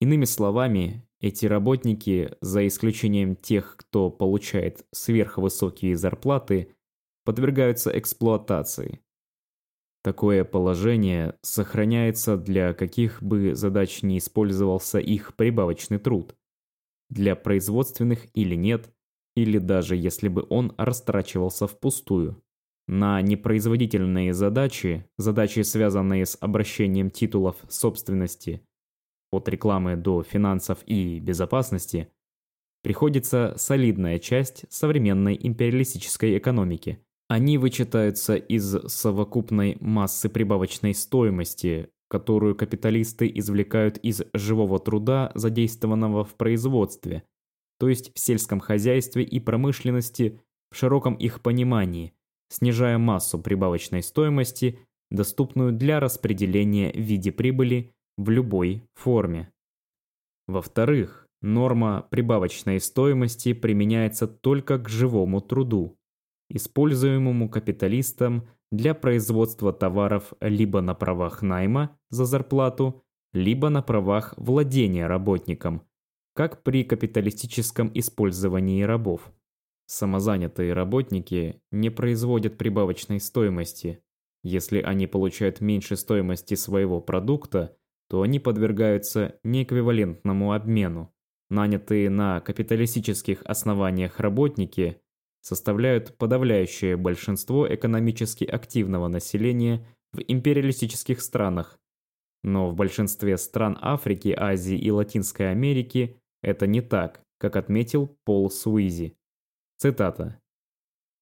Иными 0.00 0.24
словами, 0.24 1.06
Эти 1.20 1.46
работники, 1.46 2.36
за 2.40 2.66
исключением 2.66 3.36
тех, 3.36 3.76
кто 3.76 4.10
получает 4.10 4.84
сверхвысокие 4.90 5.96
зарплаты, 5.96 6.74
подвергаются 7.24 7.96
эксплуатации. 7.96 8.98
Такое 10.02 10.44
положение 10.44 11.36
сохраняется 11.42 12.36
для 12.36 12.74
каких 12.74 13.22
бы 13.22 13.54
задач 13.54 14.02
не 14.02 14.18
использовался 14.18 14.98
их 14.98 15.36
прибавочный 15.36 15.98
труд. 15.98 16.34
Для 17.08 17.36
производственных 17.36 18.26
или 18.34 18.56
нет, 18.56 18.92
или 19.36 19.58
даже 19.58 19.94
если 19.94 20.28
бы 20.28 20.44
он 20.48 20.74
растрачивался 20.76 21.68
впустую. 21.68 22.42
На 22.88 23.22
непроизводительные 23.22 24.34
задачи, 24.34 25.06
задачи, 25.18 25.60
связанные 25.60 26.26
с 26.26 26.36
обращением 26.40 27.10
титулов 27.10 27.56
собственности, 27.68 28.60
от 29.30 29.48
рекламы 29.48 29.96
до 29.96 30.24
финансов 30.24 30.78
и 30.84 31.20
безопасности, 31.20 32.08
приходится 32.82 33.54
солидная 33.56 34.18
часть 34.18 34.64
современной 34.68 35.38
империалистической 35.40 36.36
экономики. 36.36 36.98
Они 37.32 37.56
вычитаются 37.56 38.34
из 38.36 38.76
совокупной 38.92 39.78
массы 39.80 40.28
прибавочной 40.28 40.92
стоимости, 40.92 41.88
которую 42.10 42.54
капиталисты 42.54 43.26
извлекают 43.34 43.96
из 43.96 44.22
живого 44.34 44.78
труда, 44.78 45.32
задействованного 45.34 46.26
в 46.26 46.34
производстве, 46.34 47.22
то 47.78 47.88
есть 47.88 48.14
в 48.14 48.20
сельском 48.20 48.60
хозяйстве 48.60 49.22
и 49.22 49.40
промышленности 49.40 50.42
в 50.70 50.76
широком 50.76 51.14
их 51.14 51.40
понимании, 51.40 52.12
снижая 52.50 52.98
массу 52.98 53.38
прибавочной 53.38 54.02
стоимости, 54.02 54.78
доступную 55.10 55.72
для 55.72 56.00
распределения 56.00 56.92
в 56.92 57.00
виде 57.00 57.32
прибыли 57.32 57.94
в 58.18 58.28
любой 58.28 58.82
форме. 58.92 59.50
Во-вторых, 60.48 61.26
норма 61.40 62.06
прибавочной 62.10 62.78
стоимости 62.78 63.54
применяется 63.54 64.28
только 64.28 64.76
к 64.76 64.90
живому 64.90 65.40
труду, 65.40 65.96
используемому 66.54 67.48
капиталистом 67.48 68.48
для 68.70 68.94
производства 68.94 69.72
товаров 69.72 70.32
либо 70.40 70.80
на 70.80 70.94
правах 70.94 71.42
найма 71.42 71.98
за 72.10 72.24
зарплату, 72.24 73.04
либо 73.32 73.68
на 73.68 73.82
правах 73.82 74.34
владения 74.36 75.06
работником, 75.06 75.82
как 76.34 76.62
при 76.62 76.84
капиталистическом 76.84 77.90
использовании 77.94 78.82
рабов. 78.82 79.32
Самозанятые 79.86 80.72
работники 80.72 81.60
не 81.70 81.90
производят 81.90 82.56
прибавочной 82.56 83.20
стоимости. 83.20 84.02
Если 84.42 84.80
они 84.80 85.06
получают 85.06 85.60
меньше 85.60 85.96
стоимости 85.96 86.54
своего 86.54 87.00
продукта, 87.00 87.76
то 88.08 88.22
они 88.22 88.40
подвергаются 88.40 89.38
неэквивалентному 89.44 90.52
обмену. 90.52 91.14
Нанятые 91.50 92.08
на 92.08 92.40
капиталистических 92.40 93.42
основаниях 93.44 94.18
работники 94.20 95.02
составляют 95.42 96.16
подавляющее 96.16 96.96
большинство 96.96 97.72
экономически 97.72 98.44
активного 98.44 99.08
населения 99.08 99.86
в 100.12 100.20
империалистических 100.26 101.20
странах. 101.20 101.78
Но 102.42 102.70
в 102.70 102.74
большинстве 102.74 103.36
стран 103.36 103.78
Африки, 103.80 104.34
Азии 104.36 104.76
и 104.76 104.90
Латинской 104.90 105.50
Америки 105.50 106.16
это 106.42 106.66
не 106.66 106.80
так, 106.80 107.20
как 107.38 107.56
отметил 107.56 108.16
Пол 108.24 108.50
Суизи. 108.50 109.16
Цитата. 109.78 110.38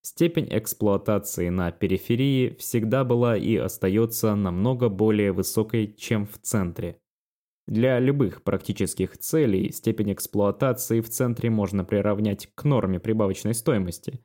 Степень 0.02 0.48
эксплуатации 0.50 1.50
на 1.50 1.70
периферии 1.72 2.56
всегда 2.58 3.04
была 3.04 3.36
и 3.36 3.56
остается 3.56 4.34
намного 4.34 4.88
более 4.88 5.32
высокой, 5.32 5.92
чем 5.92 6.26
в 6.26 6.38
центре. 6.38 6.98
Для 7.70 7.98
любых 7.98 8.42
практических 8.42 9.16
целей 9.16 9.72
степень 9.72 10.12
эксплуатации 10.12 11.00
в 11.00 11.08
центре 11.08 11.48
можно 11.48 11.82
приравнять 11.82 12.50
к 12.54 12.64
норме 12.64 13.00
прибавочной 13.00 13.54
стоимости. 13.54 14.20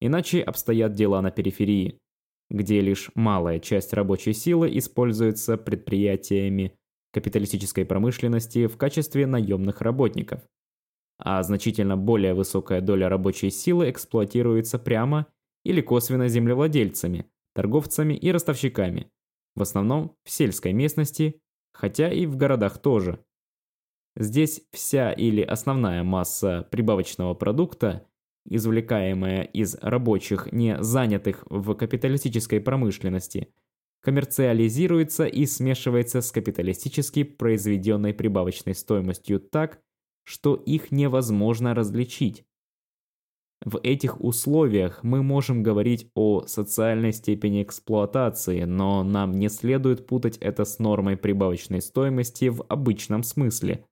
Иначе 0.00 0.40
обстоят 0.40 0.94
дела 0.94 1.22
на 1.22 1.30
периферии, 1.30 2.00
где 2.50 2.80
лишь 2.80 3.12
малая 3.14 3.60
часть 3.60 3.92
рабочей 3.92 4.32
силы 4.32 4.76
используется 4.76 5.56
предприятиями 5.56 6.76
капиталистической 7.12 7.84
промышленности 7.84 8.66
в 8.66 8.76
качестве 8.76 9.28
наемных 9.28 9.80
работников– 9.80 10.40
а 11.18 11.42
значительно 11.42 11.96
более 11.96 12.34
высокая 12.34 12.80
доля 12.80 13.08
рабочей 13.08 13.50
силы 13.50 13.90
эксплуатируется 13.90 14.78
прямо 14.78 15.26
или 15.64 15.80
косвенно 15.80 16.28
землевладельцами, 16.28 17.26
торговцами 17.54 18.14
и 18.14 18.30
ростовщиками, 18.30 19.10
в 19.54 19.62
основном 19.62 20.16
в 20.24 20.30
сельской 20.30 20.72
местности, 20.72 21.40
хотя 21.74 22.10
и 22.10 22.24
в 22.24 22.36
городах 22.36 22.78
тоже. 22.78 23.22
Здесь 24.16 24.62
вся 24.72 25.12
или 25.12 25.42
основная 25.42 26.04
масса 26.04 26.68
прибавочного 26.70 27.34
продукта, 27.34 28.06
извлекаемая 28.46 29.42
из 29.42 29.76
рабочих, 29.82 30.52
не 30.52 30.80
занятых 30.82 31.44
в 31.50 31.74
капиталистической 31.74 32.60
промышленности, 32.60 33.52
коммерциализируется 34.00 35.26
и 35.26 35.46
смешивается 35.46 36.20
с 36.20 36.30
капиталистически 36.30 37.24
произведенной 37.24 38.14
прибавочной 38.14 38.74
стоимостью 38.74 39.40
так, 39.40 39.80
что 40.22 40.54
их 40.54 40.92
невозможно 40.92 41.74
различить. 41.74 42.44
В 43.64 43.80
этих 43.82 44.22
условиях 44.22 45.02
мы 45.02 45.22
можем 45.22 45.62
говорить 45.62 46.10
о 46.14 46.46
социальной 46.46 47.14
степени 47.14 47.62
эксплуатации, 47.62 48.64
но 48.64 49.02
нам 49.02 49.32
не 49.32 49.48
следует 49.48 50.06
путать 50.06 50.36
это 50.38 50.66
с 50.66 50.78
нормой 50.78 51.16
прибавочной 51.16 51.80
стоимости 51.80 52.48
в 52.48 52.62
обычном 52.68 53.22
смысле. 53.22 53.86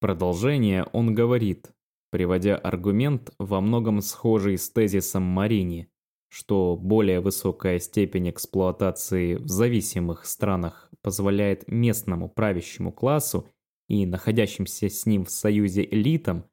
Продолжение 0.00 0.84
он 0.92 1.14
говорит, 1.14 1.70
приводя 2.10 2.56
аргумент 2.56 3.32
во 3.38 3.60
многом 3.60 4.00
схожий 4.00 4.58
с 4.58 4.68
тезисом 4.68 5.22
Марини, 5.22 5.88
что 6.28 6.76
более 6.76 7.20
высокая 7.20 7.78
степень 7.78 8.30
эксплуатации 8.30 9.36
в 9.36 9.46
зависимых 9.46 10.26
странах 10.26 10.90
позволяет 11.00 11.68
местному 11.68 12.28
правящему 12.28 12.90
классу 12.90 13.46
и 13.88 14.04
находящимся 14.04 14.88
с 14.88 15.06
ним 15.06 15.26
в 15.26 15.30
союзе 15.30 15.84
элитам 15.88 16.46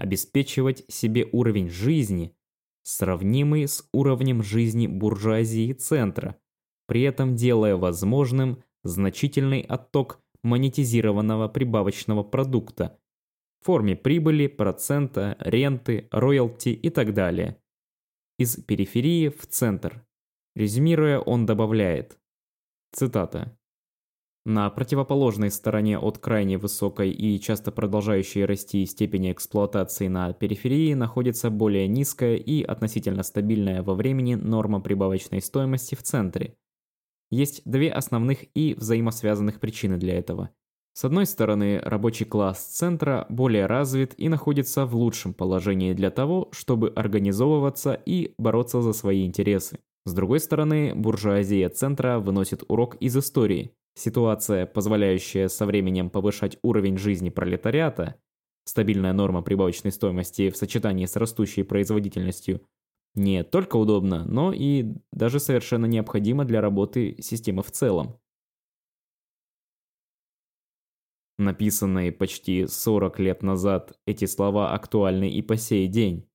обеспечивать 0.00 0.84
себе 0.88 1.28
уровень 1.32 1.68
жизни, 1.68 2.34
сравнимый 2.82 3.68
с 3.68 3.88
уровнем 3.92 4.42
жизни 4.42 4.86
буржуазии 4.86 5.72
центра, 5.72 6.36
при 6.86 7.02
этом 7.02 7.36
делая 7.36 7.76
возможным 7.76 8.62
значительный 8.82 9.60
отток 9.60 10.20
монетизированного 10.42 11.48
прибавочного 11.48 12.22
продукта 12.22 12.98
в 13.60 13.66
форме 13.66 13.94
прибыли, 13.94 14.46
процента, 14.46 15.36
ренты, 15.38 16.08
роялти 16.10 16.70
и 16.70 16.88
так 16.88 17.12
далее. 17.12 17.60
Из 18.38 18.56
периферии 18.56 19.28
в 19.28 19.46
центр. 19.46 20.06
Резюмируя, 20.56 21.18
он 21.18 21.44
добавляет. 21.44 22.18
Цитата. 22.92 23.56
На 24.46 24.70
противоположной 24.70 25.50
стороне 25.50 25.98
от 25.98 26.16
крайне 26.16 26.56
высокой 26.56 27.10
и 27.10 27.38
часто 27.38 27.70
продолжающей 27.72 28.46
расти 28.46 28.86
степени 28.86 29.32
эксплуатации 29.32 30.08
на 30.08 30.32
периферии 30.32 30.94
находится 30.94 31.50
более 31.50 31.86
низкая 31.86 32.36
и 32.36 32.62
относительно 32.62 33.22
стабильная 33.22 33.82
во 33.82 33.94
времени 33.94 34.36
норма 34.36 34.80
прибавочной 34.80 35.42
стоимости 35.42 35.94
в 35.94 36.02
центре. 36.02 36.54
Есть 37.30 37.60
две 37.66 37.92
основных 37.92 38.44
и 38.54 38.72
взаимосвязанных 38.74 39.60
причины 39.60 39.98
для 39.98 40.18
этого. 40.18 40.50
С 40.94 41.04
одной 41.04 41.26
стороны, 41.26 41.78
рабочий 41.78 42.24
класс 42.24 42.64
центра 42.64 43.26
более 43.28 43.66
развит 43.66 44.14
и 44.16 44.30
находится 44.30 44.86
в 44.86 44.96
лучшем 44.96 45.34
положении 45.34 45.92
для 45.92 46.10
того, 46.10 46.48
чтобы 46.52 46.88
организовываться 46.88 47.92
и 47.92 48.32
бороться 48.38 48.80
за 48.80 48.94
свои 48.94 49.26
интересы. 49.26 49.80
С 50.06 50.14
другой 50.14 50.40
стороны, 50.40 50.94
буржуазия 50.94 51.68
центра 51.68 52.18
выносит 52.18 52.64
урок 52.68 52.96
из 52.96 53.14
истории– 53.18 53.72
Ситуация, 53.94 54.66
позволяющая 54.66 55.48
со 55.48 55.66
временем 55.66 56.10
повышать 56.10 56.58
уровень 56.62 56.96
жизни 56.96 57.28
пролетариата, 57.28 58.20
стабильная 58.64 59.12
норма 59.12 59.42
прибавочной 59.42 59.92
стоимости 59.92 60.50
в 60.50 60.56
сочетании 60.56 61.06
с 61.06 61.16
растущей 61.16 61.62
производительностью, 61.62 62.66
не 63.14 63.42
только 63.42 63.76
удобна, 63.76 64.24
но 64.24 64.52
и 64.52 64.94
даже 65.12 65.40
совершенно 65.40 65.86
необходима 65.86 66.44
для 66.44 66.60
работы 66.60 67.20
системы 67.20 67.62
в 67.62 67.70
целом. 67.72 68.20
Написанные 71.38 72.12
почти 72.12 72.66
40 72.66 73.18
лет 73.18 73.42
назад, 73.42 73.98
эти 74.06 74.26
слова 74.26 74.72
актуальны 74.74 75.28
и 75.30 75.42
по 75.42 75.56
сей 75.56 75.88
день. 75.88 76.28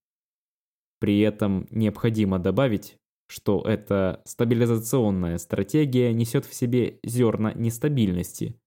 При 0.99 1.19
этом 1.19 1.67
необходимо 1.69 2.39
добавить, 2.39 2.97
что 3.27 3.61
эта 3.61 4.21
стабилизационная 4.25 5.37
стратегия 5.37 6.13
несет 6.13 6.45
в 6.45 6.53
себе 6.53 6.99
зерна 7.03 7.53
нестабильности, 7.53 8.59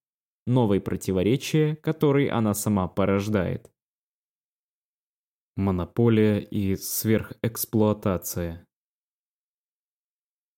новые 0.46 0.80
противоречия, 0.80 1.76
которые 1.76 2.30
она 2.30 2.54
сама 2.54 2.88
порождает. 2.88 3.70
Монополия 5.56 6.38
и 6.38 6.76
сверхэксплуатация 6.76 8.68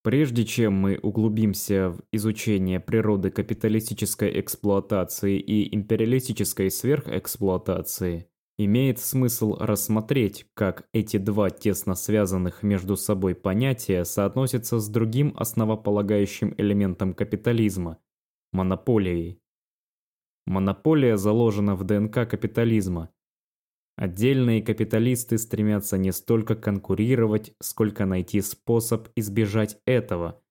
Прежде 0.03 0.45
чем 0.45 0.73
мы 0.73 0.97
углубимся 0.97 1.91
в 1.91 2.01
изучение 2.11 2.79
природы 2.79 3.29
капиталистической 3.29 4.39
эксплуатации 4.39 5.37
и 5.37 5.75
империалистической 5.75 6.71
сверхэксплуатации, 6.71 8.30
имеет 8.57 8.99
смысл 8.99 9.55
рассмотреть, 9.59 10.47
как 10.53 10.87
эти 10.93 11.17
два 11.17 11.49
тесно 11.49 11.95
связанных 11.95 12.63
между 12.63 12.95
собой 12.95 13.35
понятия 13.35 14.05
соотносятся 14.05 14.79
с 14.79 14.87
другим 14.89 15.33
основополагающим 15.37 16.53
элементом 16.57 17.13
капитализма– 17.13 17.97
монополией. 18.53 19.41
Монополия 20.45 21.17
заложена 21.17 21.75
в 21.75 21.83
ДНК 21.83 22.27
капитализма. 22.29 23.09
Отдельные 23.95 24.61
капиталисты 24.61 25.37
стремятся 25.37 25.97
не 25.97 26.11
столько 26.11 26.55
конкурировать, 26.55 27.53
сколько 27.61 28.05
найти 28.05 28.41
способ 28.41 29.09
избежать 29.15 29.79
этого, 29.85 30.41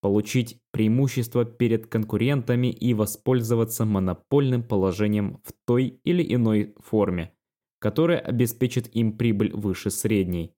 получить 0.00 0.60
преимущество 0.70 1.44
перед 1.44 1.86
конкурентами 1.86 2.68
и 2.68 2.92
воспользоваться 2.94 3.84
монопольным 3.84 4.62
положением 4.62 5.40
в 5.44 5.52
той 5.66 6.00
или 6.04 6.34
иной 6.34 6.74
форме, 6.78 7.34
которая 7.80 8.20
обеспечит 8.20 8.94
им 8.94 9.16
прибыль 9.18 9.52
выше 9.52 9.90
средней. 9.90 10.54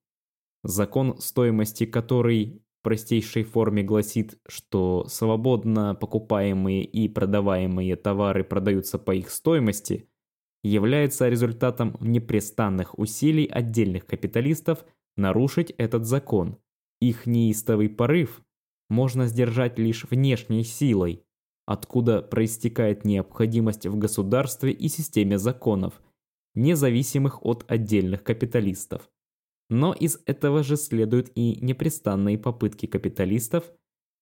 Закон 0.63 1.17
стоимости 1.19 1.85
который 1.85 2.63
простейшей 2.83 3.43
форме 3.43 3.81
гласит, 3.81 4.37
что 4.47 5.05
свободно 5.07 5.95
покупаемые 5.95 6.83
и 6.83 7.07
продаваемые 7.09 7.95
товары 7.95 8.43
продаются 8.43 8.99
по 8.99 9.15
их 9.15 9.31
стоимости, 9.31 10.07
является 10.63 11.27
результатом 11.27 11.97
непрестанных 11.99 12.97
усилий 12.99 13.45
отдельных 13.45 14.05
капиталистов 14.05 14.85
нарушить 15.17 15.71
этот 15.77 16.05
закон. 16.05 16.57
Их 17.01 17.25
неистовый 17.25 17.89
порыв 17.89 18.43
можно 18.89 19.27
сдержать 19.27 19.79
лишь 19.79 20.05
внешней 20.05 20.63
силой, 20.63 21.23
откуда 21.65 22.21
проистекает 22.21 23.05
необходимость 23.05 23.87
в 23.87 23.97
государстве 23.97 24.71
и 24.71 24.87
системе 24.87 25.37
законов, 25.37 26.01
независимых 26.55 27.43
от 27.45 27.65
отдельных 27.67 28.23
капиталистов. 28.23 29.09
Но 29.69 29.93
из 29.93 30.19
этого 30.25 30.63
же 30.63 30.77
следуют 30.77 31.31
и 31.35 31.57
непрестанные 31.61 32.37
попытки 32.37 32.85
капиталистов 32.85 33.71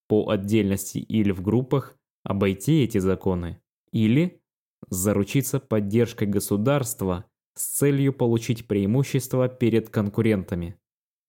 по 0.07 0.29
отдельности 0.29 0.99
или 0.99 1.31
в 1.31 1.41
группах 1.41 1.97
обойти 2.23 2.83
эти 2.83 2.99
законы, 2.99 3.61
или 3.91 4.41
заручиться 4.89 5.59
поддержкой 5.59 6.27
государства 6.27 7.25
с 7.55 7.65
целью 7.77 8.13
получить 8.13 8.67
преимущество 8.67 9.49
перед 9.49 9.89
конкурентами. 9.89 10.77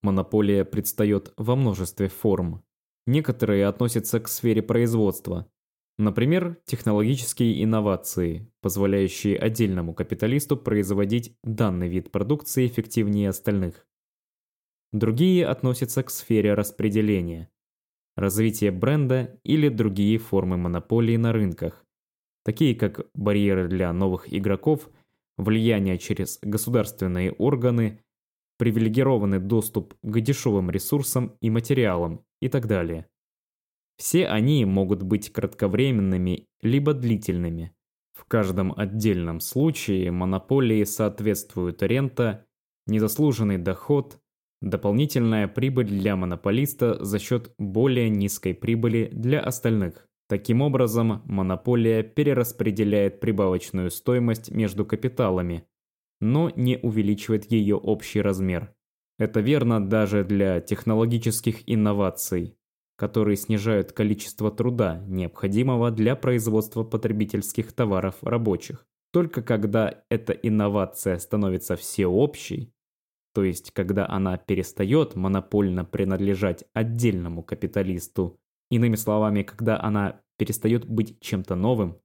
Монополия 0.02 0.64
предстает 0.64 1.32
во 1.36 1.56
множестве 1.56 2.08
форм. 2.08 2.62
Некоторые 3.06 3.66
относятся 3.66 4.20
к 4.20 4.28
сфере 4.28 4.62
производства. 4.62 5.48
Например, 6.02 6.58
технологические 6.64 7.62
инновации, 7.62 8.50
позволяющие 8.60 9.38
отдельному 9.38 9.94
капиталисту 9.94 10.56
производить 10.56 11.36
данный 11.44 11.86
вид 11.86 12.10
продукции 12.10 12.66
эффективнее 12.66 13.28
остальных. 13.28 13.86
Другие 14.90 15.46
относятся 15.46 16.02
к 16.02 16.10
сфере 16.10 16.54
распределения, 16.54 17.50
развития 18.16 18.72
бренда 18.72 19.38
или 19.44 19.68
другие 19.68 20.18
формы 20.18 20.56
монополии 20.56 21.16
на 21.16 21.32
рынках, 21.32 21.86
такие 22.44 22.74
как 22.74 23.06
барьеры 23.14 23.68
для 23.68 23.92
новых 23.92 24.24
игроков, 24.34 24.90
влияние 25.38 25.98
через 25.98 26.40
государственные 26.42 27.30
органы, 27.30 28.00
привилегированный 28.58 29.38
доступ 29.38 29.94
к 30.02 30.20
дешевым 30.20 30.68
ресурсам 30.68 31.36
и 31.40 31.48
материалам 31.48 32.24
и 32.40 32.48
так 32.48 32.66
далее. 32.66 33.06
Все 34.02 34.26
они 34.26 34.64
могут 34.64 35.04
быть 35.04 35.30
кратковременными 35.30 36.48
либо 36.60 36.92
длительными. 36.92 37.72
В 38.12 38.24
каждом 38.24 38.74
отдельном 38.76 39.38
случае 39.38 40.10
монополии 40.10 40.82
соответствуют 40.82 41.84
рента, 41.84 42.44
незаслуженный 42.88 43.58
доход, 43.58 44.18
Дополнительная 44.60 45.46
прибыль 45.46 45.86
для 45.86 46.16
монополиста 46.16 47.04
за 47.04 47.20
счет 47.20 47.52
более 47.58 48.08
низкой 48.08 48.54
прибыли 48.54 49.08
для 49.12 49.40
остальных. 49.40 50.08
Таким 50.28 50.62
образом, 50.62 51.22
монополия 51.24 52.02
перераспределяет 52.04 53.20
прибавочную 53.20 53.90
стоимость 53.90 54.50
между 54.52 54.84
капиталами, 54.84 55.64
но 56.20 56.50
не 56.54 56.76
увеличивает 56.76 57.50
ее 57.50 57.76
общий 57.76 58.20
размер. 58.20 58.72
Это 59.18 59.40
верно 59.40 59.84
даже 59.84 60.24
для 60.24 60.60
технологических 60.60 61.62
инноваций, 61.66 62.56
которые 62.96 63.36
снижают 63.36 63.92
количество 63.92 64.50
труда, 64.50 65.02
необходимого 65.06 65.90
для 65.90 66.16
производства 66.16 66.84
потребительских 66.84 67.72
товаров 67.72 68.16
рабочих. 68.22 68.86
Только 69.12 69.42
когда 69.42 70.04
эта 70.08 70.32
инновация 70.32 71.18
становится 71.18 71.76
всеобщей, 71.76 72.72
то 73.34 73.44
есть 73.44 73.70
когда 73.72 74.08
она 74.08 74.36
перестает 74.36 75.14
монопольно 75.16 75.84
принадлежать 75.84 76.64
отдельному 76.72 77.42
капиталисту, 77.42 78.40
иными 78.70 78.96
словами, 78.96 79.42
когда 79.42 79.80
она 79.80 80.20
перестает 80.38 80.86
быть 80.86 81.20
чем-то 81.20 81.54
новым, 81.54 81.98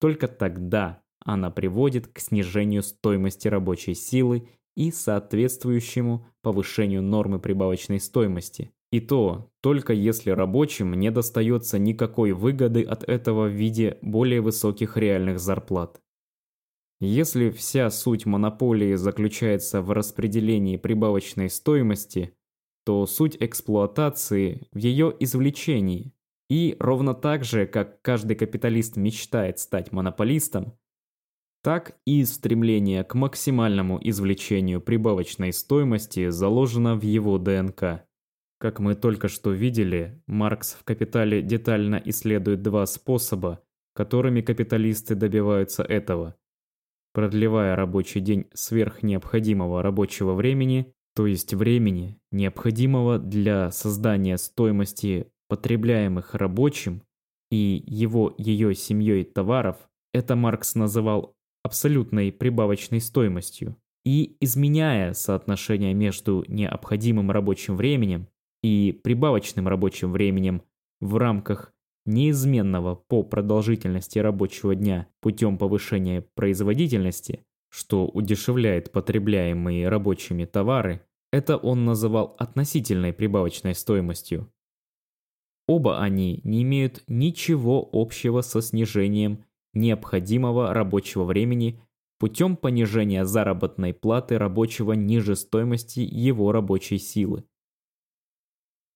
только 0.00 0.28
тогда 0.28 1.02
она 1.24 1.50
приводит 1.50 2.08
к 2.08 2.18
снижению 2.18 2.82
стоимости 2.82 3.48
рабочей 3.48 3.94
силы 3.94 4.48
и 4.76 4.90
соответствующему 4.90 6.26
повышению 6.42 7.02
нормы 7.02 7.38
прибавочной 7.38 8.00
стоимости. 8.00 8.72
И 8.92 9.00
то, 9.00 9.50
только 9.62 9.94
если 9.94 10.30
рабочим 10.30 10.92
не 10.92 11.10
достается 11.10 11.78
никакой 11.78 12.32
выгоды 12.32 12.82
от 12.82 13.02
этого 13.04 13.48
в 13.48 13.52
виде 13.52 13.98
более 14.02 14.42
высоких 14.42 14.98
реальных 14.98 15.40
зарплат. 15.40 16.02
Если 17.00 17.48
вся 17.48 17.90
суть 17.90 18.26
монополии 18.26 18.94
заключается 18.94 19.80
в 19.80 19.90
распределении 19.90 20.76
прибавочной 20.76 21.48
стоимости, 21.48 22.34
то 22.84 23.06
суть 23.06 23.36
эксплуатации 23.40 24.68
в 24.72 24.76
ее 24.76 25.16
извлечении. 25.18 26.12
И 26.50 26.76
ровно 26.78 27.14
так 27.14 27.44
же, 27.44 27.66
как 27.66 28.02
каждый 28.02 28.36
капиталист 28.36 28.96
мечтает 28.96 29.58
стать 29.58 29.90
монополистом, 29.90 30.78
так 31.62 31.96
и 32.04 32.24
стремление 32.26 33.04
к 33.04 33.14
максимальному 33.14 33.98
извлечению 34.02 34.82
прибавочной 34.82 35.54
стоимости 35.54 36.28
заложено 36.28 36.94
в 36.94 37.02
его 37.02 37.38
ДНК. 37.38 38.04
Как 38.62 38.78
мы 38.78 38.94
только 38.94 39.26
что 39.26 39.50
видели, 39.50 40.22
Маркс 40.28 40.74
в 40.74 40.84
«Капитале» 40.84 41.42
детально 41.42 42.00
исследует 42.04 42.62
два 42.62 42.86
способа, 42.86 43.60
которыми 43.92 44.40
капиталисты 44.40 45.16
добиваются 45.16 45.82
этого– 45.82 46.36
продлевая 47.12 47.74
рабочий 47.74 48.20
день 48.20 48.46
сверх 48.54 49.02
необходимого 49.02 49.82
рабочего 49.82 50.34
времени, 50.34 50.94
то 51.16 51.26
есть 51.26 51.54
времени, 51.54 52.20
необходимого 52.30 53.18
для 53.18 53.72
создания 53.72 54.38
стоимости 54.38 55.26
потребляемых 55.48 56.36
рабочим 56.36 57.02
и 57.50 57.82
его 57.84 58.32
ее 58.38 58.76
семьей 58.76 59.24
товаров, 59.24 59.76
это 60.14 60.36
Маркс 60.36 60.76
называл 60.76 61.34
абсолютной 61.64 62.30
прибавочной 62.30 63.00
стоимостью. 63.00 63.76
И 64.04 64.36
изменяя 64.38 65.14
соотношение 65.14 65.94
между 65.94 66.44
необходимым 66.46 67.32
рабочим 67.32 67.76
временем 67.76 68.28
и 68.62 68.92
прибавочным 69.02 69.68
рабочим 69.68 70.12
временем 70.12 70.62
в 71.00 71.16
рамках 71.16 71.72
неизменного 72.04 72.94
по 72.94 73.22
продолжительности 73.22 74.18
рабочего 74.18 74.74
дня 74.74 75.08
путем 75.20 75.58
повышения 75.58 76.24
производительности, 76.34 77.44
что 77.70 78.06
удешевляет 78.06 78.92
потребляемые 78.92 79.88
рабочими 79.88 80.44
товары, 80.44 81.04
это 81.32 81.56
он 81.56 81.84
называл 81.84 82.36
относительной 82.38 83.12
прибавочной 83.12 83.74
стоимостью. 83.74 84.52
Оба 85.66 86.00
они 86.00 86.40
не 86.44 86.62
имеют 86.62 87.02
ничего 87.06 87.88
общего 87.92 88.42
со 88.42 88.60
снижением 88.60 89.44
необходимого 89.72 90.74
рабочего 90.74 91.24
времени 91.24 91.80
путем 92.18 92.56
понижения 92.56 93.24
заработной 93.24 93.94
платы 93.94 94.38
рабочего 94.38 94.92
ниже 94.92 95.34
стоимости 95.34 96.00
его 96.00 96.52
рабочей 96.52 96.98
силы. 96.98 97.44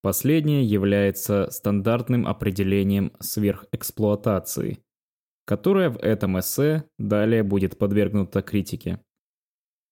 Последнее 0.03 0.65
является 0.65 1.51
стандартным 1.51 2.27
определением 2.27 3.13
сверхэксплуатации, 3.21 4.79
которое 5.45 5.91
в 5.91 5.99
этом 5.99 6.39
эссе 6.39 6.85
далее 6.99 7.43
будет 7.43 7.79
подвергнуто 7.79 8.43
критике. 8.43 9.01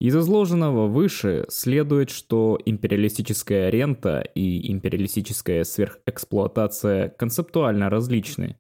Из 0.01 0.15
изложенного 0.17 0.87
выше 0.87 1.47
следует, 1.49 2.11
что 2.11 2.59
империалистическая 2.65 3.71
рента 3.71 4.21
и 4.21 4.71
империалистическая 4.71 5.65
сверхэксплуатация 5.65 7.09
концептуально 7.11 7.89
различны, 7.89 8.59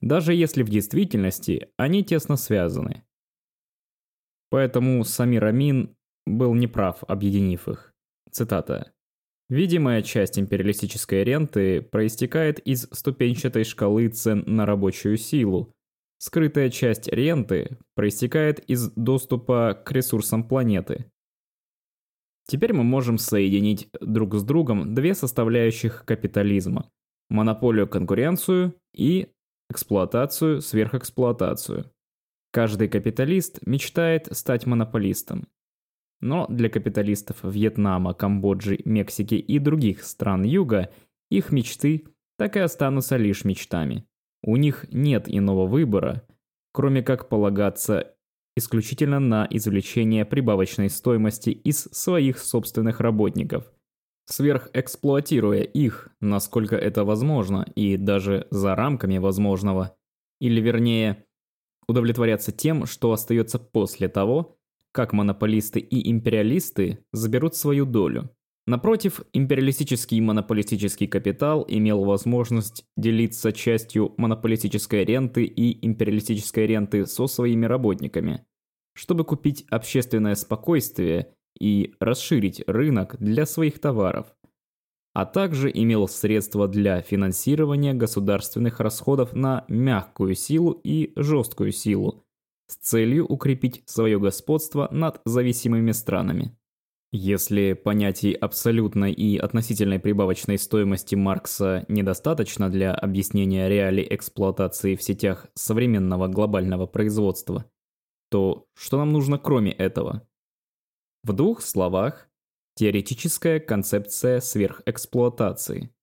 даже 0.00 0.34
если 0.34 0.62
в 0.62 0.68
действительности 0.68 1.68
они 1.76 2.04
тесно 2.04 2.36
связаны. 2.36 3.04
Поэтому 4.50 5.02
Самир 5.04 5.46
Амин 5.46 5.96
был 6.26 6.52
неправ, 6.52 7.02
объединив 7.08 7.68
их. 7.68 7.94
Цитата. 8.30 8.92
Видимая 9.52 10.00
часть 10.00 10.38
империалистической 10.38 11.24
ренты 11.24 11.82
проистекает 11.82 12.58
из 12.60 12.88
ступенчатой 12.90 13.64
шкалы 13.64 14.08
цен 14.08 14.44
на 14.46 14.64
рабочую 14.64 15.18
силу. 15.18 15.74
Скрытая 16.16 16.70
часть 16.70 17.06
ренты 17.08 17.76
проистекает 17.94 18.60
из 18.60 18.90
доступа 18.92 19.78
к 19.84 19.92
ресурсам 19.92 20.48
планеты. 20.48 21.04
Теперь 22.48 22.72
мы 22.72 22.82
можем 22.82 23.18
соединить 23.18 23.90
друг 24.00 24.36
с 24.36 24.42
другом 24.42 24.94
две 24.94 25.14
составляющих 25.14 26.06
капитализма– 26.06 26.90
монополию-конкуренцию 27.28 28.74
и 28.94 29.28
эксплуатацию-сверхэксплуатацию. 29.70 31.92
Каждый 32.52 32.88
капиталист 32.88 33.58
мечтает 33.66 34.34
стать 34.34 34.64
монополистом. 34.64 35.46
Но 36.22 36.46
для 36.46 36.70
капиталистов 36.70 37.38
Вьетнама, 37.42 38.14
Камбоджи, 38.14 38.78
Мексики 38.84 39.34
и 39.34 39.58
других 39.58 40.04
стран 40.04 40.44
Юга 40.44 40.90
их 41.30 41.50
мечты 41.50 42.06
так 42.38 42.56
и 42.56 42.60
останутся 42.60 43.16
лишь 43.16 43.44
мечтами. 43.44 44.06
У 44.40 44.56
них 44.56 44.86
нет 44.92 45.24
иного 45.26 45.66
выбора, 45.66 46.26
кроме 46.72 47.02
как 47.02 47.28
полагаться 47.28 48.14
исключительно 48.56 49.18
на 49.18 49.46
извлечение 49.50 50.24
прибавочной 50.24 50.90
стоимости 50.90 51.50
из 51.50 51.84
своих 51.84 52.38
собственных 52.38 53.00
работников, 53.00 53.72
сверхэксплуатируя 54.26 55.62
их, 55.62 56.08
насколько 56.20 56.76
это 56.76 57.04
возможно, 57.04 57.66
и 57.74 57.96
даже 57.96 58.46
за 58.50 58.76
рамками 58.76 59.18
возможного, 59.18 59.96
или 60.40 60.60
вернее, 60.60 61.24
удовлетворяться 61.88 62.52
тем, 62.52 62.86
что 62.86 63.12
остается 63.12 63.58
после 63.58 64.08
того, 64.08 64.58
как 64.92 65.12
монополисты 65.12 65.80
и 65.80 66.10
империалисты 66.10 67.04
заберут 67.12 67.56
свою 67.56 67.86
долю. 67.86 68.30
Напротив, 68.66 69.22
империалистический 69.32 70.18
и 70.18 70.20
монополистический 70.20 71.08
капитал 71.08 71.64
имел 71.66 72.04
возможность 72.04 72.84
делиться 72.96 73.52
частью 73.52 74.14
монополистической 74.18 75.04
ренты 75.04 75.44
и 75.44 75.84
империалистической 75.84 76.66
ренты 76.66 77.06
со 77.06 77.26
своими 77.26 77.66
работниками, 77.66 78.44
чтобы 78.94 79.24
купить 79.24 79.64
общественное 79.68 80.36
спокойствие 80.36 81.34
и 81.58 81.94
расширить 81.98 82.62
рынок 82.68 83.16
для 83.18 83.46
своих 83.46 83.80
товаров, 83.80 84.32
а 85.12 85.26
также 85.26 85.68
имел 85.72 86.06
средства 86.06 86.68
для 86.68 87.00
финансирования 87.00 87.94
государственных 87.94 88.78
расходов 88.78 89.32
на 89.32 89.64
мягкую 89.66 90.36
силу 90.36 90.80
и 90.84 91.12
жесткую 91.16 91.72
силу 91.72 92.24
с 92.72 92.76
целью 92.76 93.26
укрепить 93.26 93.82
свое 93.86 94.18
господство 94.18 94.88
над 94.90 95.20
зависимыми 95.24 95.92
странами. 95.92 96.56
Если 97.14 97.74
понятий 97.74 98.32
абсолютной 98.32 99.12
и 99.12 99.36
относительной 99.36 99.98
прибавочной 99.98 100.58
стоимости 100.58 101.14
Маркса 101.14 101.84
недостаточно 101.88 102.70
для 102.70 102.94
объяснения 102.94 103.68
реалий 103.68 104.06
эксплуатации 104.08 104.96
в 104.96 105.02
сетях 105.02 105.46
современного 105.54 106.28
глобального 106.28 106.86
производства, 106.86 107.66
то 108.30 108.66
что 108.74 108.96
нам 108.96 109.12
нужно 109.12 109.38
кроме 109.38 109.72
этого? 109.72 110.26
В 111.22 111.34
двух 111.34 111.60
словах, 111.60 112.30
теоретическая 112.76 113.60
концепция 113.60 114.40
сверхэксплуатации. 114.40 115.94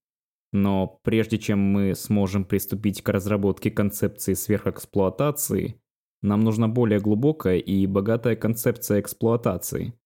Но 0.52 1.00
прежде 1.02 1.38
чем 1.38 1.58
мы 1.58 1.96
сможем 1.96 2.44
приступить 2.44 3.02
к 3.02 3.08
разработке 3.08 3.72
концепции 3.72 4.34
сверхэксплуатации, 4.34 5.80
нам 6.22 6.40
нужна 6.40 6.68
более 6.68 7.00
глубокая 7.00 7.58
и 7.58 7.86
богатая 7.86 8.36
концепция 8.36 9.00
эксплуатации– 9.00 9.94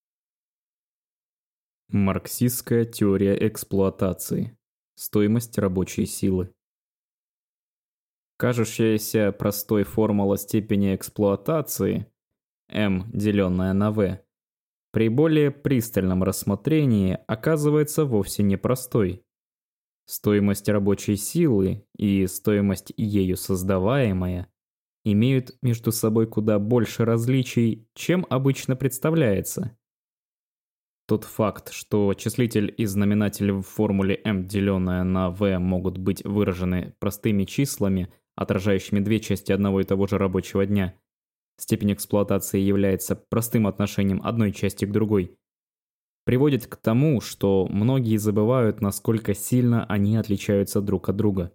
Марксистская 1.89 2.87
теория 2.87 3.37
эксплуатации. 3.47 4.57
Стоимость 4.97 5.59
рабочей 5.59 6.07
силы. 6.07 6.53
Кажущаяся 8.37 9.31
простой 9.33 9.85
формула 9.85 10.39
степени 10.39 10.97
эксплуатации 10.97 12.11
m, 12.69 13.09
деленная 13.13 13.75
на 13.75 13.93
v, 13.93 14.25
при 14.93 15.09
более 15.09 15.51
пристальном 15.51 16.25
рассмотрении 16.25 17.19
оказывается 17.29 18.07
вовсе 18.07 18.43
непростой. 18.43 19.23
Стоимость 20.07 20.69
рабочей 20.69 21.17
силы 21.17 21.87
и 21.97 22.27
стоимость 22.27 22.93
ею 22.97 23.37
создаваемая 23.37 24.53
имеют 25.05 25.57
между 25.63 25.93
собой 25.93 26.27
куда 26.27 26.59
больше 26.59 27.05
различий, 27.05 27.87
чем 27.95 28.27
обычно 28.31 28.77
представляется. 28.77 29.77
Тот 31.07 31.25
факт, 31.25 31.71
что 31.71 32.15
числитель 32.15 32.75
и 32.77 32.87
знаменатель 32.87 33.53
в 33.53 33.63
формуле 33.63 34.21
m, 34.25 34.47
деленное 34.47 35.05
на 35.05 35.31
v, 35.31 35.59
могут 35.59 35.99
быть 35.99 36.25
выражены 36.25 36.95
простыми 36.99 37.45
числами, 37.45 38.11
отражающими 38.37 39.01
две 39.01 39.21
части 39.21 39.53
одного 39.53 39.83
и 39.83 39.85
того 39.85 40.07
же 40.07 40.17
рабочего 40.17 40.65
дня, 40.65 40.95
степень 41.59 41.93
эксплуатации 41.93 42.59
является 42.59 43.15
простым 43.17 43.67
отношением 43.67 44.23
одной 44.25 44.53
части 44.53 44.87
к 44.87 44.93
другой, 44.93 45.37
приводит 46.25 46.67
к 46.67 46.77
тому, 46.77 47.21
что 47.21 47.67
многие 47.71 48.17
забывают, 48.17 48.81
насколько 48.81 49.35
сильно 49.35 49.85
они 49.85 50.17
отличаются 50.17 50.81
друг 50.81 51.11
от 51.11 51.17
друга. 51.17 51.53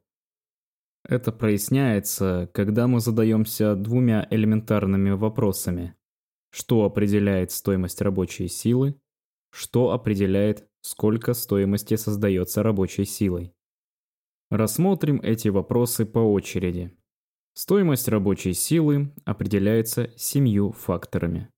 Это 1.03 1.31
проясняется, 1.31 2.49
когда 2.53 2.87
мы 2.87 2.99
задаемся 2.99 3.75
двумя 3.75 4.27
элементарными 4.29 5.11
вопросами. 5.11 5.95
Что 6.51 6.83
определяет 6.83 7.51
стоимость 7.51 8.01
рабочей 8.01 8.47
силы 8.47 8.99
что 9.51 9.91
определяет, 9.91 10.67
сколько 10.81 11.33
стоимости 11.33 11.95
создается 11.95 12.63
рабочей 12.63 13.05
силой. 13.05 13.53
Рассмотрим 14.49 15.19
эти 15.21 15.47
вопросы 15.49 16.05
по 16.05 16.19
очереди. 16.19 16.95
Стоимость 17.53 18.07
рабочей 18.07 18.53
силы 18.53 19.13
определяется 19.25 20.11
семью 20.15 20.71
факторами. 20.71 21.49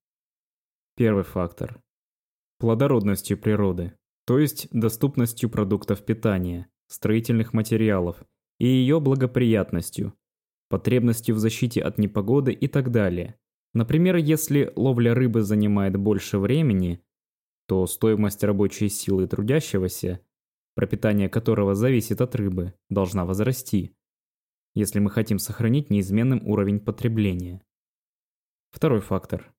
Первый 0.95 1.23
фактор– 1.23 1.81
плодородностью 2.59 3.37
природы, 3.37 3.93
то 4.25 4.39
есть 4.39 4.67
доступностью 4.71 5.49
продуктов 5.49 6.03
питания, 6.03 6.67
строительных 6.87 7.53
материалов 7.53 8.23
и 8.61 8.67
ее 8.67 8.99
благоприятностью, 8.99 10.13
потребностью 10.69 11.33
в 11.33 11.39
защите 11.39 11.81
от 11.81 11.97
непогоды 11.97 12.51
и 12.53 12.67
так 12.67 12.91
далее. 12.91 13.39
Например, 13.73 14.17
если 14.17 14.71
ловля 14.75 15.15
рыбы 15.15 15.41
занимает 15.41 15.97
больше 15.97 16.37
времени, 16.37 17.01
то 17.65 17.87
стоимость 17.87 18.43
рабочей 18.43 18.87
силы 18.89 19.25
трудящегося, 19.25 20.19
пропитание 20.75 21.27
которого 21.27 21.73
зависит 21.73 22.21
от 22.21 22.35
рыбы, 22.35 22.75
должна 22.87 23.25
возрасти, 23.25 23.95
если 24.75 24.99
мы 24.99 25.09
хотим 25.09 25.39
сохранить 25.39 25.89
неизменным 25.89 26.47
уровень 26.47 26.79
потребления. 26.79 27.63
Второй 28.69 29.01
фактор. 29.01 29.51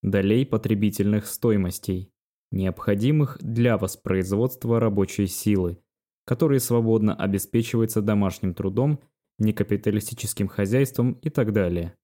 Долей 0.00 0.46
потребительных 0.46 1.26
стоимостей, 1.26 2.12
необходимых 2.52 3.36
для 3.40 3.78
воспроизводства 3.78 4.78
рабочей 4.78 5.26
силы, 5.26 5.80
которые 6.24 6.60
свободно 6.60 7.14
обеспечиваются 7.14 8.02
домашним 8.02 8.54
трудом, 8.54 9.00
некапиталистическим 9.38 10.48
хозяйством 10.48 11.12
и 11.22 11.30
так 11.30 11.52
далее. 11.52 11.94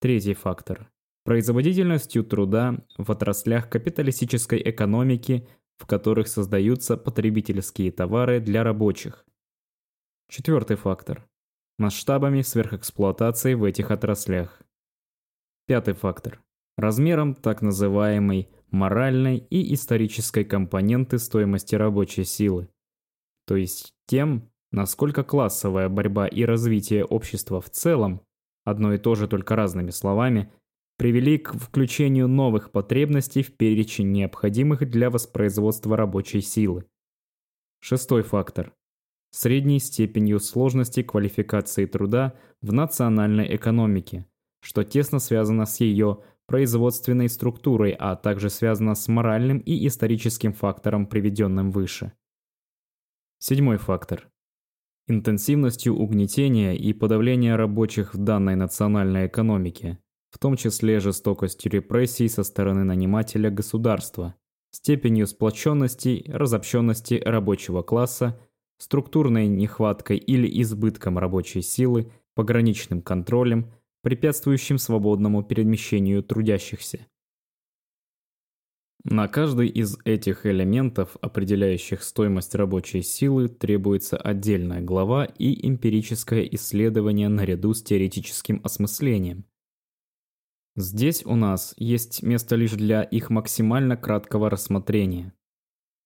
Третий 0.00 0.34
фактор 0.34 0.90
производительностью 1.28 2.24
труда 2.24 2.78
в 2.96 3.12
отраслях 3.12 3.68
капиталистической 3.68 4.62
экономики, 4.64 5.46
в 5.76 5.84
которых 5.84 6.26
создаются 6.26 6.96
потребительские 6.96 7.92
товары 7.92 8.40
для 8.40 8.64
рабочих. 8.64 9.26
Четвертый 10.30 10.78
фактор. 10.78 11.28
Масштабами 11.78 12.40
сверхэксплуатации 12.40 13.52
в 13.52 13.64
этих 13.64 13.90
отраслях. 13.90 14.62
Пятый 15.66 15.92
фактор. 15.92 16.40
Размером 16.78 17.34
так 17.34 17.60
называемой 17.60 18.48
моральной 18.70 19.36
и 19.36 19.74
исторической 19.74 20.44
компоненты 20.44 21.18
стоимости 21.18 21.74
рабочей 21.74 22.24
силы. 22.24 22.70
То 23.48 23.56
есть 23.56 23.94
тем, 24.06 24.50
насколько 24.72 25.24
классовая 25.24 25.88
борьба 25.88 26.26
и 26.26 26.44
развитие 26.44 27.02
общества 27.02 27.62
в 27.62 27.70
целом, 27.70 28.20
одно 28.64 28.92
и 28.92 28.98
то 28.98 29.14
же 29.14 29.26
только 29.26 29.56
разными 29.56 29.90
словами, 29.90 30.52
привели 30.98 31.38
к 31.38 31.54
включению 31.54 32.28
новых 32.28 32.70
потребностей 32.70 33.42
в 33.42 33.56
перечень 33.56 34.12
необходимых 34.12 34.88
для 34.90 35.08
воспроизводства 35.08 35.96
рабочей 35.96 36.42
силы. 36.42 36.84
Шестой 37.80 38.22
фактор. 38.22 38.74
Средней 39.30 39.78
степенью 39.78 40.40
сложности 40.40 41.02
квалификации 41.02 41.86
труда 41.86 42.34
в 42.60 42.74
национальной 42.74 43.56
экономике, 43.56 44.26
что 44.60 44.84
тесно 44.84 45.20
связано 45.20 45.64
с 45.64 45.80
ее 45.80 46.18
производственной 46.44 47.30
структурой, 47.30 47.96
а 47.98 48.14
также 48.14 48.50
связано 48.50 48.94
с 48.94 49.08
моральным 49.08 49.58
и 49.58 49.86
историческим 49.86 50.52
фактором, 50.52 51.06
приведенным 51.06 51.70
выше. 51.70 52.12
Седьмой 53.40 53.76
фактор. 53.76 54.28
Интенсивностью 55.06 55.94
угнетения 55.94 56.74
и 56.74 56.92
подавления 56.92 57.54
рабочих 57.54 58.12
в 58.12 58.18
данной 58.18 58.56
национальной 58.56 59.28
экономике, 59.28 60.00
в 60.30 60.38
том 60.38 60.56
числе 60.56 60.98
жестокостью 60.98 61.70
репрессий 61.70 62.28
со 62.28 62.42
стороны 62.42 62.82
нанимателя 62.82 63.48
государства, 63.48 64.34
степенью 64.72 65.28
сплоченности, 65.28 66.24
разобщенности 66.26 67.22
рабочего 67.24 67.82
класса, 67.82 68.40
структурной 68.78 69.46
нехваткой 69.46 70.16
или 70.16 70.60
избытком 70.60 71.16
рабочей 71.16 71.62
силы, 71.62 72.10
пограничным 72.34 73.02
контролем, 73.02 73.72
препятствующим 74.02 74.78
свободному 74.78 75.44
перемещению 75.44 76.24
трудящихся. 76.24 77.06
На 79.04 79.28
каждый 79.28 79.68
из 79.68 79.96
этих 80.04 80.44
элементов, 80.44 81.16
определяющих 81.20 82.02
стоимость 82.02 82.54
рабочей 82.54 83.02
силы, 83.02 83.48
требуется 83.48 84.16
отдельная 84.16 84.80
глава 84.80 85.24
и 85.24 85.66
эмпирическое 85.66 86.42
исследование 86.42 87.28
наряду 87.28 87.74
с 87.74 87.82
теоретическим 87.82 88.60
осмыслением. 88.64 89.44
Здесь 90.76 91.24
у 91.24 91.36
нас 91.36 91.74
есть 91.76 92.22
место 92.22 92.56
лишь 92.56 92.72
для 92.72 93.02
их 93.02 93.30
максимально 93.30 93.96
краткого 93.96 94.50
рассмотрения. 94.50 95.32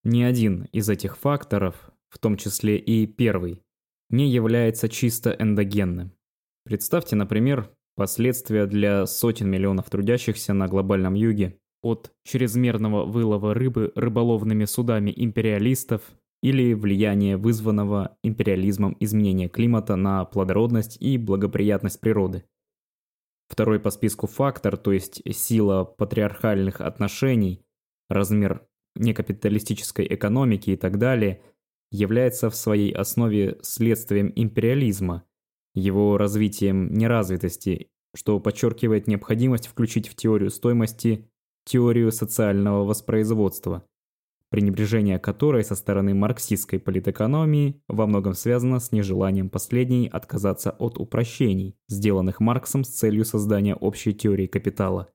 Ни 0.04 0.22
один 0.22 0.64
из 0.72 0.88
этих 0.88 1.16
факторов, 1.16 1.90
в 2.08 2.18
том 2.18 2.36
числе 2.36 2.76
и 2.76 3.06
первый, 3.06 3.62
не 4.10 4.30
является 4.30 4.88
чисто 4.88 5.34
эндогенным. 5.38 6.12
Представьте, 6.64 7.16
например, 7.16 7.70
последствия 7.96 8.66
для 8.66 9.06
сотен 9.06 9.50
миллионов 9.50 9.88
трудящихся 9.90 10.52
на 10.52 10.68
глобальном 10.68 11.14
юге 11.14 11.58
от 11.82 12.12
чрезмерного 12.24 13.04
вылова 13.04 13.54
рыбы 13.54 13.92
рыболовными 13.94 14.64
судами 14.64 15.12
империалистов 15.14 16.02
или 16.42 16.74
влияние 16.74 17.36
вызванного 17.36 18.16
империализмом 18.22 18.96
изменения 19.00 19.48
климата 19.48 19.96
на 19.96 20.24
плодородность 20.24 20.96
и 21.00 21.18
благоприятность 21.18 22.00
природы. 22.00 22.44
Второй 23.48 23.78
по 23.80 23.90
списку 23.90 24.26
фактор, 24.26 24.76
то 24.76 24.92
есть 24.92 25.22
сила 25.34 25.84
патриархальных 25.84 26.80
отношений, 26.80 27.64
размер 28.08 28.66
некапиталистической 28.96 30.06
экономики 30.08 30.70
и 30.70 30.76
так 30.76 30.98
далее, 30.98 31.42
является 31.90 32.48
в 32.48 32.56
своей 32.56 32.92
основе 32.92 33.58
следствием 33.62 34.32
империализма, 34.34 35.24
его 35.74 36.16
развитием 36.16 36.92
неразвитости, 36.92 37.88
что 38.14 38.40
подчеркивает 38.40 39.06
необходимость 39.06 39.66
включить 39.66 40.08
в 40.08 40.14
теорию 40.14 40.50
стоимости 40.50 41.28
теорию 41.64 42.12
социального 42.12 42.84
воспроизводства, 42.84 43.84
пренебрежение 44.50 45.18
которой 45.18 45.64
со 45.64 45.74
стороны 45.74 46.14
марксистской 46.14 46.78
политэкономии 46.78 47.82
во 47.88 48.06
многом 48.06 48.34
связано 48.34 48.80
с 48.80 48.92
нежеланием 48.92 49.48
последней 49.48 50.08
отказаться 50.08 50.70
от 50.72 50.98
упрощений, 50.98 51.76
сделанных 51.88 52.38
Марксом 52.40 52.84
с 52.84 52.90
целью 52.90 53.24
создания 53.24 53.74
общей 53.74 54.12
теории 54.12 54.46
капитала. 54.46 55.08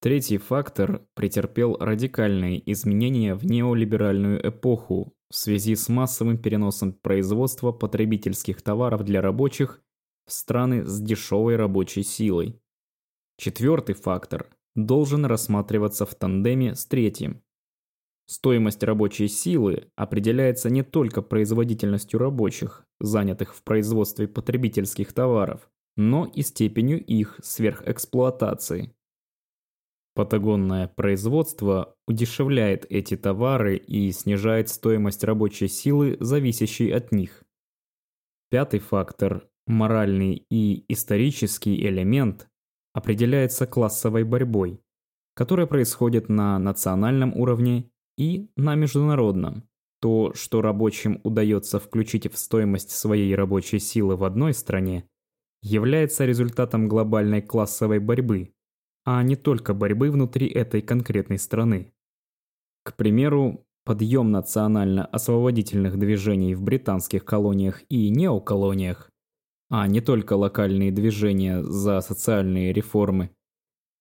Третий 0.00 0.38
фактор 0.38 1.06
претерпел 1.14 1.76
радикальные 1.76 2.72
изменения 2.72 3.34
в 3.34 3.44
неолиберальную 3.44 4.48
эпоху 4.48 5.12
в 5.28 5.36
связи 5.36 5.74
с 5.74 5.88
массовым 5.88 6.38
переносом 6.38 6.92
производства 6.92 7.70
потребительских 7.72 8.62
товаров 8.62 9.04
для 9.04 9.20
рабочих 9.20 9.82
в 10.26 10.32
страны 10.32 10.86
с 10.86 11.00
дешевой 11.00 11.56
рабочей 11.56 12.02
силой. 12.02 12.62
Четвертый 13.36 13.94
фактор 13.94 14.48
должен 14.74 15.24
рассматриваться 15.24 16.06
в 16.06 16.14
тандеме 16.14 16.74
с 16.74 16.86
третьим. 16.86 17.42
Стоимость 18.26 18.82
рабочей 18.84 19.26
силы 19.26 19.90
определяется 19.96 20.70
не 20.70 20.84
только 20.84 21.20
производительностью 21.20 22.20
рабочих, 22.20 22.86
занятых 23.00 23.54
в 23.54 23.62
производстве 23.64 24.28
потребительских 24.28 25.12
товаров, 25.12 25.68
но 25.96 26.26
и 26.26 26.42
степенью 26.42 27.04
их 27.04 27.40
сверхэксплуатации. 27.42 28.94
Патагонное 30.14 30.88
производство 30.88 31.94
удешевляет 32.06 32.84
эти 32.90 33.16
товары 33.16 33.76
и 33.76 34.10
снижает 34.12 34.68
стоимость 34.68 35.24
рабочей 35.24 35.68
силы, 35.68 36.16
зависящей 36.20 36.92
от 36.92 37.12
них. 37.12 37.44
Пятый 38.50 38.80
фактор, 38.80 39.48
моральный 39.66 40.44
и 40.50 40.84
исторический 40.92 41.86
элемент, 41.86 42.49
определяется 42.92 43.66
классовой 43.66 44.24
борьбой, 44.24 44.80
которая 45.34 45.66
происходит 45.66 46.28
на 46.28 46.58
национальном 46.58 47.34
уровне 47.36 47.90
и 48.16 48.50
на 48.56 48.74
международном. 48.74 49.64
То, 50.00 50.32
что 50.34 50.62
рабочим 50.62 51.20
удается 51.24 51.78
включить 51.78 52.32
в 52.32 52.38
стоимость 52.38 52.90
своей 52.90 53.34
рабочей 53.34 53.78
силы 53.78 54.16
в 54.16 54.24
одной 54.24 54.54
стране, 54.54 55.04
является 55.62 56.24
результатом 56.24 56.88
глобальной 56.88 57.42
классовой 57.42 57.98
борьбы, 57.98 58.54
а 59.04 59.22
не 59.22 59.36
только 59.36 59.74
борьбы 59.74 60.10
внутри 60.10 60.48
этой 60.48 60.80
конкретной 60.80 61.38
страны. 61.38 61.92
К 62.82 62.96
примеру, 62.96 63.66
подъем 63.84 64.30
национально-освободительных 64.30 65.98
движений 65.98 66.54
в 66.54 66.62
британских 66.62 67.24
колониях 67.24 67.82
и 67.90 68.08
неоколониях 68.08 69.09
а 69.70 69.86
не 69.86 70.00
только 70.00 70.34
локальные 70.34 70.90
движения 70.90 71.62
за 71.62 72.00
социальные 72.00 72.72
реформы, 72.72 73.30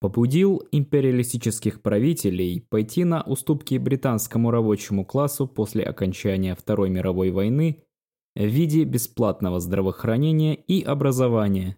побудил 0.02 0.64
империалистических 0.72 1.82
правителей 1.82 2.66
пойти 2.70 3.04
на 3.04 3.22
уступки 3.22 3.78
британскому 3.78 4.50
рабочему 4.50 5.06
классу 5.06 5.48
после 5.48 5.84
окончания 5.84 6.56
Второй 6.56 6.90
мировой 6.90 7.32
войны 7.32 7.84
в 8.36 8.46
виде 8.46 8.84
бесплатного 8.84 9.60
здравоохранения 9.60 10.56
и 10.56 10.82
образования. 10.82 11.78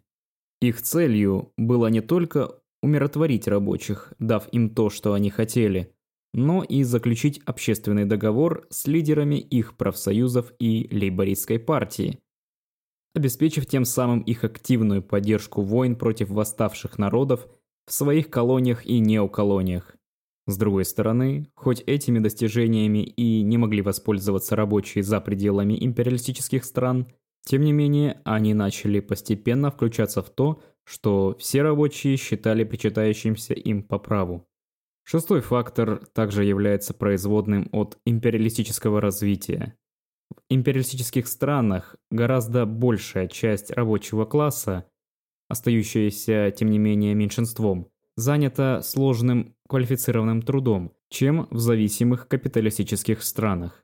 Их 0.62 0.82
целью 0.82 1.52
было 1.58 1.88
не 1.88 2.02
только 2.02 2.60
умиротворить 2.82 3.48
рабочих, 3.48 4.14
дав 4.20 4.48
им 4.52 4.70
то, 4.70 4.90
что 4.90 5.14
они 5.14 5.30
хотели, 5.30 5.94
но 6.34 6.64
и 6.64 6.84
заключить 6.84 7.42
общественный 7.46 8.06
договор 8.06 8.68
с 8.70 8.88
лидерами 8.88 9.36
их 9.36 9.76
профсоюзов 9.76 10.54
и 10.60 10.88
лейбористской 10.92 11.60
партии, 11.60 12.20
обеспечив 13.16 13.66
тем 13.66 13.86
самым 13.86 14.22
их 14.22 14.44
активную 14.44 15.02
поддержку 15.02 15.62
войн 15.62 15.96
против 15.96 16.30
восставших 16.30 16.98
народов 16.98 17.48
в 17.86 17.94
своих 17.94 18.30
колониях 18.30 18.86
и 18.86 19.00
неоколониях. 19.00 19.96
С 20.48 20.58
другой 20.58 20.86
стороны, 20.86 21.48
хоть 21.56 21.82
этими 21.86 22.20
достижениями 22.20 23.00
и 23.00 23.42
не 23.42 23.58
могли 23.58 23.82
воспользоваться 23.82 24.56
рабочие 24.56 25.04
за 25.04 25.22
пределами 25.22 25.78
империалистических 25.84 26.66
стран, 26.66 27.08
тем 27.46 27.64
не 27.64 27.74
менее 27.74 28.22
они 28.24 28.54
начали 28.54 29.00
постепенно 29.00 29.72
включаться 29.72 30.22
в 30.22 30.30
то, 30.30 30.62
что 30.84 31.36
все 31.40 31.62
рабочие 31.62 32.18
считали 32.18 32.64
причитающимся 32.64 33.54
им 33.54 33.84
по 33.84 34.00
праву. 34.00 34.48
Шестой 35.04 35.42
фактор 35.42 36.06
также 36.14 36.44
является 36.44 36.94
производным 36.94 37.70
от 37.72 37.98
империалистического 38.06 39.02
развития. 39.02 39.76
В 40.32 40.36
империалистических 40.50 41.28
странах 41.28 41.96
гораздо 42.10 42.66
большая 42.66 43.28
часть 43.28 43.70
рабочего 43.72 44.26
класса, 44.26 44.86
остающаяся 45.50 46.52
тем 46.52 46.70
не 46.70 46.80
менее 46.80 47.14
меньшинством, 47.14 47.90
занята 48.16 48.82
сложным 48.82 49.56
квалифицированным 49.68 50.42
трудом, 50.42 50.94
чем 51.10 51.48
в 51.52 51.60
зависимых 51.60 52.28
капиталистических 52.28 53.24
странах. 53.24 53.84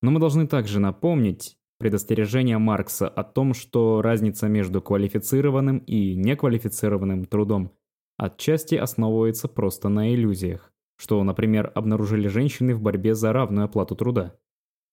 Но 0.00 0.12
мы 0.12 0.20
должны 0.20 0.46
также 0.46 0.78
напомнить 0.80 1.56
предостережение 1.78 2.58
Маркса 2.58 3.08
о 3.08 3.24
том, 3.24 3.54
что 3.54 4.02
разница 4.02 4.46
между 4.46 4.80
квалифицированным 4.80 5.78
и 5.78 6.14
неквалифицированным 6.14 7.24
трудом 7.24 7.72
отчасти 8.16 8.76
основывается 8.76 9.48
просто 9.48 9.88
на 9.88 10.14
иллюзиях, 10.14 10.72
что, 10.96 11.22
например, 11.24 11.72
обнаружили 11.74 12.28
женщины 12.28 12.74
в 12.76 12.80
борьбе 12.80 13.16
за 13.16 13.32
равную 13.32 13.64
оплату 13.64 13.96
труда. 13.96 14.36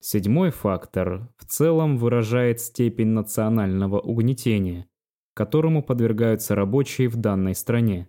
Седьмой 0.02 0.52
фактор 0.52 1.30
в 1.36 1.46
целом 1.46 1.98
выражает 1.98 2.62
степень 2.62 3.10
национального 3.10 4.00
угнетения, 4.00 4.88
которому 5.34 5.84
подвергаются 5.84 6.56
рабочие 6.56 7.10
в 7.10 7.18
данной 7.18 7.54
стране. 7.54 8.08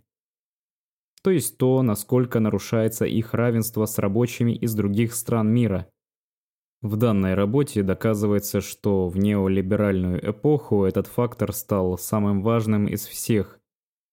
То 1.23 1.33
есть 1.33 1.59
то, 1.59 1.83
насколько 1.83 2.39
нарушается 2.39 3.07
их 3.07 3.35
равенство 3.35 3.87
с 3.87 3.99
рабочими 3.99 4.53
из 4.53 4.73
других 4.77 5.15
стран 5.15 5.53
мира. 5.53 5.91
В 6.81 6.97
данной 6.97 7.35
работе 7.35 7.83
доказывается, 7.83 8.61
что 8.61 9.09
в 9.09 9.19
неолиберальную 9.19 10.31
эпоху 10.31 10.85
этот 10.85 11.09
фактор 11.09 11.53
стал 11.53 11.99
самым 11.99 12.41
важным 12.41 12.87
из 12.87 13.05
всех 13.05 13.59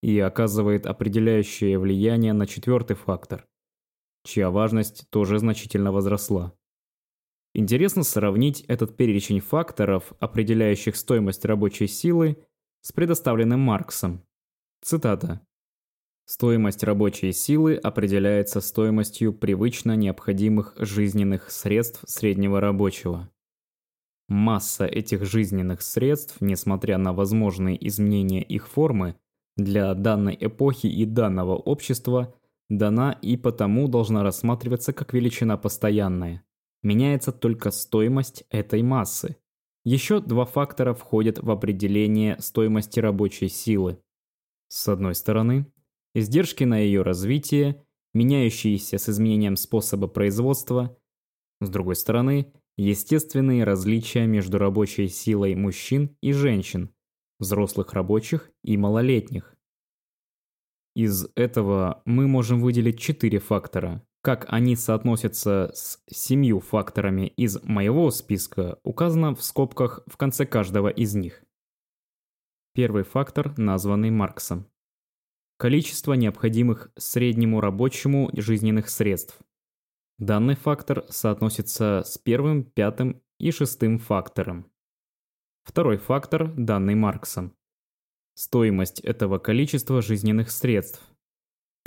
и 0.01 0.19
оказывает 0.19 0.87
определяющее 0.87 1.77
влияние 1.77 2.33
на 2.33 2.47
четвертый 2.47 2.95
фактор, 2.95 3.47
чья 4.23 4.49
важность 4.49 5.07
тоже 5.11 5.37
значительно 5.37 5.91
возросла. 5.91 6.56
Интересно 7.59 8.03
сравнить 8.03 8.61
этот 8.67 8.95
перечень 8.95 9.39
факторов, 9.39 10.13
определяющих 10.19 10.95
стоимость 10.95 11.43
рабочей 11.43 11.87
силы, 11.87 12.37
с 12.81 12.91
предоставленным 12.91 13.59
Марксом. 13.59 14.21
Цитата. 14.83 15.41
Стоимость 16.25 16.83
рабочей 16.83 17.31
силы 17.31 17.73
определяется 17.73 18.61
стоимостью 18.61 19.33
привычно 19.33 19.95
необходимых 19.95 20.75
жизненных 20.77 21.49
средств 21.49 22.03
среднего 22.05 22.61
рабочего. 22.61 23.27
Масса 24.27 24.85
этих 24.85 25.25
жизненных 25.25 25.81
средств, 25.81 26.37
несмотря 26.39 26.99
на 26.99 27.11
возможные 27.11 27.87
изменения 27.87 28.43
их 28.43 28.67
формы, 28.67 29.15
для 29.55 29.95
данной 29.95 30.37
эпохи 30.39 30.85
и 30.85 31.05
данного 31.05 31.55
общества 31.55 32.35
дана 32.69 33.17
и 33.19 33.35
потому 33.35 33.87
должна 33.87 34.21
рассматриваться 34.21 34.93
как 34.93 35.15
величина 35.15 35.57
постоянная. 35.57 36.43
Меняется 36.87 37.33
только 37.33 37.71
стоимость 37.71 38.45
этой 38.49 38.81
массы. 38.81 39.35
Еще 39.83 40.21
два 40.21 40.45
фактора 40.45 40.93
входят 40.93 41.37
в 41.37 41.51
определение 41.51 42.39
стоимости 42.39 43.01
рабочей 43.01 43.49
силы. 43.49 44.01
С 44.69 44.87
одной 44.87 45.13
стороны, 45.13 45.69
издержки 46.15 46.63
на 46.63 46.79
ее 46.79 47.01
развитие, 47.01 47.85
меняющиеся 48.13 48.99
с 48.99 49.09
изменением 49.09 49.57
способа 49.57 50.07
производства. 50.07 50.97
С 51.59 51.69
другой 51.69 51.97
стороны, 51.97 52.53
естественные 52.77 53.65
различия 53.65 54.25
между 54.25 54.57
рабочей 54.57 55.09
силой 55.09 55.55
мужчин 55.55 56.15
и 56.21 56.31
женщин, 56.31 56.95
взрослых 57.37 57.91
рабочих 57.91 58.49
и 58.63 58.77
малолетних. 58.77 59.57
Из 60.95 61.27
этого 61.35 62.01
мы 62.05 62.29
можем 62.29 62.61
выделить 62.61 62.97
четыре 62.97 63.39
фактора. 63.39 64.06
Как 64.21 64.45
они 64.49 64.75
соотносятся 64.75 65.71
с 65.73 65.99
семью 66.07 66.59
факторами 66.59 67.27
из 67.27 67.61
моего 67.63 68.11
списка, 68.11 68.79
указано 68.83 69.35
в 69.35 69.43
скобках 69.43 70.01
в 70.07 70.17
конце 70.17 70.45
каждого 70.45 70.89
из 70.89 71.15
них. 71.15 71.43
Первый 72.73 73.03
фактор, 73.03 73.57
названный 73.57 74.11
Марксом. 74.11 74.67
Количество 75.57 76.13
необходимых 76.13 76.91
среднему 76.97 77.61
рабочему 77.61 78.29
жизненных 78.35 78.89
средств. 78.89 79.39
Данный 80.19 80.55
фактор 80.55 81.05
соотносится 81.09 82.03
с 82.05 82.17
первым, 82.17 82.63
пятым 82.63 83.21
и 83.39 83.51
шестым 83.51 83.97
фактором. 83.97 84.71
Второй 85.63 85.97
фактор, 85.97 86.53
данный 86.55 86.95
Марксом 86.95 87.57
стоимость 88.37 88.99
этого 88.99 89.39
количества 89.39 90.01
жизненных 90.01 90.51
средств, 90.51 91.01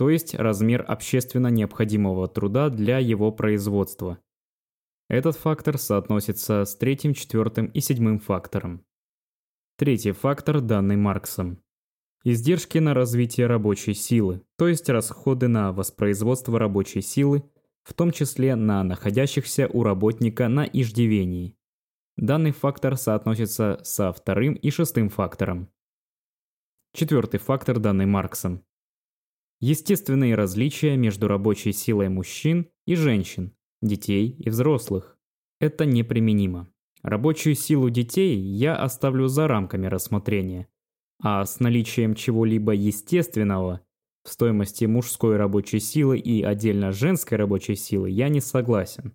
то 0.00 0.08
есть 0.08 0.34
размер 0.34 0.82
общественно 0.88 1.48
необходимого 1.48 2.26
труда 2.26 2.70
для 2.70 2.96
его 2.96 3.30
производства. 3.32 4.18
Этот 5.10 5.36
фактор 5.36 5.76
соотносится 5.76 6.64
с 6.64 6.74
третьим, 6.74 7.12
четвертым 7.12 7.66
и 7.66 7.80
седьмым 7.80 8.18
фактором. 8.18 8.82
Третий 9.76 10.12
фактор, 10.12 10.62
данный 10.62 10.96
Марксом. 10.96 11.62
Издержки 12.24 12.78
на 12.78 12.94
развитие 12.94 13.46
рабочей 13.46 13.92
силы, 13.92 14.40
то 14.56 14.68
есть 14.68 14.88
расходы 14.88 15.48
на 15.48 15.70
воспроизводство 15.70 16.58
рабочей 16.58 17.02
силы, 17.02 17.42
в 17.82 17.92
том 17.92 18.10
числе 18.10 18.54
на 18.54 18.82
находящихся 18.82 19.68
у 19.70 19.82
работника 19.82 20.48
на 20.48 20.64
иждивении. 20.64 21.58
Данный 22.16 22.52
фактор 22.52 22.96
соотносится 22.96 23.80
со 23.82 24.14
вторым 24.14 24.54
и 24.54 24.70
шестым 24.70 25.10
фактором. 25.10 25.68
Четвертый 26.94 27.38
фактор, 27.38 27.78
данный 27.78 28.06
Марксом. 28.06 28.64
Естественные 29.60 30.36
различия 30.36 30.96
между 30.96 31.28
рабочей 31.28 31.72
силой 31.72 32.08
мужчин 32.08 32.70
и 32.86 32.94
женщин, 32.94 33.52
детей 33.82 34.30
и 34.38 34.48
взрослых. 34.48 35.18
Это 35.60 35.84
неприменимо. 35.84 36.68
Рабочую 37.02 37.54
силу 37.54 37.90
детей 37.90 38.38
я 38.38 38.76
оставлю 38.76 39.28
за 39.28 39.48
рамками 39.48 39.86
рассмотрения, 39.86 40.68
а 41.22 41.44
с 41.44 41.60
наличием 41.60 42.14
чего-либо 42.14 42.72
естественного 42.72 43.82
в 44.24 44.30
стоимости 44.30 44.86
мужской 44.86 45.36
рабочей 45.36 45.80
силы 45.80 46.18
и 46.18 46.42
отдельно 46.42 46.92
женской 46.92 47.36
рабочей 47.36 47.74
силы 47.74 48.10
я 48.10 48.28
не 48.28 48.40
согласен. 48.40 49.14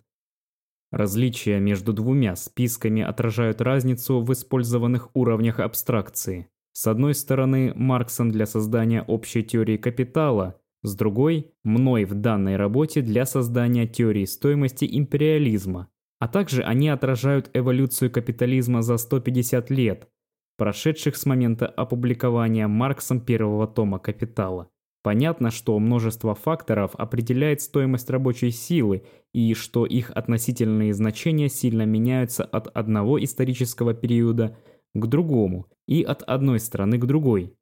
Различия 0.92 1.58
между 1.58 1.92
двумя 1.92 2.36
списками 2.36 3.02
отражают 3.02 3.60
разницу 3.60 4.20
в 4.20 4.32
использованных 4.32 5.10
уровнях 5.14 5.58
абстракции. 5.58 6.48
С 6.78 6.86
одной 6.86 7.14
стороны, 7.14 7.72
Марксом 7.74 8.30
для 8.30 8.44
создания 8.44 9.00
общей 9.00 9.42
теории 9.42 9.78
капитала, 9.78 10.60
с 10.82 10.94
другой– 10.94 11.52
мной 11.64 12.04
в 12.04 12.12
данной 12.12 12.56
работе 12.56 13.00
для 13.00 13.24
создания 13.24 13.86
теории 13.86 14.26
стоимости 14.26 14.86
империализма, 14.86 15.88
а 16.18 16.28
также 16.28 16.62
они 16.62 16.90
отражают 16.90 17.48
эволюцию 17.54 18.10
капитализма 18.10 18.82
за 18.82 18.98
150 18.98 19.70
лет, 19.70 20.10
прошедших 20.58 21.16
с 21.16 21.24
момента 21.24 21.66
опубликования 21.66 22.68
Марксом 22.68 23.22
первого 23.22 23.66
тома 23.66 23.98
«Капитала». 23.98 24.68
Понятно, 25.02 25.50
что 25.50 25.78
множество 25.78 26.34
факторов 26.34 26.90
определяет 26.96 27.62
стоимость 27.62 28.10
рабочей 28.10 28.50
силы 28.50 29.04
и 29.32 29.54
что 29.54 29.86
их 29.86 30.10
относительные 30.10 30.92
значения 30.92 31.48
сильно 31.48 31.86
меняются 31.86 32.44
от 32.44 32.66
одного 32.76 33.22
исторического 33.24 33.94
периода 33.94 34.58
к 35.00 35.06
другому 35.06 35.66
и 35.86 36.02
от 36.02 36.22
одной 36.22 36.60
страны 36.60 36.98
к 36.98 37.06
другой. 37.06 37.54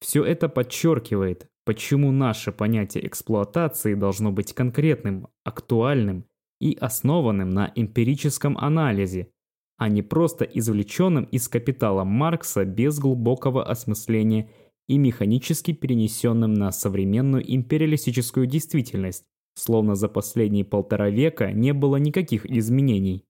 Все 0.00 0.24
это 0.24 0.48
подчеркивает, 0.48 1.48
почему 1.64 2.12
наше 2.12 2.52
понятие 2.52 3.06
эксплуатации 3.06 3.94
должно 3.94 4.32
быть 4.32 4.52
конкретным, 4.52 5.28
актуальным 5.44 6.24
и 6.60 6.76
основанным 6.80 7.50
на 7.50 7.72
эмпирическом 7.74 8.56
анализе, 8.58 9.30
а 9.76 9.88
не 9.88 10.02
просто 10.02 10.44
извлеченным 10.44 11.24
из 11.24 11.48
капитала 11.48 12.04
Маркса 12.04 12.64
без 12.64 12.98
глубокого 12.98 13.64
осмысления 13.64 14.50
и 14.88 14.98
механически 14.98 15.72
перенесенным 15.72 16.54
на 16.54 16.72
современную 16.72 17.44
империалистическую 17.54 18.46
действительность, 18.46 19.24
словно 19.54 19.94
за 19.94 20.08
последние 20.08 20.64
полтора 20.64 21.10
века 21.10 21.52
не 21.52 21.72
было 21.72 21.96
никаких 21.96 22.46
изменений. 22.46 23.24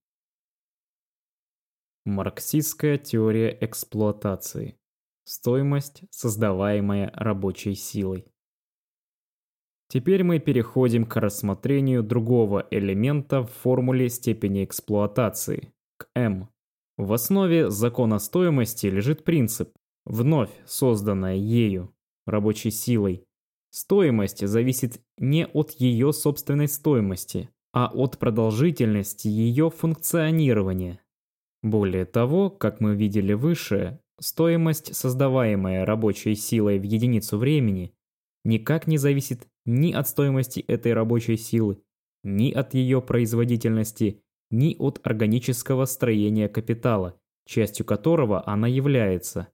Марксистская 2.08 2.96
теория 2.96 3.56
эксплуатации. 3.60 4.78
Стоимость, 5.24 6.04
создаваемая 6.10 7.12
рабочей 7.14 7.74
силой. 7.74 8.24
Теперь 9.88 10.24
мы 10.24 10.38
переходим 10.38 11.04
к 11.04 11.16
рассмотрению 11.16 12.02
другого 12.02 12.66
элемента 12.70 13.42
в 13.42 13.50
формуле 13.50 14.08
степени 14.08 14.64
эксплуатации, 14.64 15.74
к 15.98 16.08
m. 16.14 16.48
В 16.96 17.12
основе 17.12 17.68
закона 17.68 18.18
стоимости 18.18 18.86
лежит 18.86 19.24
принцип, 19.24 19.72
вновь 20.06 20.50
созданная 20.64 21.36
ею, 21.36 21.94
рабочей 22.24 22.70
силой. 22.70 23.26
Стоимость 23.68 24.46
зависит 24.48 25.02
не 25.18 25.46
от 25.46 25.72
ее 25.72 26.14
собственной 26.14 26.68
стоимости, 26.68 27.50
а 27.74 27.90
от 27.92 28.16
продолжительности 28.16 29.28
ее 29.28 29.68
функционирования. 29.68 31.02
Более 31.62 32.04
того, 32.04 32.50
как 32.50 32.80
мы 32.80 32.94
видели 32.94 33.32
выше, 33.32 34.00
стоимость, 34.20 34.94
создаваемая 34.94 35.84
рабочей 35.84 36.34
силой 36.34 36.78
в 36.78 36.82
единицу 36.84 37.38
времени, 37.38 37.94
никак 38.44 38.86
не 38.86 38.98
зависит 38.98 39.48
ни 39.64 39.92
от 39.92 40.08
стоимости 40.08 40.60
этой 40.60 40.92
рабочей 40.92 41.36
силы, 41.36 41.82
ни 42.22 42.52
от 42.52 42.74
ее 42.74 43.02
производительности, 43.02 44.22
ни 44.50 44.76
от 44.78 45.00
органического 45.04 45.84
строения 45.84 46.48
капитала, 46.48 47.20
частью 47.44 47.84
которого 47.84 48.48
она 48.48 48.68
является. 48.68 49.48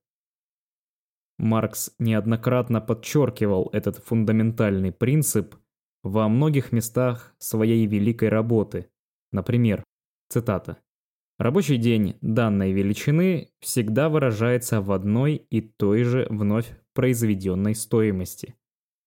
Маркс 1.38 1.90
неоднократно 1.98 2.80
подчеркивал 2.80 3.70
этот 3.72 3.96
фундаментальный 3.96 4.92
принцип 4.92 5.56
во 6.02 6.28
многих 6.28 6.70
местах 6.70 7.34
своей 7.38 7.86
великой 7.86 8.28
работы. 8.28 8.90
Например, 9.32 9.82
цитата. 10.28 10.78
Рабочий 11.44 11.76
день 11.76 12.16
данной 12.22 12.72
величины 12.72 13.50
всегда 13.60 14.08
выражается 14.08 14.80
в 14.80 14.90
одной 14.90 15.34
и 15.50 15.60
той 15.60 16.02
же 16.02 16.26
вновь 16.30 16.66
произведенной 16.94 17.74
стоимости. 17.74 18.54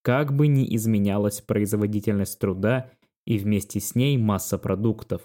Как 0.04 0.32
бы 0.36 0.46
ни 0.46 0.76
изменялась 0.76 1.42
производительность 1.42 2.38
труда 2.38 2.92
и 3.26 3.40
вместе 3.40 3.80
с 3.80 3.96
ней 3.96 4.20
масса 4.20 4.60
продуктов, 4.60 5.24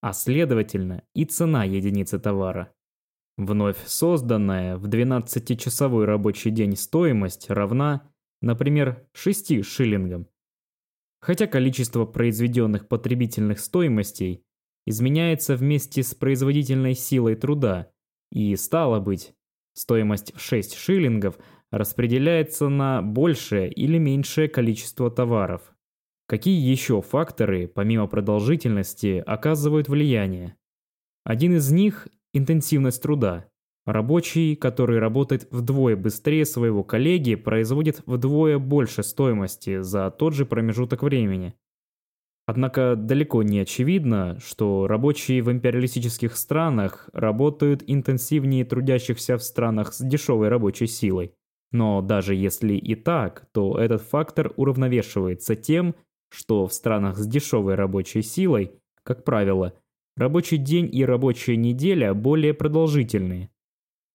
а 0.00 0.12
следовательно 0.12 1.02
и 1.12 1.24
цена 1.24 1.64
единицы 1.64 2.20
товара. 2.20 2.72
Вновь 3.36 3.84
созданная 3.84 4.76
в 4.76 4.86
12-часовой 4.86 6.04
рабочий 6.04 6.52
день 6.52 6.76
стоимость 6.76 7.50
равна, 7.50 8.12
например, 8.42 9.08
6 9.12 9.64
шиллингам. 9.64 10.28
Хотя 11.20 11.48
количество 11.48 12.04
произведенных 12.04 12.86
потребительных 12.86 13.58
стоимостей 13.58 14.44
изменяется 14.88 15.56
вместе 15.56 16.02
с 16.02 16.14
производительной 16.14 16.94
силой 16.94 17.36
труда, 17.36 17.90
и, 18.30 18.54
стало 18.56 19.00
быть, 19.00 19.34
стоимость 19.74 20.34
в 20.34 20.40
6 20.40 20.74
шиллингов 20.74 21.38
распределяется 21.70 22.68
на 22.68 23.02
большее 23.02 23.70
или 23.70 23.98
меньшее 23.98 24.48
количество 24.48 25.10
товаров. 25.10 25.74
Какие 26.26 26.60
еще 26.60 27.00
факторы, 27.00 27.68
помимо 27.68 28.06
продолжительности, 28.06 29.22
оказывают 29.26 29.88
влияние? 29.88 30.56
Один 31.24 31.56
из 31.56 31.70
них– 31.70 32.08
интенсивность 32.32 33.02
труда. 33.02 33.48
Рабочий, 33.86 34.54
который 34.54 34.98
работает 34.98 35.48
вдвое 35.50 35.96
быстрее 35.96 36.44
своего 36.44 36.84
коллеги, 36.84 37.34
производит 37.34 38.02
вдвое 38.04 38.58
больше 38.58 39.02
стоимости 39.02 39.80
за 39.80 40.10
тот 40.10 40.34
же 40.34 40.44
промежуток 40.44 41.02
времени. 41.02 41.54
Однако 42.48 42.96
далеко 42.96 43.42
не 43.42 43.58
очевидно, 43.58 44.38
что 44.42 44.86
рабочие 44.86 45.42
в 45.42 45.52
империалистических 45.52 46.34
странах 46.34 47.10
работают 47.12 47.84
интенсивнее 47.86 48.64
трудящихся 48.64 49.36
в 49.36 49.42
странах 49.42 49.92
с 49.92 50.00
дешевой 50.02 50.48
рабочей 50.48 50.86
силой. 50.86 51.34
Но 51.72 52.00
даже 52.00 52.34
если 52.34 52.72
и 52.72 52.94
так, 52.94 53.46
то 53.52 53.78
этот 53.78 54.00
фактор 54.00 54.54
уравновешивается 54.56 55.56
тем, 55.56 55.94
что 56.30 56.66
в 56.66 56.72
странах 56.72 57.18
с 57.18 57.26
дешевой 57.26 57.74
рабочей 57.74 58.22
силой, 58.22 58.72
как 59.02 59.24
правило, 59.24 59.74
рабочий 60.16 60.56
день 60.56 60.88
и 60.90 61.04
рабочая 61.04 61.56
неделя 61.56 62.14
более 62.14 62.54
продолжительные. 62.54 63.50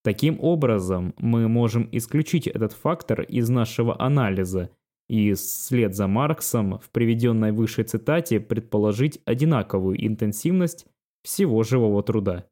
Таким 0.04 0.40
образом, 0.42 1.14
мы 1.20 1.48
можем 1.48 1.88
исключить 1.92 2.48
этот 2.48 2.74
фактор 2.74 3.22
из 3.22 3.48
нашего 3.50 3.96
анализа 4.02 4.72
и 5.10 5.34
вслед 5.34 5.96
за 5.96 6.08
Марксом 6.08 6.80
в 6.80 6.90
приведенной 6.90 7.52
выше 7.52 7.84
цитате 7.84 8.40
предположить 8.40 9.20
одинаковую 9.26 10.06
интенсивность 10.06 10.86
всего 11.24 11.64
живого 11.64 12.04
труда. 12.04 12.46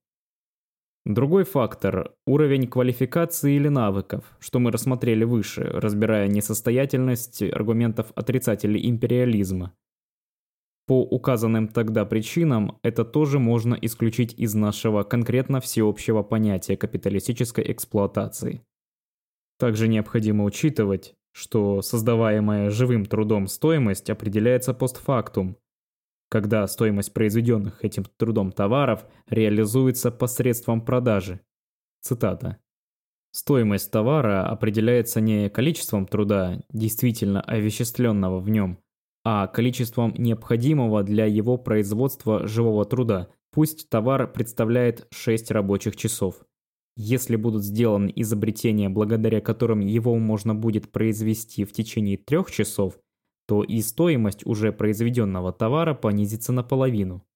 Другой 1.05 1.45
фактор– 1.45 2.13
уровень 2.27 2.67
квалификации 2.67 3.55
или 3.55 3.69
навыков, 3.69 4.23
что 4.39 4.59
мы 4.59 4.71
рассмотрели 4.71 5.23
выше, 5.23 5.63
разбирая 5.63 6.27
несостоятельность 6.27 7.41
аргументов 7.41 8.11
отрицателей 8.13 8.87
империализма. 8.87 9.73
По 10.85 11.01
указанным 11.01 11.69
тогда 11.69 12.05
причинам 12.05 12.77
это 12.83 13.03
тоже 13.03 13.39
можно 13.39 13.73
исключить 13.81 14.33
из 14.33 14.53
нашего 14.53 15.03
конкретно 15.03 15.59
всеобщего 15.59 16.21
понятия 16.21 16.77
капиталистической 16.77 17.71
эксплуатации. 17.71 18.61
Также 19.57 19.87
необходимо 19.87 20.43
учитывать, 20.43 21.15
что 21.31 21.81
создаваемая 21.81 22.69
живым 22.69 23.05
трудом 23.05 23.47
стоимость 23.47 24.09
определяется 24.09 24.73
постфактум, 24.73 25.57
когда 26.29 26.65
стоимость 26.67 27.13
произведенных 27.13 27.83
этим 27.83 28.05
трудом 28.17 28.51
товаров 28.51 29.05
реализуется 29.29 30.11
посредством 30.11 30.79
продажи. 30.79 31.41
Цитата. 32.01 32.57
Стоимость 33.31 33.91
товара 33.91 34.45
определяется 34.45 35.21
не 35.21 35.49
количеством 35.49 36.05
труда, 36.05 36.61
действительно 36.69 37.41
овеществленного 37.41 38.39
в 38.39 38.49
нем, 38.49 38.77
а 39.23 39.47
количеством 39.47 40.13
необходимого 40.17 41.03
для 41.03 41.25
его 41.25 41.57
производства 41.57 42.47
живого 42.47 42.85
труда. 42.85 43.29
Пусть 43.51 43.89
товар 43.89 44.31
представляет 44.31 45.07
6 45.11 45.51
рабочих 45.51 45.95
часов. 45.95 46.45
Если 46.95 47.35
будут 47.35 47.63
сделаны 47.63 48.11
изобретения, 48.15 48.89
благодаря 48.89 49.41
которым 49.41 49.79
его 49.79 50.15
можно 50.17 50.53
будет 50.53 50.91
произвести 50.91 51.63
в 51.65 51.71
течение 51.71 52.17
трех 52.17 52.51
часов– 52.51 52.99
то 53.51 53.63
и 53.63 53.81
стоимость 53.81 54.45
уже 54.45 54.71
произведенного 54.71 55.51
товара 55.51 55.93
понизится 55.93 56.53
наполовину. 56.53 57.27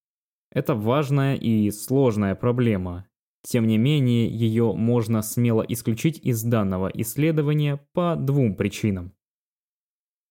Это 0.50 0.74
важная 0.74 1.36
и 1.36 1.70
сложная 1.72 2.36
проблема. 2.36 3.06
Тем 3.42 3.68
не 3.68 3.78
менее, 3.78 4.30
ее 4.30 4.72
можно 4.72 5.22
смело 5.22 5.62
исключить 5.68 6.18
из 6.24 6.42
данного 6.42 6.88
исследования 6.88 7.86
по 7.92 8.16
двум 8.16 8.56
причинам. 8.56 9.12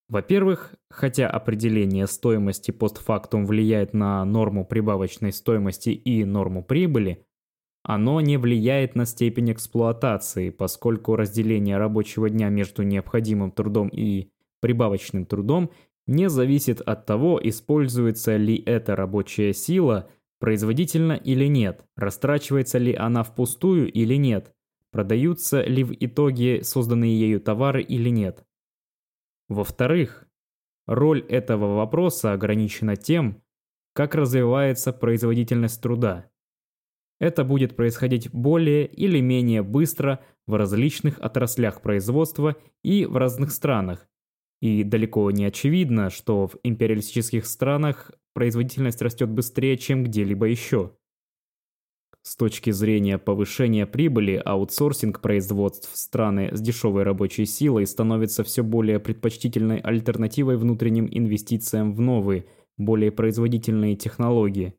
Во-первых, 0.09 0.75
хотя 0.89 1.29
определение 1.29 2.07
стоимости 2.07 2.71
постфактум 2.71 3.45
влияет 3.45 3.93
на 3.93 4.25
норму 4.25 4.65
прибавочной 4.65 5.35
стоимости 5.35 5.91
и 5.91 6.25
норму 6.25 6.65
прибыли, 6.65 7.27
оно 7.85 8.21
не 8.23 8.39
влияет 8.39 8.95
на 8.95 9.05
степень 9.05 9.53
эксплуатации, 9.53 10.49
поскольку 10.49 11.17
разделение 11.17 11.77
рабочего 11.77 12.31
дня 12.31 12.49
между 12.49 12.83
необходимым 12.83 13.53
трудом 13.53 13.89
и 13.89 14.31
прибавочным 14.61 15.27
трудом 15.27 15.71
не 16.07 16.31
зависит 16.31 16.81
от 16.81 17.05
того, 17.05 17.39
используется 17.43 18.37
ли 18.37 18.57
эта 18.57 18.97
рабочая 18.97 19.53
сила 19.53 20.09
производительно 20.41 21.13
или 21.13 21.47
нет, 21.47 21.85
растрачивается 21.95 22.79
ли 22.79 22.95
она 22.95 23.23
впустую 23.23 23.93
или 23.93 24.15
нет, 24.15 24.55
продаются 24.91 25.63
ли 25.63 25.85
в 25.85 25.93
итоге 25.93 26.65
созданные 26.65 27.19
ею 27.19 27.41
товары 27.41 27.83
или 27.83 28.09
нет. 28.09 28.45
Во-вторых, 29.49 30.27
роль 30.87 31.21
этого 31.21 31.77
вопроса 31.77 32.33
ограничена 32.33 32.97
тем, 32.97 33.43
как 33.93 34.15
развивается 34.15 34.93
производительность 34.95 35.83
труда. 35.83 36.31
Это 37.21 37.45
будет 37.45 37.77
происходить 37.77 38.31
более 38.33 38.87
или 38.87 39.21
менее 39.21 39.63
быстро 39.63 40.21
в 40.47 40.55
различных 40.55 41.19
отраслях 41.21 41.81
производства 41.81 42.57
и 42.83 43.07
в 43.07 43.17
разных 43.17 43.51
странах, 43.53 44.09
и 44.61 44.83
далеко 44.83 45.31
не 45.31 45.45
очевидно, 45.45 46.11
что 46.11 46.49
в 46.49 46.57
империалистических 46.63 47.47
странах 47.47 48.11
производительность 48.35 49.01
растет 49.01 49.29
быстрее, 49.31 49.77
чем 49.77 50.05
где-либо 50.05 50.47
еще. 50.47 50.93
С 52.23 52.37
точки 52.37 52.71
зрения 52.71 53.19
повышения 53.19 53.87
прибыли, 53.87 54.41
аутсорсинг 54.43 55.21
производств 55.21 55.93
в 55.93 55.97
страны 55.97 56.49
с 56.53 56.61
дешевой 56.63 57.03
рабочей 57.03 57.45
силой 57.45 57.87
становится 57.87 58.43
все 58.43 58.63
более 58.63 58.99
предпочтительной 58.99 59.79
альтернативой 59.79 60.57
внутренним 60.57 61.07
инвестициям 61.11 61.93
в 61.93 62.01
новые, 62.01 62.47
более 62.79 63.13
производительные 63.13 63.95
технологии. 63.97 64.75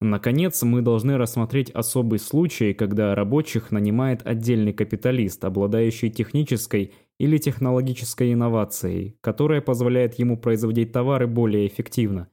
Наконец, 0.00 0.62
мы 0.62 0.80
должны 0.80 1.18
рассмотреть 1.18 1.70
особый 1.70 2.20
случай, 2.20 2.72
когда 2.72 3.16
рабочих 3.16 3.72
нанимает 3.72 4.24
отдельный 4.24 4.72
капиталист, 4.72 5.44
обладающий 5.44 6.08
технической 6.08 6.94
или 7.18 7.36
технологической 7.38 8.32
инновацией, 8.32 9.18
которая 9.20 9.60
позволяет 9.60 10.14
ему 10.14 10.38
производить 10.38 10.92
товары 10.92 11.26
более 11.26 11.66
эффективно. 11.66 12.28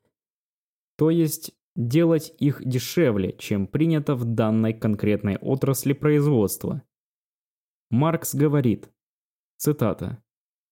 То 0.96 1.10
есть 1.10 1.54
делать 1.76 2.34
их 2.38 2.64
дешевле, 2.64 3.36
чем 3.40 3.66
принято 3.66 4.16
в 4.16 4.26
данной 4.26 4.74
конкретной 4.74 5.38
отрасли 5.38 5.94
производства. 5.94 6.84
Маркс 7.90 8.36
говорит, 8.36 8.90
цитата, 9.58 10.22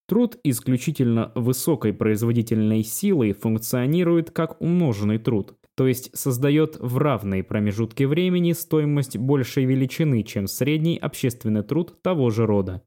«Труд 0.06 0.38
исключительно 0.44 1.32
высокой 1.34 1.92
производительной 1.92 2.84
силой 2.84 3.32
функционирует 3.32 4.30
как 4.30 4.60
умноженный 4.60 5.18
труд, 5.18 5.56
то 5.76 5.86
есть 5.86 6.16
создает 6.16 6.76
в 6.78 6.98
равные 6.98 7.42
промежутки 7.42 8.04
времени 8.04 8.52
стоимость 8.52 9.16
большей 9.16 9.64
величины, 9.64 10.22
чем 10.22 10.46
средний 10.46 10.96
общественный 10.96 11.62
труд 11.62 12.00
того 12.02 12.30
же 12.30 12.46
рода. 12.46 12.82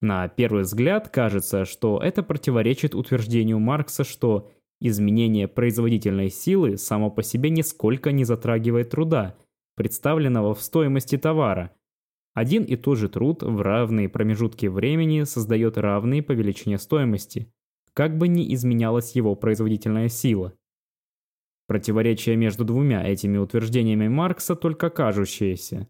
На 0.00 0.28
первый 0.28 0.62
взгляд 0.62 1.08
кажется, 1.08 1.64
что 1.64 1.98
это 1.98 2.22
противоречит 2.22 2.94
утверждению 2.94 3.58
Маркса, 3.58 4.04
что 4.04 4.50
изменение 4.80 5.48
производительной 5.48 6.30
силы 6.30 6.76
само 6.76 7.10
по 7.10 7.22
себе 7.22 7.50
нисколько 7.50 8.12
не 8.12 8.24
затрагивает 8.24 8.90
труда, 8.90 9.36
представленного 9.74 10.54
в 10.54 10.62
стоимости 10.62 11.18
товара. 11.18 11.72
Один 12.34 12.62
и 12.62 12.76
тот 12.76 12.98
же 12.98 13.08
труд 13.08 13.42
в 13.42 13.60
равные 13.60 14.08
промежутки 14.08 14.66
времени 14.66 15.24
создает 15.24 15.76
равные 15.76 16.22
по 16.22 16.32
величине 16.32 16.78
стоимости, 16.78 17.52
как 17.92 18.16
бы 18.16 18.28
ни 18.28 18.54
изменялась 18.54 19.16
его 19.16 19.34
производительная 19.34 20.08
сила. 20.08 20.52
Противоречие 21.68 22.34
между 22.34 22.64
двумя 22.64 23.06
этими 23.06 23.36
утверждениями 23.36 24.08
Маркса 24.08 24.56
только 24.56 24.88
кажущееся, 24.88 25.86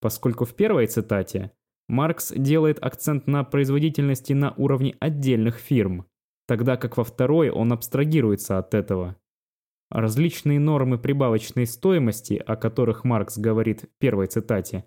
поскольку 0.00 0.44
в 0.44 0.54
первой 0.54 0.88
цитате 0.88 1.52
Маркс 1.88 2.32
делает 2.36 2.84
акцент 2.84 3.28
на 3.28 3.44
производительности 3.44 4.32
на 4.32 4.52
уровне 4.56 4.96
отдельных 4.98 5.56
фирм, 5.56 6.06
тогда 6.48 6.76
как 6.76 6.96
во 6.96 7.04
второй 7.04 7.48
он 7.48 7.72
абстрагируется 7.72 8.58
от 8.58 8.74
этого. 8.74 9.16
Различные 9.88 10.58
нормы 10.58 10.98
прибавочной 10.98 11.66
стоимости, 11.66 12.34
о 12.34 12.56
которых 12.56 13.04
Маркс 13.04 13.38
говорит 13.38 13.82
в 13.82 13.98
первой 14.00 14.26
цитате, 14.26 14.84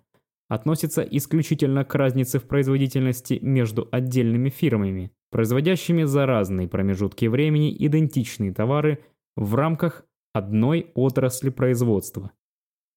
относятся 0.50 1.04
исключительно 1.04 1.86
к 1.86 1.96
разнице 1.96 2.40
в 2.40 2.48
производительности 2.48 3.40
между 3.42 3.88
отдельными 3.94 4.50
фирмами, 4.50 5.14
производящими 5.32 6.04
за 6.04 6.26
разные 6.26 6.68
промежутки 6.68 7.28
времени 7.28 7.74
идентичные 7.86 8.54
товары 8.54 9.04
в 9.38 9.56
рамках 9.56 10.06
одной 10.34 10.92
отрасли 10.96 11.50
производства. 11.50 12.32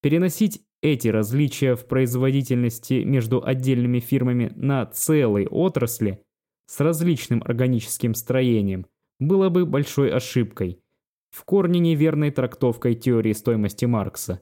Переносить 0.01 0.61
эти 0.81 1.07
различия 1.07 1.75
в 1.75 1.87
производительности 1.87 3.03
между 3.03 3.43
отдельными 3.43 3.99
фирмами 3.99 4.51
на 4.55 4.85
целые 4.85 5.47
отрасли 5.47 6.23
с 6.67 6.79
различным 6.79 7.41
органическим 7.43 8.13
строением 8.13 8.85
было 9.19 9.49
бы 9.49 9.65
большой 9.65 10.11
ошибкой, 10.11 10.81
в 11.29 11.43
корне 11.43 11.79
неверной 11.79 12.31
трактовкой 12.31 12.95
теории 12.95 13.33
стоимости 13.33 13.85
Маркса. 13.85 14.41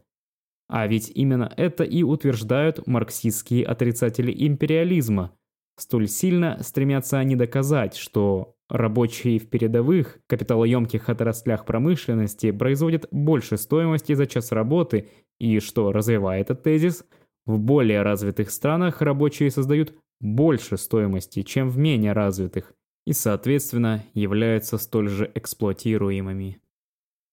А 0.67 0.87
ведь 0.87 1.11
именно 1.13 1.51
это 1.55 1.83
и 1.83 2.03
утверждают 2.03 2.85
марксистские 2.87 3.65
отрицатели 3.65 4.33
империализма. 4.47 5.37
Столь 5.77 6.07
сильно 6.07 6.57
стремятся 6.63 7.19
они 7.19 7.35
доказать, 7.35 7.95
что 7.95 8.54
Рабочие 8.69 9.39
в 9.39 9.49
передовых, 9.49 10.19
капиталоемких 10.27 11.09
отраслях 11.09 11.65
промышленности 11.65 12.51
производят 12.51 13.07
больше 13.11 13.57
стоимости 13.57 14.13
за 14.13 14.25
час 14.25 14.51
работы 14.51 15.09
и, 15.39 15.59
что 15.59 15.91
развивает 15.91 16.49
этот 16.49 16.63
тезис, 16.63 17.05
в 17.45 17.59
более 17.59 18.01
развитых 18.01 18.49
странах 18.49 19.01
рабочие 19.01 19.51
создают 19.51 19.93
больше 20.19 20.77
стоимости, 20.77 21.43
чем 21.43 21.69
в 21.69 21.77
менее 21.77 22.13
развитых, 22.13 22.73
и, 23.05 23.13
соответственно, 23.13 24.03
являются 24.13 24.79
столь 24.79 25.09
же 25.09 25.31
эксплуатируемыми. 25.35 26.59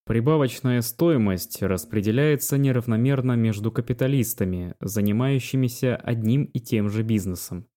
Прибавочная 0.05 0.83
стоимость 0.83 1.63
распределяется 1.63 2.59
неравномерно 2.59 3.37
между 3.37 3.73
капиталистами, 3.73 4.75
занимающимися 4.81 5.97
одним 5.97 6.45
и 6.45 6.61
тем 6.61 6.91
же 6.91 7.03
бизнесом. 7.03 7.69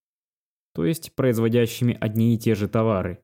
то 0.73 0.85
есть 0.85 1.15
производящими 1.15 1.97
одни 1.99 2.35
и 2.35 2.37
те 2.37 2.53
же 2.53 2.67
товары. 2.67 3.23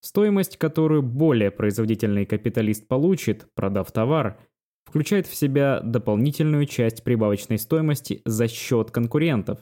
Стоимость, 0.00 0.56
которую 0.56 1.02
более 1.02 1.50
производительный 1.50 2.24
капиталист 2.24 2.86
получит, 2.86 3.48
продав 3.54 3.90
товар, 3.90 4.38
включает 4.86 5.26
в 5.26 5.34
себя 5.34 5.80
дополнительную 5.80 6.66
часть 6.66 7.04
прибавочной 7.04 7.58
стоимости 7.58 8.22
за 8.24 8.48
счет 8.48 8.90
конкурентов, 8.90 9.58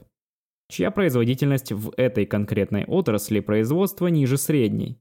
чья 0.69 0.91
производительность 0.91 1.73
в 1.73 1.93
этой 1.97 2.27
конкретной 2.27 2.85
отрасли 2.85 3.41
производства 3.41 4.09
ниже 4.09 4.37
средней. 4.37 5.01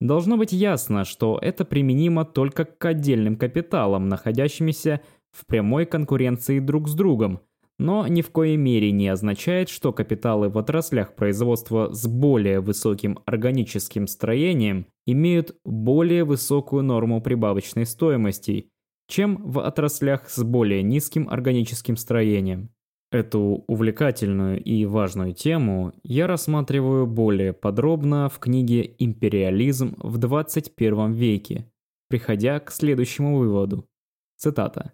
Должно 0.00 0.36
быть 0.36 0.52
ясно, 0.52 1.04
что 1.04 1.38
это 1.40 1.64
применимо 1.64 2.24
только 2.24 2.64
к 2.64 2.84
отдельным 2.84 3.36
капиталам, 3.36 4.08
находящимися 4.08 5.00
в 5.30 5.46
прямой 5.46 5.86
конкуренции 5.86 6.58
друг 6.58 6.88
с 6.88 6.94
другом, 6.94 7.40
но 7.82 8.06
ни 8.06 8.22
в 8.22 8.30
коей 8.30 8.56
мере 8.56 8.92
не 8.92 9.08
означает, 9.08 9.68
что 9.68 9.92
капиталы 9.92 10.48
в 10.48 10.56
отраслях 10.56 11.16
производства 11.16 11.92
с 11.92 12.06
более 12.06 12.60
высоким 12.60 13.18
органическим 13.26 14.06
строением 14.06 14.86
имеют 15.04 15.56
более 15.64 16.22
высокую 16.22 16.84
норму 16.84 17.20
прибавочной 17.20 17.84
стоимости, 17.84 18.68
чем 19.08 19.42
в 19.42 19.58
отраслях 19.58 20.30
с 20.30 20.44
более 20.44 20.84
низким 20.84 21.28
органическим 21.28 21.96
строением. 21.96 22.70
Эту 23.10 23.64
увлекательную 23.66 24.62
и 24.62 24.84
важную 24.84 25.34
тему 25.34 25.92
я 26.04 26.28
рассматриваю 26.28 27.08
более 27.08 27.52
подробно 27.52 28.28
в 28.28 28.38
книге 28.38 28.94
«Империализм 29.00 29.96
в 29.98 30.18
21 30.18 31.10
веке», 31.14 31.68
приходя 32.08 32.60
к 32.60 32.70
следующему 32.70 33.38
выводу. 33.38 33.88
Цитата. 34.36 34.92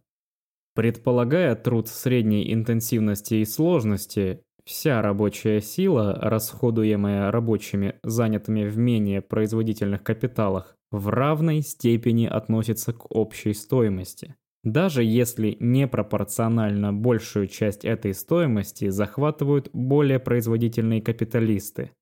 Предполагая 0.79 1.57
труд 1.57 1.89
средней 1.89 2.55
интенсивности 2.55 3.35
и 3.35 3.45
сложности, 3.45 4.43
вся 4.65 5.03
рабочая 5.03 5.61
сила, 5.61 6.17
расходуемая 6.23 7.33
рабочими, 7.33 7.97
занятыми 8.05 8.65
в 8.65 8.79
менее 8.79 9.21
производительных 9.21 10.05
капиталах, 10.05 10.77
в 10.93 11.09
равной 11.09 11.63
степени 11.63 12.27
относится 12.27 12.93
к 12.93 13.11
общей 13.11 13.55
стоимости 13.55 14.37
даже 14.65 15.05
если 15.05 15.57
непропорционально 15.61 16.93
большую 16.93 17.47
часть 17.47 17.85
этой 17.85 18.15
стоимости 18.15 18.89
захватывают 18.89 19.71
более 19.73 20.19
производительные 20.19 21.01
капиталисты. 21.01 21.93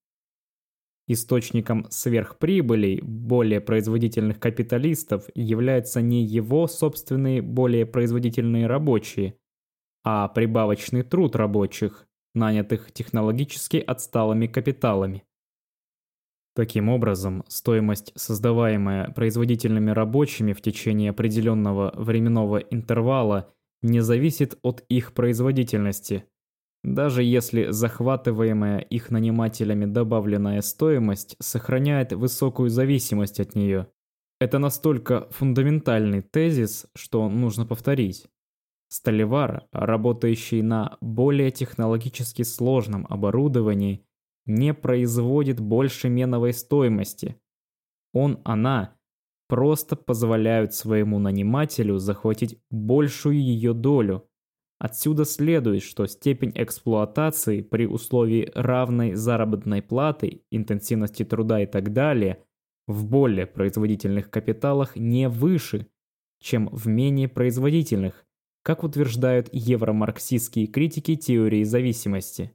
Источником 1.09 1.87
сверхприбылей 1.89 3.01
более 3.01 3.61
производительных 3.61 4.41
капиталистов 4.41 5.27
являются 5.35 6.01
не 6.01 6.25
его 6.25 6.67
собственные 6.67 7.43
более 7.43 7.87
производительные 7.87 8.67
рабочие, 8.67 9.39
а 10.03 10.27
прибавочный 10.29 11.03
труд 11.03 11.37
рабочих, 11.37 12.09
нанятых 12.35 12.91
технологически 12.93 13.77
отсталыми 13.77 14.49
капиталами. 14.49 15.25
Таким 16.57 16.89
образом, 16.89 17.45
стоимость, 17.49 18.13
создаваемая 18.17 19.11
производительными 19.11 19.91
рабочими 19.91 20.55
в 20.55 20.61
течение 20.61 21.11
определенного 21.11 21.93
временного 21.95 22.57
интервала, 22.59 23.53
не 23.83 24.01
зависит 24.01 24.59
от 24.63 24.83
их 24.89 25.13
производительности. 25.13 26.25
Даже 26.87 27.25
если 27.25 27.73
захватываемая 27.73 28.79
их 28.79 29.11
нанимателями 29.11 29.87
добавленная 29.87 30.63
стоимость 30.63 31.35
сохраняет 31.41 32.13
высокую 32.13 32.71
зависимость 32.71 33.41
от 33.41 33.57
нее. 33.57 33.89
Это 34.41 34.61
настолько 34.61 35.27
фундаментальный 35.31 36.23
тезис, 36.23 36.87
что 36.95 37.29
нужно 37.29 37.67
повторить. 37.67 38.29
Столевар, 38.87 39.67
работающий 39.73 40.63
на 40.63 40.97
более 41.01 41.51
технологически 41.51 42.43
сложном 42.43 43.05
оборудовании, 43.11 44.07
не 44.45 44.73
производит 44.73 45.59
больше 45.59 46.09
меновой 46.09 46.53
стоимости. 46.53 47.35
Он, 48.13 48.41
она 48.45 48.97
просто 49.49 49.97
позволяют 49.97 50.73
своему 50.73 51.19
нанимателю 51.19 51.99
захватить 51.99 52.61
большую 52.71 53.43
ее 53.43 53.73
долю. 53.73 54.26
Отсюда 54.79 55.25
следует, 55.25 55.83
что 55.83 56.07
степень 56.07 56.53
эксплуатации 56.55 57.63
при 57.63 57.87
условии 57.87 58.51
равной 58.55 59.15
заработной 59.15 59.81
платы, 59.81 60.43
интенсивности 60.51 61.25
труда 61.25 61.63
и 61.63 61.67
так 61.67 61.93
далее 61.93 62.45
в 62.87 63.07
более 63.07 63.47
производительных 63.47 64.31
капиталах 64.31 64.97
не 64.97 65.29
выше, 65.29 65.87
чем 66.41 66.69
в 66.71 66.87
менее 66.89 67.29
производительных, 67.29 68.27
как 68.63 68.85
утверждают 68.85 69.49
евромарксистские 69.53 70.67
критики 70.67 71.17
теории 71.17 71.65
зависимости. 71.65 72.53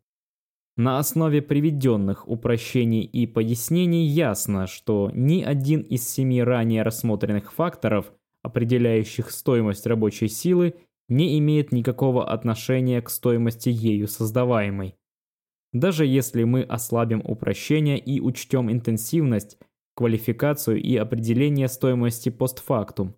На 0.78 1.00
основе 1.00 1.42
приведенных 1.42 2.28
упрощений 2.28 3.02
и 3.02 3.28
пояснений 3.28 4.06
ясно, 4.06 4.68
что 4.68 5.12
ни 5.14 5.42
один 5.42 5.82
из 5.82 6.08
семи 6.08 6.42
ранее 6.42 6.84
рассмотренных 6.84 7.52
факторов, 7.52 8.14
определяющих 8.42 9.32
стоимость 9.32 9.86
рабочей 9.86 10.28
силы, 10.28 10.76
не 11.12 11.38
имеет 11.40 11.74
никакого 11.74 12.26
отношения 12.32 13.02
к 13.02 13.10
стоимости 13.10 13.68
ею 13.68 14.08
создаваемой. 14.08 14.96
Даже 15.74 16.06
если 16.06 16.46
мы 16.46 16.64
ослабим 16.64 17.22
упрощение 17.26 18.00
и 18.00 18.22
учтем 18.22 18.72
интенсивность, 18.72 19.60
квалификацию 19.94 20.82
и 20.82 20.96
определение 20.96 21.68
стоимости 21.68 22.30
постфактум, 22.30 23.16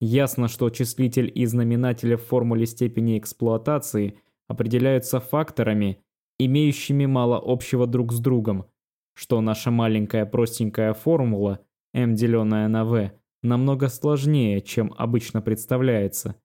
ясно, 0.00 0.46
что 0.46 0.70
числитель 0.70 1.30
и 1.34 1.44
знаменатель 1.46 2.14
в 2.14 2.22
формуле 2.22 2.66
степени 2.66 3.18
эксплуатации 3.18 4.16
определяются 4.46 5.18
факторами, 5.18 5.98
имеющими 6.38 7.06
мало 7.06 7.42
общего 7.44 7.88
друг 7.88 8.12
с 8.12 8.20
другом, 8.20 8.66
что 9.14 9.40
наша 9.40 9.72
маленькая 9.72 10.24
простенькая 10.24 10.94
формула 10.94 11.58
m 11.92 12.14
деленная 12.14 12.68
на 12.68 12.84
v 12.84 13.10
намного 13.42 13.88
сложнее, 13.88 14.60
чем 14.60 14.94
обычно 14.96 15.42
представляется, 15.42 16.36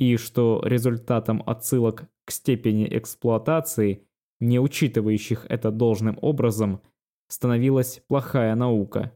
и 0.00 0.16
что 0.16 0.62
результатом 0.64 1.42
отсылок 1.46 2.08
к 2.24 2.30
степени 2.30 2.88
эксплуатации, 2.90 4.08
не 4.40 4.58
учитывающих 4.58 5.44
это 5.50 5.70
должным 5.70 6.18
образом, 6.22 6.80
становилась 7.28 8.02
плохая 8.08 8.54
наука. 8.54 9.14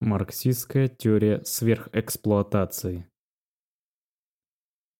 Марксистская 0.00 0.88
теория 0.88 1.42
сверхэксплуатации 1.44 3.06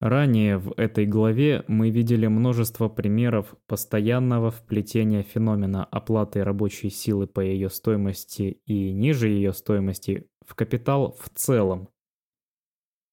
Ранее 0.01 0.59
в 0.59 0.75
этой 0.77 1.07
главе 1.07 1.65
мы 1.69 1.89
видели 1.89 2.27
множество 2.27 2.89
примеров 2.89 3.57
постоянного 3.67 4.51
вплетения 4.51 5.23
феномена 5.23 5.87
оплаты 5.87 6.45
рабочей 6.45 6.91
силы 6.91 7.27
по 7.27 7.41
ее 7.41 7.71
стоимости 7.71 8.61
и 8.67 8.93
ниже 8.93 9.29
ее 9.29 9.55
стоимости 9.55 10.29
в 10.47 10.55
капитал 10.55 11.17
в 11.19 11.31
целом. 11.31 11.89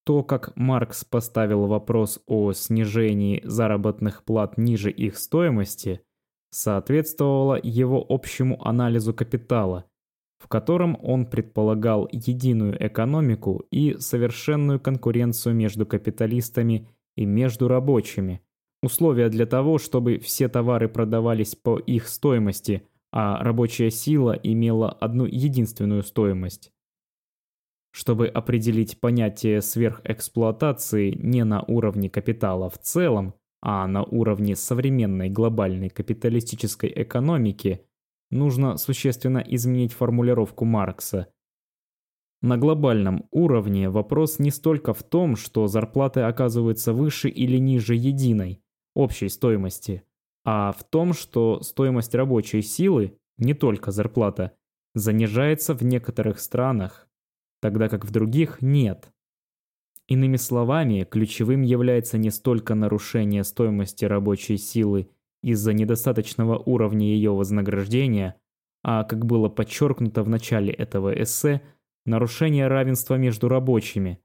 То, 0.06 0.23
как 0.23 0.56
Маркс 0.56 1.03
поставил 1.03 1.68
вопрос 1.68 2.22
о 2.27 2.53
снижении 2.53 3.41
заработных 3.44 4.23
плат 4.23 4.57
ниже 4.57 4.91
их 4.91 5.18
стоимости, 5.18 6.02
соответствовало 6.52 7.60
его 7.61 8.06
общему 8.07 8.65
анализу 8.65 9.14
капитала– 9.14 9.86
в 10.45 10.48
котором 10.48 10.98
он 11.02 11.26
предполагал 11.26 12.07
единую 12.11 12.77
экономику 12.86 13.65
и 13.72 13.95
совершенную 13.98 14.80
конкуренцию 14.80 15.56
между 15.56 15.88
капиталистами 15.88 16.88
и 17.15 17.26
между 17.26 17.68
рабочими. 17.68 18.41
Условия 18.84 19.30
для 19.30 19.48
того, 19.48 19.80
чтобы 19.80 20.19
все 20.19 20.48
товары 20.48 20.88
продавались 20.88 21.56
по 21.56 21.80
их 21.80 22.07
стоимости, 22.07 22.84
а 23.11 23.44
рабочая 23.44 23.90
сила 23.90 24.34
имела 24.34 24.91
одну 24.91 25.26
единственную 25.26 26.03
стоимость. 26.03 26.72
Чтобы 27.95 28.27
определить 28.27 28.99
понятие 28.99 29.61
сверхэксплуатации 29.61 31.11
не 31.11 31.45
на 31.45 31.63
уровне 31.63 32.09
капитала 32.09 32.69
в 32.69 32.77
целом, 32.77 33.35
а 33.61 33.88
на 33.88 34.03
уровне 34.03 34.57
современной 34.57 35.30
глобальной 35.30 35.88
капиталистической 35.88 36.91
экономики– 36.93 37.85
нужно 38.31 38.76
существенно 38.76 39.38
изменить 39.38 39.93
формулировку 39.93 40.65
Маркса. 40.65 41.27
На 42.41 42.57
глобальном 42.57 43.30
уровне 43.31 43.89
вопрос 43.89 44.39
не 44.39 44.51
столько 44.51 44.93
в 44.93 45.01
том, 45.01 45.38
что 45.38 45.67
зарплаты 45.67 46.19
оказываются 46.19 46.91
выше 46.91 47.30
или 47.30 47.57
ниже 47.59 47.95
единой, 47.95 48.61
общей 48.93 49.30
стоимости, 49.30 50.03
а 50.43 50.73
в 50.73 50.84
том, 50.84 51.13
что 51.13 51.61
стоимость 51.61 52.13
рабочей 52.13 52.61
силы, 52.61 53.17
не 53.38 53.53
только 53.53 53.91
зарплата, 53.91 54.51
занижается 54.95 55.73
в 55.73 55.81
некоторых 55.81 56.41
странах, 56.41 57.07
тогда 57.61 57.90
как 57.90 58.06
в 58.06 58.11
других 58.11 58.61
нет. 58.61 59.11
Иными 60.07 60.36
словами, 60.36 61.07
ключевым 61.10 61.64
является 61.64 62.18
не 62.18 62.30
столько 62.30 62.76
нарушение 62.76 63.44
стоимости 63.44 64.06
рабочей 64.06 64.57
силы 64.57 65.10
из-за 65.41 65.73
недостаточного 65.73 66.57
уровня 66.57 67.07
ее 67.07 67.32
вознаграждения, 67.32 68.36
а, 68.84 69.03
как 69.03 69.26
было 69.26 69.49
подчеркнуто 69.49 70.22
в 70.23 70.30
начале 70.30 70.72
этого 70.72 71.11
эссе, 71.22 71.61
нарушение 72.06 72.68
равенства 72.68 73.15
между 73.15 73.48
рабочими, 73.48 74.19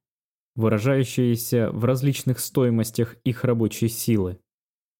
выражающееся 0.54 1.70
в 1.72 1.84
различных 1.84 2.40
стоимостях 2.40 3.16
их 3.24 3.44
рабочей 3.44 3.88
силы. 3.88 4.38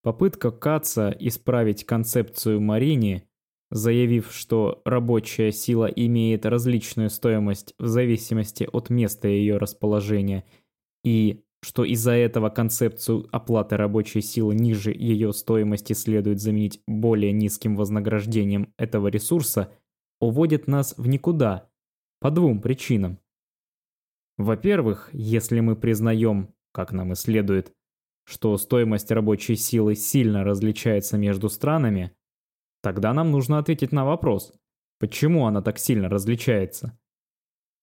Попытка 0.03 0.51
Каца 0.51 1.15
исправить 1.19 1.85
концепцию 1.85 2.61
Марини, 2.61 3.29
заявив, 3.71 4.33
что 4.33 4.83
рабочая 4.85 5.53
сила 5.53 5.87
имеет 5.87 6.45
различную 6.47 7.11
стоимость 7.11 7.75
в 7.79 7.87
зависимости 7.87 8.69
от 8.71 8.91
места 8.91 9.29
ее 9.29 9.59
расположения, 9.59 10.45
и 11.05 11.45
что 11.63 11.85
из-за 11.85 12.13
этого 12.13 12.49
концепцию 12.49 13.29
оплаты 13.33 13.77
рабочей 13.77 14.23
силы 14.23 14.55
ниже 14.55 14.93
ее 14.93 15.33
стоимости 15.33 15.93
следует 15.93 16.41
заменить 16.41 16.83
более 16.87 17.33
низким 17.33 17.77
вознаграждением 17.77 18.73
этого 18.79 19.09
ресурса, 19.09 19.73
уводит 20.21 20.67
нас 20.67 20.95
в 20.97 21.07
никуда 21.07 21.69
по 22.19 22.31
двум 22.31 22.61
причинам. 22.61 23.19
Во-первых, 24.39 25.11
если 25.13 25.61
мы 25.61 25.77
признаем, 25.77 26.55
как 26.73 26.93
нам 26.93 27.13
и 27.13 27.15
следует, 27.15 27.73
что 28.25 28.57
стоимость 28.57 29.11
рабочей 29.11 29.57
силы 29.57 29.95
сильно 29.95 30.45
различается 30.45 31.19
между 31.19 31.49
странами, 31.51 32.13
тогда 32.83 33.13
нам 33.13 33.31
нужно 33.31 33.59
ответить 33.59 33.93
на 33.93 34.05
вопрос, 34.05 34.53
почему 34.99 35.47
она 35.47 35.63
так 35.63 35.79
сильно 35.79 36.09
различается. 36.09 36.99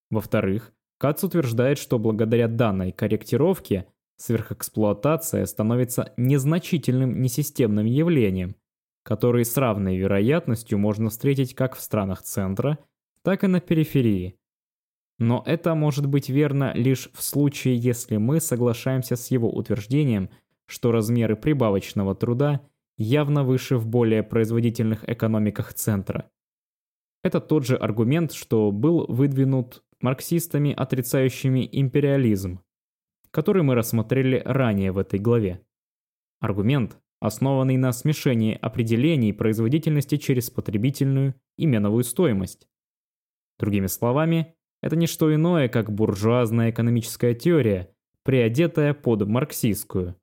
Во-вторых, 0.10 0.74
Кац 0.98 1.24
утверждает, 1.24 1.78
что 1.78 2.00
благодаря 2.00 2.48
данной 2.48 2.92
корректировке 2.92 3.88
сверхэксплуатация 4.18 5.46
становится 5.46 6.14
незначительным 6.18 7.22
несистемным 7.22 7.86
явлением, 7.86 8.56
который 9.04 9.46
с 9.46 9.56
равной 9.56 9.98
вероятностью 9.98 10.80
можно 10.80 11.10
встретить 11.10 11.54
как 11.54 11.76
в 11.76 11.82
странах 11.82 12.24
центра, 12.24 12.80
так 13.24 13.44
и 13.44 13.48
на 13.48 13.60
периферии. 13.60 14.38
Но 15.20 15.44
это 15.46 15.74
может 15.76 16.06
быть 16.08 16.30
верно 16.30 16.74
лишь 16.74 17.10
в 17.14 17.24
случае, 17.24 17.78
если 17.78 18.18
мы 18.18 18.40
соглашаемся 18.40 19.16
с 19.16 19.32
его 19.32 19.50
утверждением, 19.52 20.30
что 20.68 20.92
размеры 20.92 21.36
прибавочного 21.36 22.16
труда 22.16 22.62
явно 22.98 23.44
выше 23.44 23.78
в 23.78 23.88
более 23.88 24.24
производительных 24.24 25.08
экономиках 25.08 25.74
центра. 25.74 26.30
Это 27.24 27.40
тот 27.42 27.66
же 27.66 27.76
аргумент, 27.76 28.32
что 28.32 28.72
был 28.72 29.06
выдвинут 29.08 29.84
марксистами, 30.02 30.74
отрицающими 30.74 31.68
империализм, 31.72 32.62
который 33.32 33.64
мы 33.64 33.76
рассмотрели 33.76 34.42
ранее 34.46 34.92
в 34.92 34.98
этой 34.98 35.20
главе. 35.20 35.62
Аргумент, 36.40 36.98
основанный 37.20 37.78
на 37.78 37.92
смешении 37.92 38.58
определений 38.62 39.34
производительности 39.34 40.18
через 40.18 40.50
потребительную 40.50 41.36
и 41.58 41.66
меновую 41.66 42.04
стоимость. 42.04 42.68
Другими 43.60 43.88
словами, 43.88 44.56
это 44.82 44.96
не 44.96 45.08
что 45.08 45.34
иное, 45.34 45.68
как 45.68 45.92
буржуазная 45.92 46.70
экономическая 46.70 47.34
теория, 47.34 47.92
приодетая 48.24 48.94
под 48.94 49.28
марксистскую. 49.28 50.16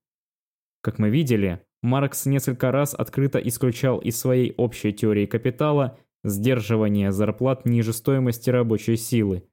Как 0.81 0.99
мы 0.99 1.11
видели, 1.11 1.67
Маркс 1.85 2.25
несколько 2.25 2.73
раз 2.73 2.95
открыто 2.95 3.39
исключал 3.39 3.99
из 3.99 4.19
своей 4.19 4.55
общей 4.57 4.91
теории 4.91 5.27
капитала 5.27 5.99
сдерживание 6.25 7.13
зарплат 7.13 7.67
ниже 7.67 7.93
стоимости 7.93 8.49
рабочей 8.49 8.97
силы, 8.97 9.47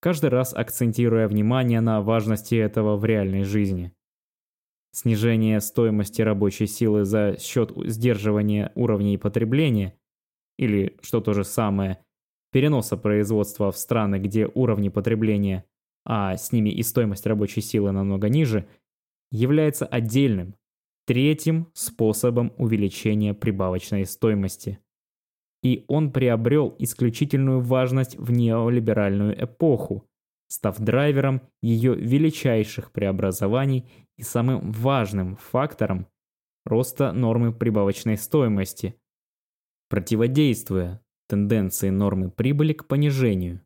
каждый 0.00 0.30
раз 0.30 0.54
акцентируя 0.54 1.28
внимание 1.28 1.82
на 1.82 2.00
важности 2.00 2.54
этого 2.54 2.96
в 2.96 3.04
реальной 3.04 3.44
жизни. 3.44 3.92
Снижение 4.92 5.60
стоимости 5.60 6.22
рабочей 6.22 6.66
силы 6.66 7.04
за 7.04 7.36
счет 7.38 7.70
сдерживания 7.84 8.72
уровней 8.74 9.18
потребления, 9.18 9.92
или, 10.56 10.96
что 11.02 11.20
то 11.20 11.34
же 11.34 11.44
самое, 11.44 11.98
переноса 12.50 12.96
производства 12.96 13.70
в 13.70 13.76
страны, 13.76 14.16
где 14.16 14.50
уровни 14.54 14.88
потребления, 14.88 15.66
а 16.06 16.34
с 16.34 16.50
ними 16.50 16.70
и 16.70 16.82
стоимость 16.82 17.26
рабочей 17.26 17.60
силы 17.60 17.92
намного 17.92 18.30
ниже, 18.30 18.66
является 19.30 19.84
отдельным, 19.84 20.54
третьим 21.08 21.68
способом 21.72 22.52
увеличения 22.58 23.32
прибавочной 23.32 24.04
стоимости. 24.04 24.78
И 25.62 25.86
он 25.88 26.12
приобрел 26.12 26.76
исключительную 26.78 27.62
важность 27.62 28.18
в 28.18 28.30
неолиберальную 28.30 29.42
эпоху, 29.42 30.06
став 30.48 30.78
драйвером 30.78 31.40
ее 31.62 31.94
величайших 31.94 32.92
преобразований 32.92 33.90
и 34.18 34.22
самым 34.22 34.70
важным 34.70 35.36
фактором 35.36 36.06
роста 36.66 37.12
нормы 37.12 37.54
прибавочной 37.54 38.18
стоимости, 38.18 38.94
противодействуя 39.88 41.00
тенденции 41.26 41.88
нормы 41.88 42.30
прибыли 42.30 42.74
к 42.74 42.86
понижению. 42.86 43.62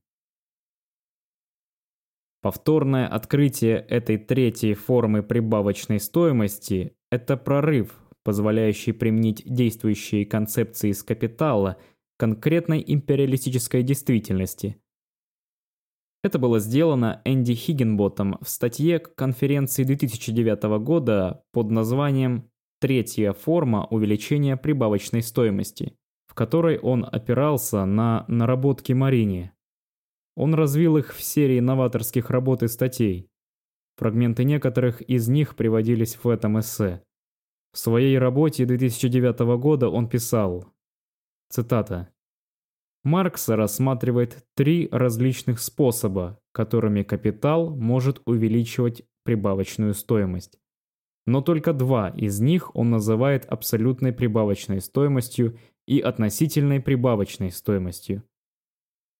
Повторное 2.43 3.07
открытие 3.07 3.77
этой 3.79 4.19
третьей 4.19 4.75
формы 4.75 5.23
прибавочной 5.23 6.01
стоимости– 6.01 6.95
это 7.11 7.37
прорыв, 7.37 7.99
позволяющий 8.25 8.93
применить 8.93 9.43
действующие 9.47 10.27
концепции 10.27 10.91
из 10.91 11.03
капитала 11.03 11.79
конкретной 12.19 12.85
империалистической 12.87 13.83
действительности. 13.83 14.77
Это 16.23 16.39
было 16.39 16.59
сделано 16.59 17.23
Энди 17.25 17.55
Хиггинботом 17.55 18.39
в 18.41 18.49
статье 18.49 18.99
к 18.99 19.15
конференции 19.15 19.85
2009 19.85 20.63
года 20.83 21.45
под 21.53 21.71
названием 21.71 22.51
«Третья 22.81 23.33
форма 23.33 23.87
увеличения 23.87 24.57
прибавочной 24.57 25.23
стоимости» 25.23 25.97
в 26.33 26.35
которой 26.35 26.79
он 26.79 27.07
опирался 27.13 27.85
на 27.85 28.25
наработки 28.27 28.95
Марини. 28.95 29.53
Он 30.35 30.55
развил 30.55 30.97
их 30.97 31.15
в 31.15 31.23
серии 31.23 31.61
новаторских 31.61 32.31
работ 32.31 32.63
и 32.63 32.69
статей. 32.69 33.31
Фрагменты 33.97 34.45
некоторых 34.45 35.03
из 35.03 35.29
них 35.29 35.57
приводились 35.57 36.17
в 36.23 36.29
этом 36.29 36.59
эссе. 36.61 37.03
В 37.73 37.79
своей 37.79 38.19
работе 38.19 38.65
2009 38.65 39.41
года 39.59 39.89
он 39.89 40.09
писал, 40.09 40.73
цитата, 41.49 42.13
Маркс 43.05 43.49
рассматривает 43.49 44.45
три 44.55 44.89
различных 44.93 45.59
способа, 45.61 46.39
которыми 46.53 47.03
капитал 47.03 47.75
может 47.75 48.23
увеличивать 48.27 49.03
прибавочную 49.25 49.95
стоимость. 49.95 50.61
Но 51.27 51.41
только 51.41 51.73
два 51.73 52.11
из 52.11 52.41
них 52.41 52.75
он 52.77 52.91
называет 52.91 53.45
абсолютной 53.47 54.13
прибавочной 54.13 54.81
стоимостью 54.81 55.59
и 55.87 55.99
относительной 55.99 56.81
прибавочной 56.81 57.51
стоимостью. 57.51 58.23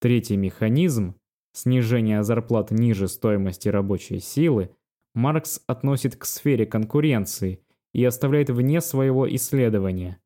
Третий 0.03 0.37
механизм– 0.37 1.15
снижение 1.53 2.25
зарплат 2.25 2.73
ниже 2.73 3.07
стоимости 3.07 3.69
рабочей 3.69 4.19
силы– 4.19 4.75
Маркс 5.15 5.63
относит 5.69 6.17
к 6.17 6.25
сфере 6.25 6.67
конкуренции 6.67 7.65
и 7.93 8.05
оставляет 8.05 8.51
вне 8.51 8.81
своего 8.81 9.33
исследования. 9.33 10.21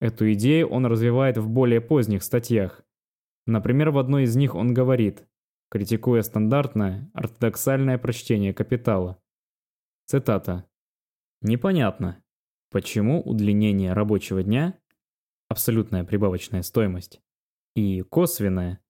Эту 0.00 0.32
идею 0.32 0.70
он 0.70 0.86
развивает 0.86 1.36
в 1.36 1.50
более 1.50 1.82
поздних 1.82 2.22
статьях. 2.22 2.82
Например, 3.44 3.90
в 3.90 3.98
одной 3.98 4.22
из 4.22 4.36
них 4.36 4.54
он 4.54 4.72
говорит, 4.72 5.26
критикуя 5.68 6.22
стандартное, 6.22 7.10
ортодоксальное 7.12 7.98
прочтение 7.98 8.54
капитала. 8.54 9.20
Цитата. 10.06 10.64
«Непонятно, 11.42 12.24
почему 12.70 13.20
удлинение 13.20 13.92
рабочего 13.92 14.42
дня 14.42 14.78
абсолютная 15.50 16.04
прибавочная 16.04 16.62
стоимость, 16.62 17.20
и 17.76 18.00
косвенная, 18.00 18.80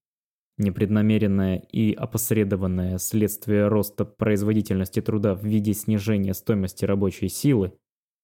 непреднамеренное 0.59 1.57
и 1.57 1.93
опосредованное 1.93 2.99
следствие 2.99 3.69
роста 3.69 4.05
производительности 4.05 5.01
труда 5.01 5.35
в 5.35 5.45
виде 5.45 5.75
снижения 5.75 6.35
стоимости 6.35 6.85
рабочей 6.85 7.29
силы, 7.29 7.73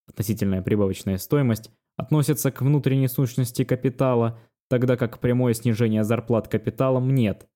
относительная 0.08 0.62
прибавочная 0.62 1.18
стоимость, 1.18 1.70
относятся 1.96 2.50
к 2.50 2.62
внутренней 2.62 3.08
сущности 3.08 3.64
капитала, 3.64 4.38
тогда 4.68 4.96
как 4.96 5.18
прямое 5.18 5.54
снижение 5.54 6.04
зарплат 6.04 6.48
капиталом 6.48 7.14
нет. 7.14 7.48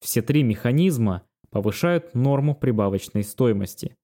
Все 0.00 0.22
три 0.22 0.42
механизма 0.42 1.22
повышают 1.50 2.14
норму 2.14 2.54
прибавочной 2.54 3.22
стоимости. 3.22 3.96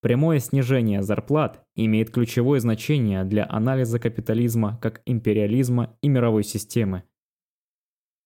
Прямое 0.00 0.38
снижение 0.38 1.02
зарплат 1.02 1.64
имеет 1.76 2.10
ключевое 2.10 2.60
значение 2.60 3.24
для 3.24 3.46
анализа 3.48 3.98
капитализма 3.98 4.78
как 4.80 5.02
империализма 5.06 5.96
и 6.02 6.08
мировой 6.08 6.44
системы. 6.44 7.04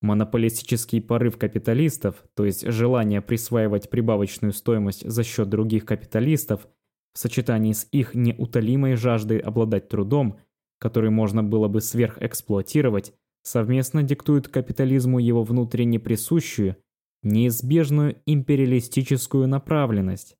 Монополистический 0.00 1.00
порыв 1.00 1.38
капиталистов, 1.38 2.24
то 2.34 2.44
есть 2.44 2.66
желание 2.66 3.20
присваивать 3.20 3.90
прибавочную 3.90 4.52
стоимость 4.52 5.08
за 5.08 5.24
счет 5.24 5.48
других 5.48 5.84
капиталистов, 5.84 6.68
в 7.14 7.18
сочетании 7.18 7.72
с 7.72 7.88
их 7.90 8.14
неутолимой 8.14 8.94
жаждой 8.94 9.38
обладать 9.38 9.88
трудом, 9.88 10.38
который 10.78 11.10
можно 11.10 11.42
было 11.42 11.66
бы 11.66 11.80
сверхэксплуатировать, 11.80 13.12
совместно 13.42 14.04
диктует 14.04 14.46
капитализму 14.46 15.18
его 15.18 15.42
внутренне 15.42 15.98
присущую, 15.98 16.76
неизбежную 17.24 18.22
империалистическую 18.26 19.48
направленность. 19.48 20.36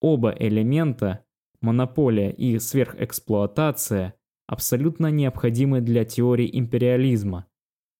Оба 0.00 0.34
элемента, 0.36 1.24
монополия 1.60 2.30
и 2.32 2.58
сверхэксплуатация, 2.58 4.14
абсолютно 4.48 5.12
необходимы 5.12 5.80
для 5.80 6.04
теории 6.04 6.50
империализма. 6.52 7.46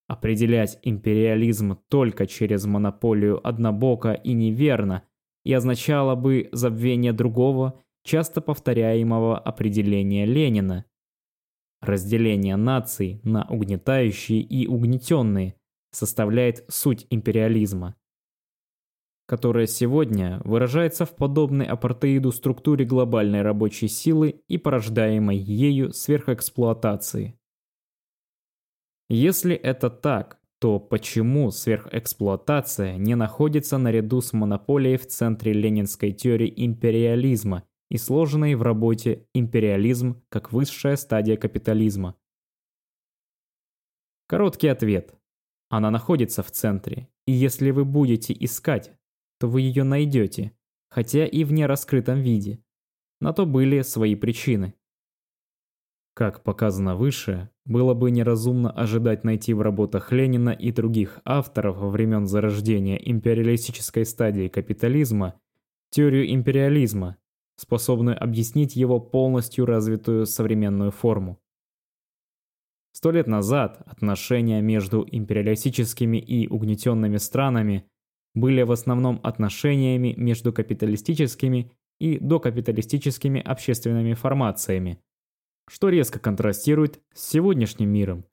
Определять 0.08 0.78
империализм 0.82 1.78
только 1.88 2.26
через 2.26 2.64
монополию 2.64 3.46
однобоко 3.46 4.12
и 4.12 4.32
неверно 4.32 5.02
и 5.44 5.52
означало 5.52 6.14
бы 6.14 6.48
забвение 6.52 7.12
другого, 7.12 7.82
часто 8.04 8.40
повторяемого 8.40 9.38
определения 9.38 10.24
Ленина. 10.24 10.84
Разделение 11.80 12.56
наций 12.56 13.20
на 13.24 13.46
угнетающие 13.48 14.40
и 14.40 14.66
угнетенные 14.66 15.56
составляет 15.90 16.64
суть 16.68 17.06
империализма, 17.10 17.96
которая 19.26 19.66
сегодня 19.66 20.40
выражается 20.44 21.04
в 21.04 21.16
подобной 21.16 21.66
апартеиду 21.66 22.30
структуре 22.32 22.84
глобальной 22.84 23.42
рабочей 23.42 23.88
силы 23.88 24.40
и 24.46 24.56
порождаемой 24.56 25.36
ею 25.36 25.92
сверхэксплуатации. 25.92 27.38
Если 29.08 29.54
это 29.54 29.88
так, 29.88 30.40
то 30.58 30.80
почему 30.80 31.50
сверхэксплуатация 31.50 32.96
не 32.96 33.14
находится 33.14 33.78
наряду 33.78 34.20
с 34.20 34.32
монополией 34.32 34.96
в 34.96 35.06
центре 35.06 35.52
ленинской 35.52 36.12
теории 36.12 36.52
империализма 36.56 37.64
и 37.90 37.98
сложенной 37.98 38.54
в 38.54 38.62
работе 38.62 39.28
«Империализм 39.34 40.22
как 40.28 40.52
высшая 40.52 40.96
стадия 40.96 41.36
капитализма»? 41.36 42.16
Короткий 44.26 44.68
ответ. 44.68 45.14
Она 45.68 45.90
находится 45.90 46.42
в 46.42 46.50
центре, 46.50 47.08
и 47.26 47.32
если 47.32 47.70
вы 47.70 47.84
будете 47.84 48.34
искать, 48.38 48.92
то 49.38 49.46
вы 49.48 49.60
ее 49.60 49.84
найдете, 49.84 50.52
хотя 50.88 51.26
и 51.26 51.44
в 51.44 51.52
нераскрытом 51.52 52.20
виде. 52.20 52.60
На 53.20 53.32
то 53.32 53.46
были 53.46 53.82
свои 53.82 54.16
причины. 54.16 54.74
Как 56.16 56.42
показано 56.42 56.96
выше, 56.96 57.50
было 57.66 57.92
бы 57.92 58.10
неразумно 58.10 58.70
ожидать 58.70 59.22
найти 59.22 59.52
в 59.52 59.60
работах 59.60 60.12
Ленина 60.12 60.48
и 60.48 60.72
других 60.72 61.20
авторов 61.26 61.76
во 61.76 61.90
времен 61.90 62.26
зарождения 62.26 62.96
империалистической 62.96 64.06
стадии 64.06 64.48
капитализма 64.48 65.38
теорию 65.90 66.32
империализма, 66.32 67.18
способную 67.56 68.18
объяснить 68.18 68.76
его 68.76 68.98
полностью 68.98 69.66
развитую 69.66 70.24
современную 70.24 70.90
форму. 70.90 71.38
Сто 72.92 73.10
лет 73.10 73.26
назад 73.26 73.82
отношения 73.84 74.62
между 74.62 75.06
империалистическими 75.06 76.16
и 76.16 76.48
угнетенными 76.48 77.18
странами 77.18 77.90
были 78.32 78.62
в 78.62 78.72
основном 78.72 79.20
отношениями 79.22 80.14
между 80.16 80.50
капиталистическими 80.50 81.72
и 82.00 82.18
докапиталистическими 82.18 83.38
общественными 83.38 84.14
формациями, 84.14 85.02
что 85.68 85.88
резко 85.88 86.18
контрастирует 86.18 87.00
с 87.12 87.28
сегодняшним 87.28 87.90
миром, 87.90 88.24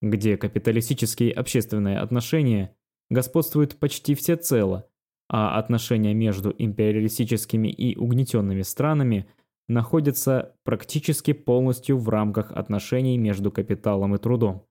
где 0.00 0.36
капиталистические 0.36 1.32
общественные 1.32 1.98
отношения 1.98 2.74
господствуют 3.10 3.78
почти 3.78 4.14
всецело, 4.14 4.88
а 5.28 5.58
отношения 5.58 6.12
между 6.12 6.54
империалистическими 6.56 7.68
и 7.68 7.96
угнетенными 7.96 8.62
странами 8.62 9.26
находятся 9.68 10.56
практически 10.64 11.32
полностью 11.32 11.96
в 11.96 12.08
рамках 12.08 12.52
отношений 12.52 13.16
между 13.16 13.50
капиталом 13.50 14.14
и 14.14 14.18
трудом. 14.18 14.66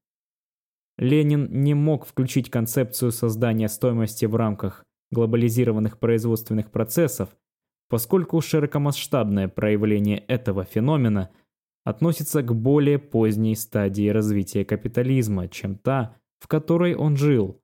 Ленин 0.97 1.47
не 1.49 1.73
мог 1.73 2.05
включить 2.05 2.51
концепцию 2.51 3.11
создания 3.11 3.69
стоимости 3.69 4.25
в 4.25 4.35
рамках 4.35 4.83
глобализированных 5.11 5.97
производственных 5.97 6.69
процессов, 6.69 7.29
поскольку 7.89 8.39
широкомасштабное 8.41 9.47
проявление 9.47 10.19
этого 10.19 10.63
феномена– 10.63 11.31
относится 11.83 12.41
к 12.41 12.53
более 12.53 12.99
поздней 12.99 13.55
стадии 13.55 14.09
развития 14.09 14.65
капитализма, 14.65 15.47
чем 15.47 15.77
та, 15.77 16.15
в 16.39 16.47
которой 16.47 16.95
он 16.95 17.17
жил. 17.17 17.61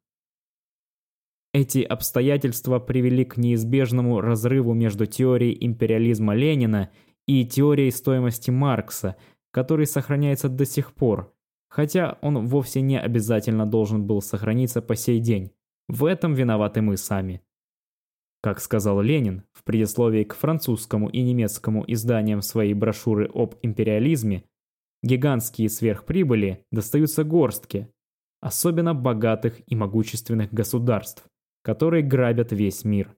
Эти 1.53 1.79
обстоятельства 1.79 2.79
привели 2.79 3.25
к 3.25 3.37
неизбежному 3.37 4.21
разрыву 4.21 4.73
между 4.73 5.05
теорией 5.05 5.57
империализма 5.65 6.35
Ленина 6.35 6.91
и 7.25 7.45
теорией 7.45 7.91
стоимости 7.91 8.51
Маркса, 8.51 9.15
который 9.51 9.85
сохраняется 9.85 10.49
до 10.49 10.65
сих 10.65 10.93
пор, 10.93 11.33
хотя 11.67 12.17
он 12.21 12.45
вовсе 12.45 12.81
не 12.81 12.99
обязательно 12.99 13.65
должен 13.65 14.05
был 14.05 14.21
сохраниться 14.21 14.81
по 14.81 14.95
сей 14.95 15.19
день. 15.19 15.51
В 15.87 16.05
этом 16.05 16.33
виноваты 16.33 16.81
мы 16.81 16.97
сами. 16.97 17.41
Как 18.47 18.61
сказал 18.61 19.01
Ленин 19.01 19.43
в 19.51 19.65
предисловии 19.65 20.23
к 20.23 20.33
французскому 20.33 21.09
и 21.09 21.21
немецкому 21.21 21.83
изданиям 21.85 22.41
своей 22.41 22.73
брошюры 22.73 23.29
об 23.33 23.55
империализме, 23.61 24.45
гигантские 25.03 25.67
сверхприбыли 25.67 26.65
достаются 26.71 27.25
горстке, 27.25 27.91
особенно 28.39 28.95
богатых 28.95 29.59
и 29.67 29.75
могущественных 29.75 30.53
государств, 30.53 31.25
которые 31.61 32.03
грабят 32.03 32.53
весь 32.53 32.85
мир. 32.85 33.13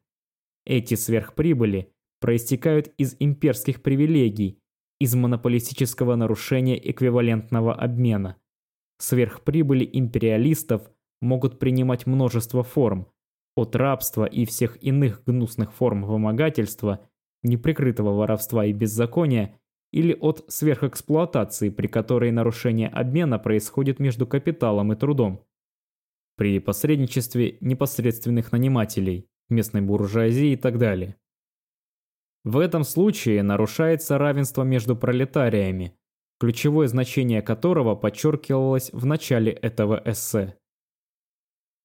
Эти 0.65 0.95
сверхприбыли 0.95 1.93
проистекают 2.19 2.87
из 2.97 3.15
имперских 3.19 3.83
привилегий, 3.83 4.57
из 4.99 5.13
монополистического 5.13 6.15
нарушения 6.15 6.89
эквивалентного 6.89 7.75
обмена. 7.75 8.37
Сверхприбыли 8.97 9.87
империалистов 9.93 10.89
могут 11.21 11.59
принимать 11.59 12.07
множество 12.07 12.63
форм– 12.63 13.05
от 13.55 13.75
рабства 13.75 14.25
и 14.25 14.45
всех 14.45 14.81
иных 14.83 15.23
гнусных 15.25 15.73
форм 15.73 16.03
вымогательства, 16.03 17.07
неприкрытого 17.43 18.15
воровства 18.15 18.65
и 18.65 18.73
беззакония, 18.73 19.59
или 19.91 20.13
от 20.13 20.45
сверхэксплуатации, 20.47 21.69
при 21.69 21.87
которой 21.87 22.31
нарушение 22.31 22.89
обмена 22.89 23.39
происходит 23.39 23.99
между 23.99 24.27
капиталом 24.27 24.93
и 24.93 24.95
трудом. 24.95 25.45
При 26.35 26.59
посредничестве 26.59 27.57
непосредственных 27.59 28.51
нанимателей, 28.51 29.27
местной 29.49 29.81
буржуазии 29.81 30.51
и 30.51 30.55
так 30.55 30.77
далее. 30.77 31.15
В 32.43 32.59
этом 32.59 32.83
случае 32.83 33.43
нарушается 33.43 34.17
равенство 34.17 34.63
между 34.63 34.95
пролетариями, 34.95 35.97
ключевое 36.39 36.87
значение 36.87 37.41
которого 37.41 37.95
подчеркивалось 37.95 38.91
в 38.93 39.05
начале 39.05 39.51
этого 39.51 40.01
эссе. 40.05 40.58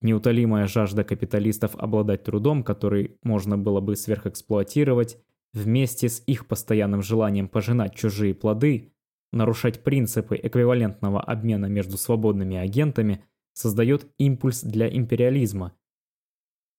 Неутолимая 0.05 0.67
жажда 0.67 1.03
капиталистов 1.03 1.75
обладать 1.77 2.25
трудом, 2.25 2.63
который 2.63 3.17
можно 3.23 3.57
было 3.57 3.81
бы 3.81 3.97
сверхэксплуатировать, 3.97 5.17
вместе 5.55 6.11
с 6.11 6.23
их 6.27 6.47
постоянным 6.47 7.01
желанием 7.01 7.49
пожинать 7.49 7.95
чужие 7.95 8.35
плоды, 8.35 8.93
нарушать 9.33 9.83
принципы 9.83 10.39
эквивалентного 10.43 11.23
обмена 11.23 11.67
между 11.67 11.97
свободными 11.97 12.55
агентами, 12.55 13.25
создает 13.55 14.07
импульс 14.19 14.61
для 14.63 14.95
империализма. 14.95 15.73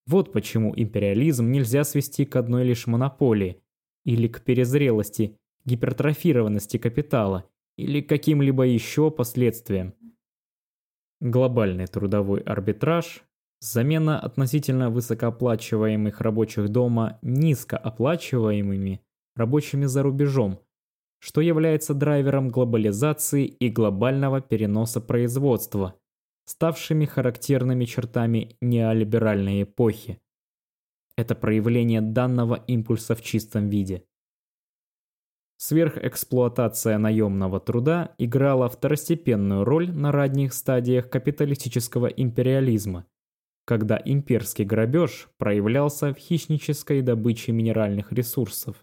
Вот 0.06 0.32
почему 0.32 0.72
империализм 0.76 1.50
нельзя 1.50 1.84
свести 1.84 2.26
к 2.26 2.36
одной 2.36 2.64
лишь 2.64 2.86
монополии, 2.86 3.60
или 4.04 4.28
к 4.28 4.42
перезрелости, 4.42 5.36
гипертрофированности 5.66 6.78
капитала, 6.78 7.50
или 7.76 8.02
каким-либо 8.02 8.68
еще 8.68 9.10
последствиям. 9.10 9.96
Глобальный 11.26 11.88
трудовой 11.88 12.42
арбитраж– 12.42 13.24
замена 13.60 14.20
относительно 14.20 14.92
высокооплачиваемых 14.92 16.22
рабочих 16.22 16.70
дома 16.70 17.18
низкооплачиваемыми 17.24 19.02
рабочими 19.36 19.86
за 19.86 20.04
рубежом, 20.04 20.60
что 21.18 21.42
является 21.42 21.96
драйвером 21.96 22.50
глобализации 22.50 23.46
и 23.48 23.70
глобального 23.70 24.40
переноса 24.40 25.02
производства, 25.02 25.96
ставшими 26.46 27.06
характерными 27.06 27.86
чертами 27.86 28.56
неолиберальной 28.62 29.64
эпохи. 29.64 30.22
Это 31.18 31.34
проявление 31.34 32.02
данного 32.02 32.64
импульса 32.68 33.16
в 33.16 33.24
чистом 33.24 33.68
виде. 33.70 34.04
Сверхэксплуатация 35.58 36.98
наемного 36.98 37.62
труда 37.62 38.14
играла 38.18 38.68
второстепенную 38.68 39.64
роль 39.64 39.90
на 39.90 40.12
ранних 40.12 40.54
стадиях 40.54 41.10
капиталистического 41.10 42.08
империализма, 42.08 43.06
когда 43.64 44.02
имперский 44.04 44.66
грабеж 44.66 45.30
проявлялся 45.38 46.14
в 46.14 46.18
хищнической 46.18 47.02
добыче 47.02 47.54
минеральных 47.54 48.12
ресурсов, 48.12 48.76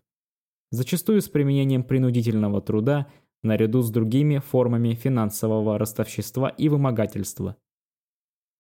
зачастую 0.70 1.20
с 1.20 1.28
применением 1.28 1.84
принудительного 1.84 2.62
труда 2.62 3.06
наряду 3.42 3.82
с 3.82 3.90
другими 3.90 4.38
формами 4.38 4.94
финансового 4.94 5.78
ростовщества 5.78 6.48
и 6.48 6.70
вымогательства. 6.70 7.56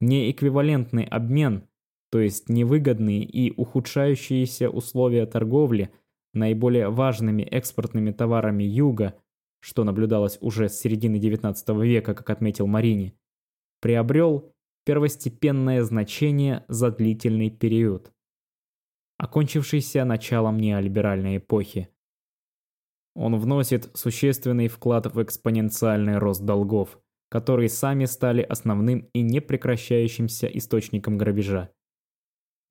Неэквивалентный 0.00 1.04
обмен, 1.04 1.66
то 2.10 2.20
есть 2.20 2.50
невыгодные 2.50 3.22
и 3.24 3.54
ухудшающиеся 3.56 4.68
условия 4.68 5.24
торговли– 5.24 5.90
наиболее 6.34 6.88
важными 6.88 7.42
экспортными 7.42 8.10
товарами 8.10 8.64
Юга, 8.64 9.14
что 9.60 9.84
наблюдалось 9.84 10.38
уже 10.40 10.68
с 10.68 10.78
середины 10.78 11.16
XIX 11.16 11.54
века, 11.84 12.14
как 12.14 12.30
отметил 12.30 12.66
Марини, 12.66 13.14
приобрел 13.80 14.52
первостепенное 14.84 15.82
значение 15.82 16.64
за 16.68 16.90
длительный 16.90 17.50
период, 17.50 18.12
окончившийся 19.18 20.04
началом 20.04 20.58
неолиберальной 20.58 21.36
эпохи. 21.36 21.88
Он 23.14 23.38
вносит 23.38 23.90
существенный 23.94 24.68
вклад 24.68 25.14
в 25.14 25.22
экспоненциальный 25.22 26.18
рост 26.18 26.42
долгов, 26.42 26.98
которые 27.28 27.68
сами 27.68 28.06
стали 28.06 28.42
основным 28.42 29.08
и 29.12 29.22
непрекращающимся 29.22 30.46
источником 30.46 31.18
грабежа. 31.18 31.70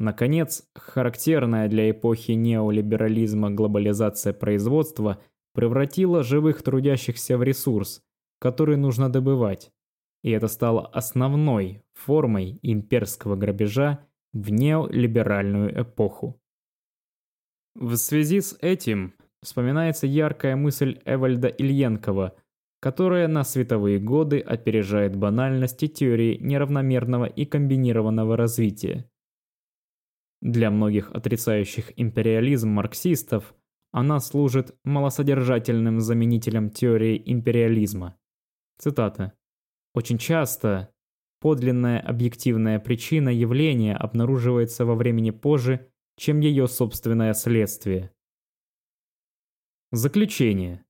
Наконец, 0.02 0.68
характерная 0.74 1.68
для 1.70 1.92
эпохи 1.92 2.32
неолиберализма 2.32 3.52
глобализация 3.52 4.34
производства 4.34 5.22
превратила 5.54 6.24
живых 6.24 6.64
трудящихся 6.64 7.38
в 7.38 7.44
ресурс, 7.44 8.02
который 8.40 8.78
нужно 8.78 9.12
добывать. 9.12 9.72
И 10.24 10.32
это 10.32 10.48
стало 10.48 10.88
основной 10.88 11.84
формой 11.94 12.58
имперского 12.64 13.36
грабежа 13.36 14.00
в 14.34 14.50
неолиберальную 14.50 15.84
эпоху. 15.84 16.42
В 17.76 17.96
связи 17.96 18.42
с 18.42 18.58
этим 18.60 19.14
вспоминается 19.44 20.08
яркая 20.08 20.56
мысль 20.56 21.00
Эвальда 21.06 21.50
Ильенкова, 21.50 22.34
которая 22.80 23.28
на 23.28 23.44
световые 23.44 24.00
годы 24.00 24.40
опережает 24.40 25.16
банальности 25.16 25.88
теории 25.88 26.40
неравномерного 26.42 27.26
и 27.26 27.46
комбинированного 27.46 28.36
развития. 28.36 29.06
Для 30.42 30.72
многих 30.72 31.12
отрицающих 31.12 31.92
империализм 31.98 32.70
марксистов 32.70 33.54
она 33.92 34.20
служит 34.20 34.76
малосодержательным 34.84 36.02
заменителем 36.02 36.72
теории 36.72 37.22
империализма. 37.26 38.18
Цитата. 38.80 39.34
«Очень 39.94 40.18
часто 40.18 40.92
подлинная 41.40 42.00
объективная 42.00 42.80
причина 42.80 43.30
явления 43.30 43.96
обнаруживается 43.96 44.86
во 44.86 44.96
времени 44.96 45.30
позже, 45.30 45.92
чем 46.18 46.40
ее 46.40 46.68
собственное 46.68 47.34
следствие». 47.34 48.12
Заключение. 49.92 50.86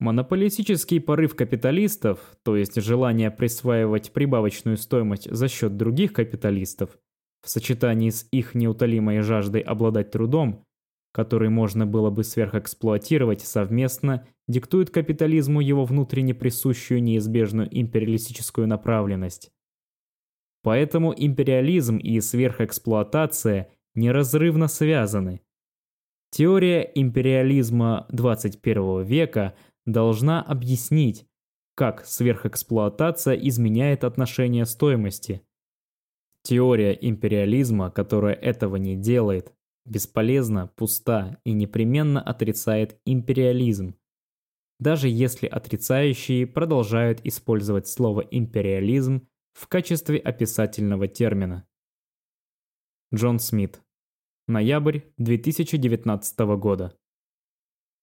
Монополистический 0.00 1.00
порыв 1.00 1.36
капиталистов, 1.36 2.36
то 2.42 2.56
есть 2.56 2.80
желание 2.80 3.30
присваивать 3.30 4.12
прибавочную 4.12 4.76
стоимость 4.76 5.30
за 5.30 5.48
счет 5.48 5.76
других 5.76 6.12
капиталистов, 6.12 6.98
в 7.42 7.48
сочетании 7.48 8.10
с 8.10 8.26
их 8.30 8.54
неутолимой 8.54 9.20
жаждой 9.20 9.60
обладать 9.60 10.10
трудом, 10.10 10.64
который 11.12 11.48
можно 11.48 11.86
было 11.86 12.10
бы 12.10 12.24
сверхэксплуатировать 12.24 13.40
совместно, 13.40 14.26
диктует 14.46 14.90
капитализму 14.90 15.60
его 15.60 15.84
внутренне 15.84 16.34
присущую 16.34 17.02
неизбежную 17.02 17.68
империалистическую 17.70 18.66
направленность. 18.66 19.50
Поэтому 20.62 21.14
империализм 21.16 21.96
и 21.96 22.20
сверхэксплуатация 22.20 23.70
неразрывно 23.94 24.68
связаны. 24.68 25.40
Теория 26.30 26.82
империализма 26.94 28.06
21 28.10 29.02
века 29.02 29.54
должна 29.86 30.42
объяснить, 30.42 31.26
как 31.74 32.04
сверхэксплуатация 32.04 33.34
изменяет 33.34 34.04
отношение 34.04 34.66
стоимости– 34.66 35.42
Теория 36.42 36.92
империализма, 36.92 37.90
которая 37.90 38.34
этого 38.34 38.76
не 38.76 38.96
делает, 38.96 39.52
бесполезна, 39.84 40.68
пуста 40.76 41.40
и 41.44 41.52
непременно 41.52 42.20
отрицает 42.22 43.00
империализм. 43.04 43.96
Даже 44.78 45.08
если 45.08 45.46
отрицающие 45.46 46.46
продолжают 46.46 47.20
использовать 47.24 47.88
слово 47.88 48.20
«империализм» 48.20 49.28
в 49.52 49.66
качестве 49.66 50.18
описательного 50.18 51.08
термина. 51.08 51.66
Джон 53.12 53.40
Смит. 53.40 53.82
Ноябрь 54.46 55.00
2019 55.16 56.38
года. 56.58 56.97